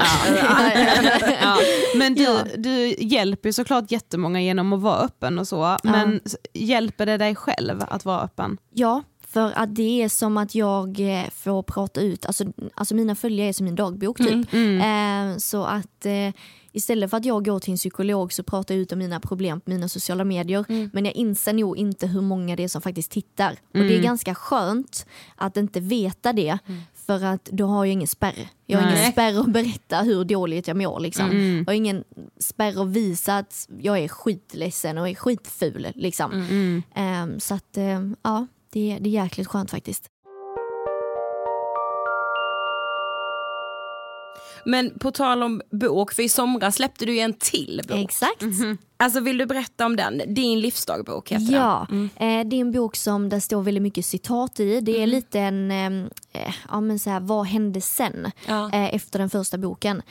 Ja. 1.43 1.57
Men 1.97 2.15
du, 2.15 2.39
du 2.57 2.95
hjälper 2.99 3.53
såklart 3.53 3.91
jättemånga 3.91 4.41
genom 4.41 4.73
att 4.73 4.81
vara 4.81 4.99
öppen 4.99 5.39
och 5.39 5.49
så, 5.49 5.77
men 5.83 6.21
hjälper 6.55 7.07
det 7.07 7.17
dig 7.17 7.35
själv 7.37 7.85
att 7.89 8.05
vara 8.05 8.21
öppen? 8.23 8.59
Ja, 8.75 9.03
för 9.33 9.53
att 9.57 9.75
det 9.75 10.03
är 10.03 10.09
som 10.09 10.37
att 10.37 10.55
jag 10.55 11.01
eh, 11.01 11.31
får 11.31 11.63
prata 11.63 12.01
ut, 12.01 12.27
alltså, 12.27 12.45
alltså 12.75 12.95
mina 12.95 13.15
följare 13.15 13.49
är 13.49 13.53
som 13.53 13.65
min 13.65 13.75
dagbok 13.75 14.19
typ. 14.19 14.55
Eh, 14.55 15.37
så 15.39 15.65
att 15.65 16.07
eh, 16.07 16.35
istället 16.73 17.11
för 17.11 17.17
att 17.17 17.25
jag 17.25 17.45
går 17.45 17.59
till 17.59 17.71
en 17.71 17.77
psykolog 17.77 18.33
så 18.33 18.43
pratar 18.43 18.75
jag 18.75 18.83
ut 18.83 18.93
om 18.93 18.99
mina 18.99 19.21
problem 19.21 19.61
på 19.61 19.71
mina 19.71 19.89
sociala 19.89 20.25
medier. 20.25 20.65
Men 20.93 21.05
jag 21.05 21.15
inser 21.15 21.53
nog 21.53 21.77
inte 21.77 22.07
hur 22.07 22.21
många 22.21 22.57
det 22.57 22.65
är 22.65 22.69
som 22.69 22.83
faktiskt 22.83 23.11
tittar. 23.11 23.53
Och 23.53 23.81
det 23.81 23.97
är 23.97 24.03
ganska 24.03 24.35
skönt 24.35 25.07
att 25.37 25.57
inte 25.57 25.81
veta 25.81 26.33
det. 26.33 26.59
För 27.07 27.25
att 27.25 27.45
då 27.45 27.67
har 27.67 27.85
jag 27.85 27.93
ingen 27.93 28.09
spärr. 28.09 28.49
Jag 28.67 28.79
har 28.79 28.87
ingen 28.87 29.03
Nej. 29.03 29.13
spärr 29.13 29.41
att 29.41 29.53
berätta 29.53 30.03
hur 30.03 30.25
dåligt 30.25 30.69
jag 30.69 30.77
mår. 30.77 31.01
Liksom. 31.01 31.57
Jag 31.59 31.65
har 31.67 31.77
ingen 31.77 32.05
spärr 32.39 32.83
att 32.83 32.89
visa 32.89 33.39
att 33.39 33.69
jag 33.81 33.99
är 33.99 34.09
skitledsen 34.09 34.99
och 34.99 35.09
är 35.09 35.15
skitful. 35.15 35.87
Liksom. 35.95 36.83
Ehm, 36.95 37.41
så 37.41 37.55
att 37.55 37.77
ehm, 37.77 38.17
ja, 38.23 38.47
det, 38.73 38.99
det 39.01 39.09
är 39.09 39.13
jäkligt 39.25 39.49
skönt 39.49 39.71
faktiskt. 39.71 40.11
Men 44.65 44.99
på 44.99 45.11
tal 45.11 45.43
om 45.43 45.63
bok, 45.71 46.13
för 46.13 46.23
i 46.23 46.29
somras 46.29 46.75
släppte 46.77 47.07
du 47.07 47.15
ju 47.15 47.21
en 47.21 47.33
till 47.35 47.81
bok. 47.89 47.99
Exakt. 47.99 48.43
Alltså 48.97 49.21
vill 49.21 49.39
du 49.39 49.47
berätta 49.47 49.87
om 49.87 49.97
den? 49.97 50.23
Din 50.35 50.61
livsdagbok 50.61 51.33
heter 51.33 51.53
Ja, 51.55 51.87
den. 51.91 52.05
eh, 52.17 52.49
det 52.49 52.57
är 52.57 52.61
en 52.61 52.73
bok 52.73 52.97
som 52.97 53.29
det 53.29 53.41
står 53.41 53.63
väldigt 53.63 53.83
mycket 53.83 54.07
citat 54.07 54.61
i. 54.61 54.81
Det 54.81 54.93
är 54.93 54.97
Mm. 54.97 55.09
lite 55.11 55.41
en, 55.41 55.71
eh, 55.71 56.55
ja 56.71 56.81
men 56.81 56.99
så 56.99 57.11
här, 57.11 57.21
vad 57.21 57.47
hände 57.47 57.81
sen? 57.81 58.31
Ja. 58.49 58.73
Eh, 58.73 58.95
efter 58.95 59.19
den 59.19 59.31
första 59.31 59.59
boken. 59.59 60.03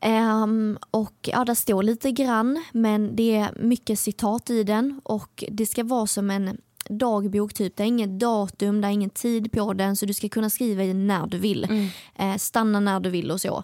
Ehm, 0.00 0.78
och 0.90 1.14
ja, 1.22 1.44
där 1.44 1.54
står 1.54 1.82
lite 1.82 2.10
grann, 2.12 2.64
men 2.72 3.16
det 3.16 3.36
är 3.36 3.54
mycket 3.62 3.98
citat 3.98 4.50
i 4.50 4.62
den 4.62 5.00
och 5.04 5.44
det 5.50 5.66
ska 5.66 5.84
vara 5.84 6.06
som 6.06 6.30
en 6.30 6.58
dagbok 6.90 7.54
typ. 7.54 7.76
Det 7.76 7.82
är 7.82 7.86
inget 7.86 8.20
datum, 8.20 8.80
det 8.80 8.88
är 8.88 8.92
ingen 8.92 9.10
tid 9.10 9.52
på 9.52 9.72
den 9.72 9.96
så 9.96 10.06
du 10.06 10.14
ska 10.14 10.28
kunna 10.28 10.50
skriva 10.50 10.84
i 10.84 10.94
när 10.94 11.26
du 11.26 11.38
vill. 11.38 11.64
Mm. 11.64 11.88
Eh, 12.14 12.36
stanna 12.36 12.80
när 12.80 13.00
du 13.00 13.10
vill 13.10 13.30
och 13.30 13.40
så. 13.40 13.62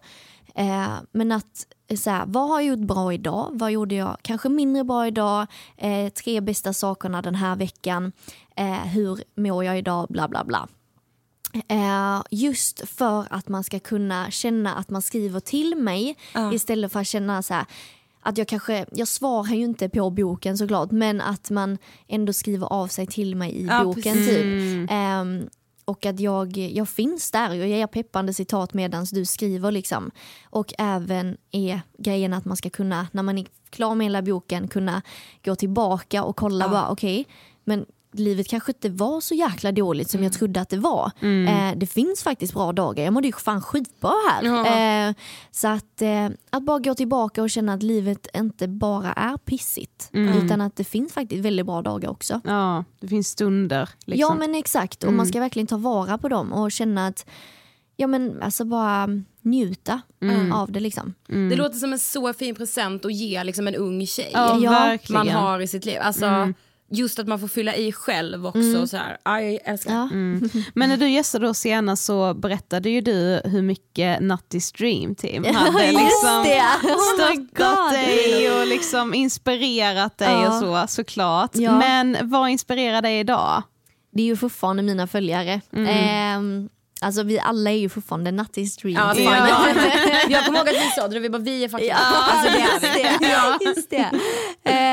Eh, 0.55 0.93
men 1.13 1.33
att 1.33 1.67
eh, 1.89 1.97
så 1.97 2.11
här, 2.11 2.25
vad 2.27 2.49
har 2.49 2.61
jag 2.61 2.69
gjort 2.69 2.87
bra 2.87 3.13
idag? 3.13 3.51
Vad 3.53 3.73
gjorde 3.73 3.95
jag 3.95 4.17
kanske 4.23 4.49
mindre 4.49 4.85
bra 4.85 5.07
idag? 5.07 5.47
Eh, 5.77 6.09
tre 6.09 6.41
bästa 6.41 6.73
sakerna 6.73 7.23
den 7.23 7.35
här 7.35 7.57
veckan. 7.57 8.13
Eh, 8.57 8.87
hur 8.87 9.23
mår 9.37 9.65
jag 9.65 9.79
idag? 9.79 10.07
Bla 10.11 10.29
bla 10.29 10.45
bla. 10.45 10.69
Eh, 11.69 12.23
just 12.31 12.89
för 12.89 13.27
att 13.31 13.49
man 13.49 13.65
ska 13.65 13.81
kunna 13.81 14.31
känna 14.31 14.75
att 14.75 14.91
man 14.91 15.03
skriver 15.03 15.41
till 15.41 15.77
mig 15.77 16.17
istället 16.53 16.93
för 16.93 17.01
att 17.01 17.07
känna 17.07 17.43
så 17.43 17.55
här 17.55 17.67
att 18.23 18.39
jag 18.39 18.49
kanske, 18.49 18.87
jag 18.93 19.09
svarar 19.09 19.55
ju 19.55 19.65
inte 19.65 19.89
på 19.89 20.11
boken 20.11 20.59
såklart 20.59 20.91
men 20.91 21.21
att 21.21 21.51
man 21.51 21.79
ändå 22.09 22.33
skriver 22.33 22.67
av 22.73 22.87
sig 22.87 23.07
till 23.07 23.37
mig 23.37 23.53
i 23.53 23.67
Ja, 23.67 23.85
boken 23.85 24.03
precis. 24.03 24.29
typ. 24.29 24.91
Ehm, 24.91 25.49
och 25.85 26.07
att 26.07 26.21
jag, 26.21 26.57
jag 26.57 26.89
finns 26.89 27.31
där 27.31 27.51
och 27.51 27.57
jag 27.57 27.69
ger 27.69 27.87
peppande 27.87 28.35
citat 28.35 28.75
medan 28.75 29.07
du 29.13 29.25
skriver 29.25 29.71
liksom. 29.71 30.11
Och 30.51 30.75
även 30.79 31.37
är 31.51 31.81
grejen 31.99 32.33
att 32.35 32.45
man 32.45 32.57
ska 32.57 32.71
kunna, 32.71 33.07
när 33.13 33.23
man 33.23 33.39
är 33.39 33.47
klar 33.71 33.95
med 33.95 34.05
hela 34.05 34.23
boken, 34.23 34.69
kunna 34.69 35.03
gå 35.45 35.57
tillbaka 35.57 36.25
och 36.25 36.37
kolla 36.37 36.69
bara 36.69 36.89
okej, 36.89 37.27
men 37.65 37.87
livet 38.13 38.49
kanske 38.49 38.73
inte 38.73 38.89
var 38.91 39.21
så 39.21 39.35
jäkla 39.35 39.73
dåligt 39.73 40.11
som 40.11 40.19
Mm. 40.19 40.25
jag 40.25 40.33
trodde 40.33 40.61
att 40.61 40.69
det 40.69 40.77
var. 40.77 41.11
Eh, 41.21 41.73
det 41.77 41.87
finns 41.87 42.23
faktiskt 42.23 42.55
bra 42.55 42.73
dagar, 42.73 43.05
jag 43.05 43.13
mådde 43.13 43.27
ju 43.27 43.33
fan 43.33 43.63
skitbra 43.63 44.13
här. 44.31 44.43
Ja. 44.45 44.67
Eh, 45.09 45.15
så 45.51 45.69
att, 45.69 46.03
eh, 46.03 46.29
att 46.51 46.63
bara 46.63 46.79
gå 46.79 46.95
tillbaka 46.95 47.43
och 47.43 47.51
känna 47.51 47.73
att 47.73 47.83
livet 47.83 48.27
inte 48.35 48.69
bara 48.69 49.13
är 49.13 49.37
pissigt, 49.37 50.11
Mm. 50.13 50.47
utan 50.47 50.61
att 50.61 50.77
det 50.77 50.85
finns 50.85 51.13
faktiskt 51.13 51.45
väldigt 51.45 51.67
bra 51.67 51.83
dagar 51.83 52.09
också. 52.11 52.41
Ja, 52.45 52.85
det 53.01 53.09
finns 53.09 53.29
stunder. 53.29 53.89
Liksom. 54.05 54.21
Ja 54.21 54.35
men 54.35 54.55
exakt, 54.55 55.05
och 55.05 55.13
man 55.13 55.27
ska 55.27 55.41
verkligen 55.41 55.67
ta 55.67 55.77
vara 55.77 56.19
på 56.19 56.29
dem 56.29 56.53
och 56.53 56.73
känna 56.73 57.07
att, 57.07 57.27
ja 57.97 58.07
men 58.07 58.43
alltså 58.43 58.65
bara 58.65 59.09
njuta 59.43 60.01
av 60.53 60.73
det 60.73 60.81
liksom. 60.81 61.15
Det 61.27 61.57
låter 61.57 61.79
som 61.79 61.93
en 61.93 61.99
så 61.99 62.33
fin 62.33 62.55
present 62.55 63.05
att 63.05 63.15
ge 63.15 63.45
liksom 63.45 63.69
en 63.69 63.75
ung 63.75 64.07
tjej. 64.07 64.31
Ja, 64.33 64.99
man 65.11 65.29
har 65.29 65.61
i 65.61 65.67
sitt 65.67 65.85
liv. 65.85 65.99
Alltså, 66.03 66.53
just 66.93 67.19
att 67.19 67.29
man 67.29 67.39
får 67.41 67.49
fylla 67.49 67.75
i 67.77 67.93
själv 67.93 68.47
också. 68.47 68.59
Mm. 68.61 68.87
Så 68.87 68.97
här. 68.97 69.17
Ja, 69.25 69.41
jag 69.41 69.59
älskar 69.65 69.93
Ja. 69.95 70.03
Mm. 70.13 70.49
Men 70.75 70.89
när 70.89 70.97
du 70.97 71.09
gästade 71.09 71.47
då 71.47 71.55
senast 71.55 72.05
så 72.05 72.35
berättade 72.35 72.91
ju 72.91 73.01
du 73.01 73.41
hur 73.45 73.63
mycket 73.63 74.21
Nutty's 74.21 74.77
Dream 74.79 75.15
Team 75.15 75.45
Ja, 75.49 75.53
hade 75.53 75.87
liksom. 75.87 76.29
Oh 76.85 77.15
stöttat 77.15 77.37
God. 77.55 77.93
dig 77.93 78.51
och 78.61 78.67
liksom 78.67 79.15
inspirerat 79.15 80.19
dig 80.19 80.29
Ja. 80.33 80.49
och 80.49 80.55
så 80.89 80.95
såklart. 80.95 81.51
Ja. 81.55 81.79
Men 81.79 82.17
vad 82.23 82.49
inspirerar 82.51 83.03
dig 83.03 83.19
idag? 83.21 83.63
Det 84.15 84.23
är 84.23 84.27
ju 84.27 84.37
fortfarande 84.37 84.83
mina 84.83 85.07
följare. 85.07 85.61
Ehm, 85.77 86.69
alltså 87.01 87.23
vi 87.23 87.39
alla 87.41 87.71
är 87.71 87.77
ju 87.77 87.89
fortfarande 87.89 88.31
Nutty's 88.31 88.81
Dream. 88.83 88.95
Ja, 88.95 89.15
fan, 89.31 89.49
jag, 89.49 90.31
jag 90.31 90.45
kommer 90.47 90.59
ihåg 90.59 90.69
att 90.69 90.75
vi 90.75 90.91
sa 90.97 91.09
det, 91.09 91.21
vi 91.21 91.31
bara 91.31 91.43
vi 91.43 91.65
är 91.65 91.69
faktiskt 91.69 91.93
Ja, 91.93 91.99
alltså, 92.33 92.59
det 92.59 92.63
är 92.63 92.95
vi. 92.95 93.03
det. 93.03 93.29
Ja. 93.29 93.59
Just 93.61 93.91
det. 93.91 94.11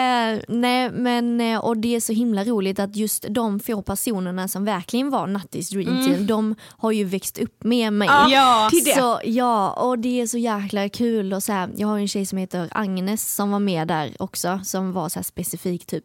Eh, 0.10 0.40
nej, 0.48 0.92
men, 0.92 1.42
eh, 1.42 1.60
och 1.60 1.78
det 1.78 1.96
är 1.96 2.00
så 2.00 2.14
himla 2.14 2.44
roligt 2.44 2.80
att 2.80 2.96
just 2.96 3.26
de 3.30 3.60
få 3.60 3.82
personerna 3.82 4.48
som 4.48 4.66
verkligen 4.66 5.10
var 5.10 5.28
Nutty's 5.28 5.74
Dream 5.74 5.90
Mm. 5.90 6.06
Team, 6.06 6.28
de 6.28 6.56
har 6.68 6.92
ju 6.92 7.04
växt 7.04 7.38
upp 7.38 7.64
med 7.64 7.94
mig. 7.94 8.10
Ja. 8.30 8.70
Så, 8.96 9.20
ja, 9.24 9.72
och 9.72 10.00
det 10.00 10.22
är 10.22 10.28
så 10.28 10.38
jäkla 10.38 10.90
kul. 10.90 11.34
Och 11.34 11.44
så 11.44 11.52
här, 11.54 11.70
jag 11.76 11.88
har 11.88 11.98
en 12.00 12.08
tjej 12.08 12.26
som 12.26 12.38
heter 12.38 12.68
Agnes 12.72 13.36
som 13.36 13.52
var 13.52 13.60
med 13.60 13.88
där 13.88 14.16
också, 14.20 14.60
som 14.64 14.92
var 14.94 15.10
så 15.10 15.24
specifik 15.24 15.86
typ. 15.86 16.04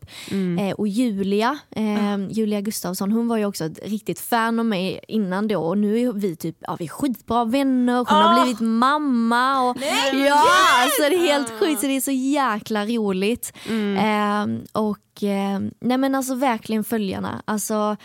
Eh, 0.61 0.70
och 0.74 0.88
Julia, 0.88 1.59
eh, 1.70 2.16
Julia 2.30 2.61
Gustafsson, 2.61 3.12
hon 3.12 3.28
var 3.28 3.36
ju 3.36 3.44
också 3.46 3.64
ett 3.64 3.78
riktigt 3.84 4.20
fan 4.20 4.59
av 4.59 4.66
mig 4.66 5.00
innan 5.09 5.48
då 5.48 5.61
och 5.61 5.78
nu 5.78 5.98
är 6.00 6.12
vi 6.12 6.36
typ, 6.36 6.57
ja 6.61 6.76
vi 6.78 6.84
är 6.84 6.88
skitbra 6.88 7.44
vänner, 7.44 7.96
hon 7.96 8.07
har 8.22 8.42
blivit 8.42 8.61
mamma 8.61 9.61
och 9.70 9.76
ja, 10.12 10.44
så 10.96 11.02
det 11.09 11.14
är 11.16 11.32
helt 11.32 11.50
sjukt 11.61 11.80
så 11.80 11.86
det 11.86 11.96
är 11.96 12.00
så 12.00 12.11
jäkla 12.11 12.86
roligt. 12.86 13.52
Eh, 13.97 14.47
och 14.72 15.22
eh, 15.22 15.61
nej 15.80 15.99
men 15.99 16.14
alltså 16.14 16.34
verkligen 16.34 16.84
följarna, 16.84 17.42
alltså 17.45 17.97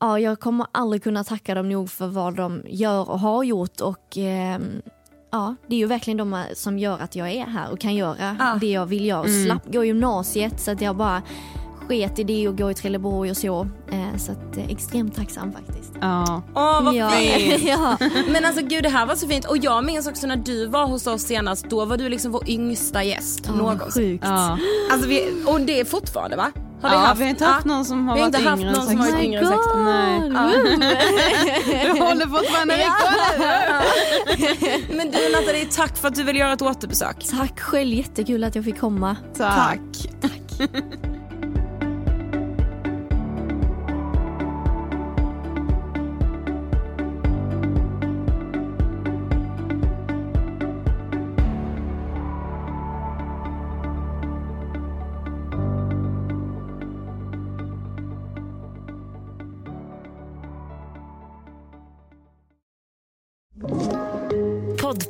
ja, 0.00 0.18
jag 0.18 0.40
kommer 0.40 0.66
aldrig 0.72 1.02
kunna 1.02 1.24
tacka 1.24 1.54
dem 1.54 1.68
nog 1.68 1.90
för 1.90 2.06
vad 2.06 2.34
de 2.36 2.62
gör 2.66 3.10
och 3.10 3.20
har 3.20 3.44
gjort 3.44 3.80
och 3.80 4.16
ehm, 4.16 4.82
ja, 5.30 5.54
det 5.66 5.74
är 5.74 5.78
ju 5.78 5.86
verkligen 5.86 6.16
de 6.16 6.44
som 6.54 6.78
gör 6.78 6.98
att 6.98 7.16
jag 7.16 7.30
är 7.30 7.46
här 7.46 7.72
och 7.72 7.80
kan 7.80 7.94
göra 7.94 8.36
Ah. 8.40 8.54
det 8.54 8.70
jag 8.70 8.86
vill 8.86 9.04
göra 9.04 9.20
och 9.20 9.30
slapp 9.46 9.72
gå 9.72 9.84
gymnasiet 9.84 10.60
så 10.60 10.70
att 10.70 10.80
jag 10.80 10.96
bara 10.96 11.22
sket 11.88 12.18
i 12.18 12.24
det 12.24 12.48
och 12.48 12.58
gå 12.58 12.70
i 12.70 12.74
Trelleborg 12.74 13.30
och 13.30 13.36
så. 13.36 13.68
Eh, 13.92 14.16
så 14.16 14.32
att, 14.32 14.56
eh, 14.56 14.70
extremt 14.70 15.14
tacksam 15.16 15.52
faktiskt. 15.52 15.81
Ja. 16.02 16.42
Åh 16.54 16.82
vad 16.82 16.94
ja. 16.94 17.10
fint. 17.10 17.62
ja. 17.66 17.96
Men 18.28 18.44
alltså 18.44 18.62
gud 18.66 18.82
det 18.82 18.88
här 18.88 19.06
var 19.06 19.14
så 19.14 19.28
fint 19.28 19.44
och 19.44 19.56
jag 19.56 19.84
minns 19.84 20.06
också 20.08 20.26
när 20.26 20.36
du 20.36 20.66
var 20.66 20.86
hos 20.86 21.06
oss 21.06 21.22
senast, 21.22 21.70
då 21.70 21.84
var 21.84 21.96
du 21.96 22.08
liksom 22.08 22.32
vår 22.32 22.50
yngsta 22.50 23.02
gäst 23.04 23.40
Ja, 23.46 23.52
någonsin. 23.54 24.02
sjukt. 24.02 24.24
Ja. 24.26 24.58
Alltså 24.92 25.08
vi, 25.08 25.42
och 25.46 25.60
det 25.60 25.80
är 25.80 25.84
fortfarande 25.84 26.36
va? 26.36 26.52
Har 26.82 26.90
ja, 26.94 27.14
vi 27.16 27.22
har 27.24 27.30
inte 27.30 27.44
haft 27.44 27.66
Ja. 27.66 27.72
någon 27.74 27.84
som 27.84 28.08
har 28.08 28.14
Vi 28.14 28.20
har 28.20 28.30
varit 28.30 28.38
inte 28.38 28.50
haft 28.50 28.60
yngre 28.62 28.70
än 28.70 28.76
någon 28.76 28.86
som 28.86 28.98
varit 28.98 29.10
16. 29.10 29.24
yngre 29.24 29.40
än 29.40 29.46
16. 29.46 29.84
Nej. 29.84 30.20
Du 31.94 32.00
håller 32.04 32.26
fortfarande 32.26 32.74
rekord. 32.76 33.76
Men 34.96 35.10
du 35.10 35.32
Nathalie, 35.32 35.64
tack 35.72 35.96
för 35.96 36.08
att 36.08 36.14
du 36.14 36.22
vill 36.22 36.36
göra 36.36 36.52
ett 36.52 36.62
återbesök. 36.62 37.24
Tack 37.38 37.60
själv, 37.60 37.94
jättekul 37.94 38.44
att 38.44 38.54
jag 38.54 38.64
fick 38.64 38.78
komma. 38.80 39.16
Tack. 39.38 39.80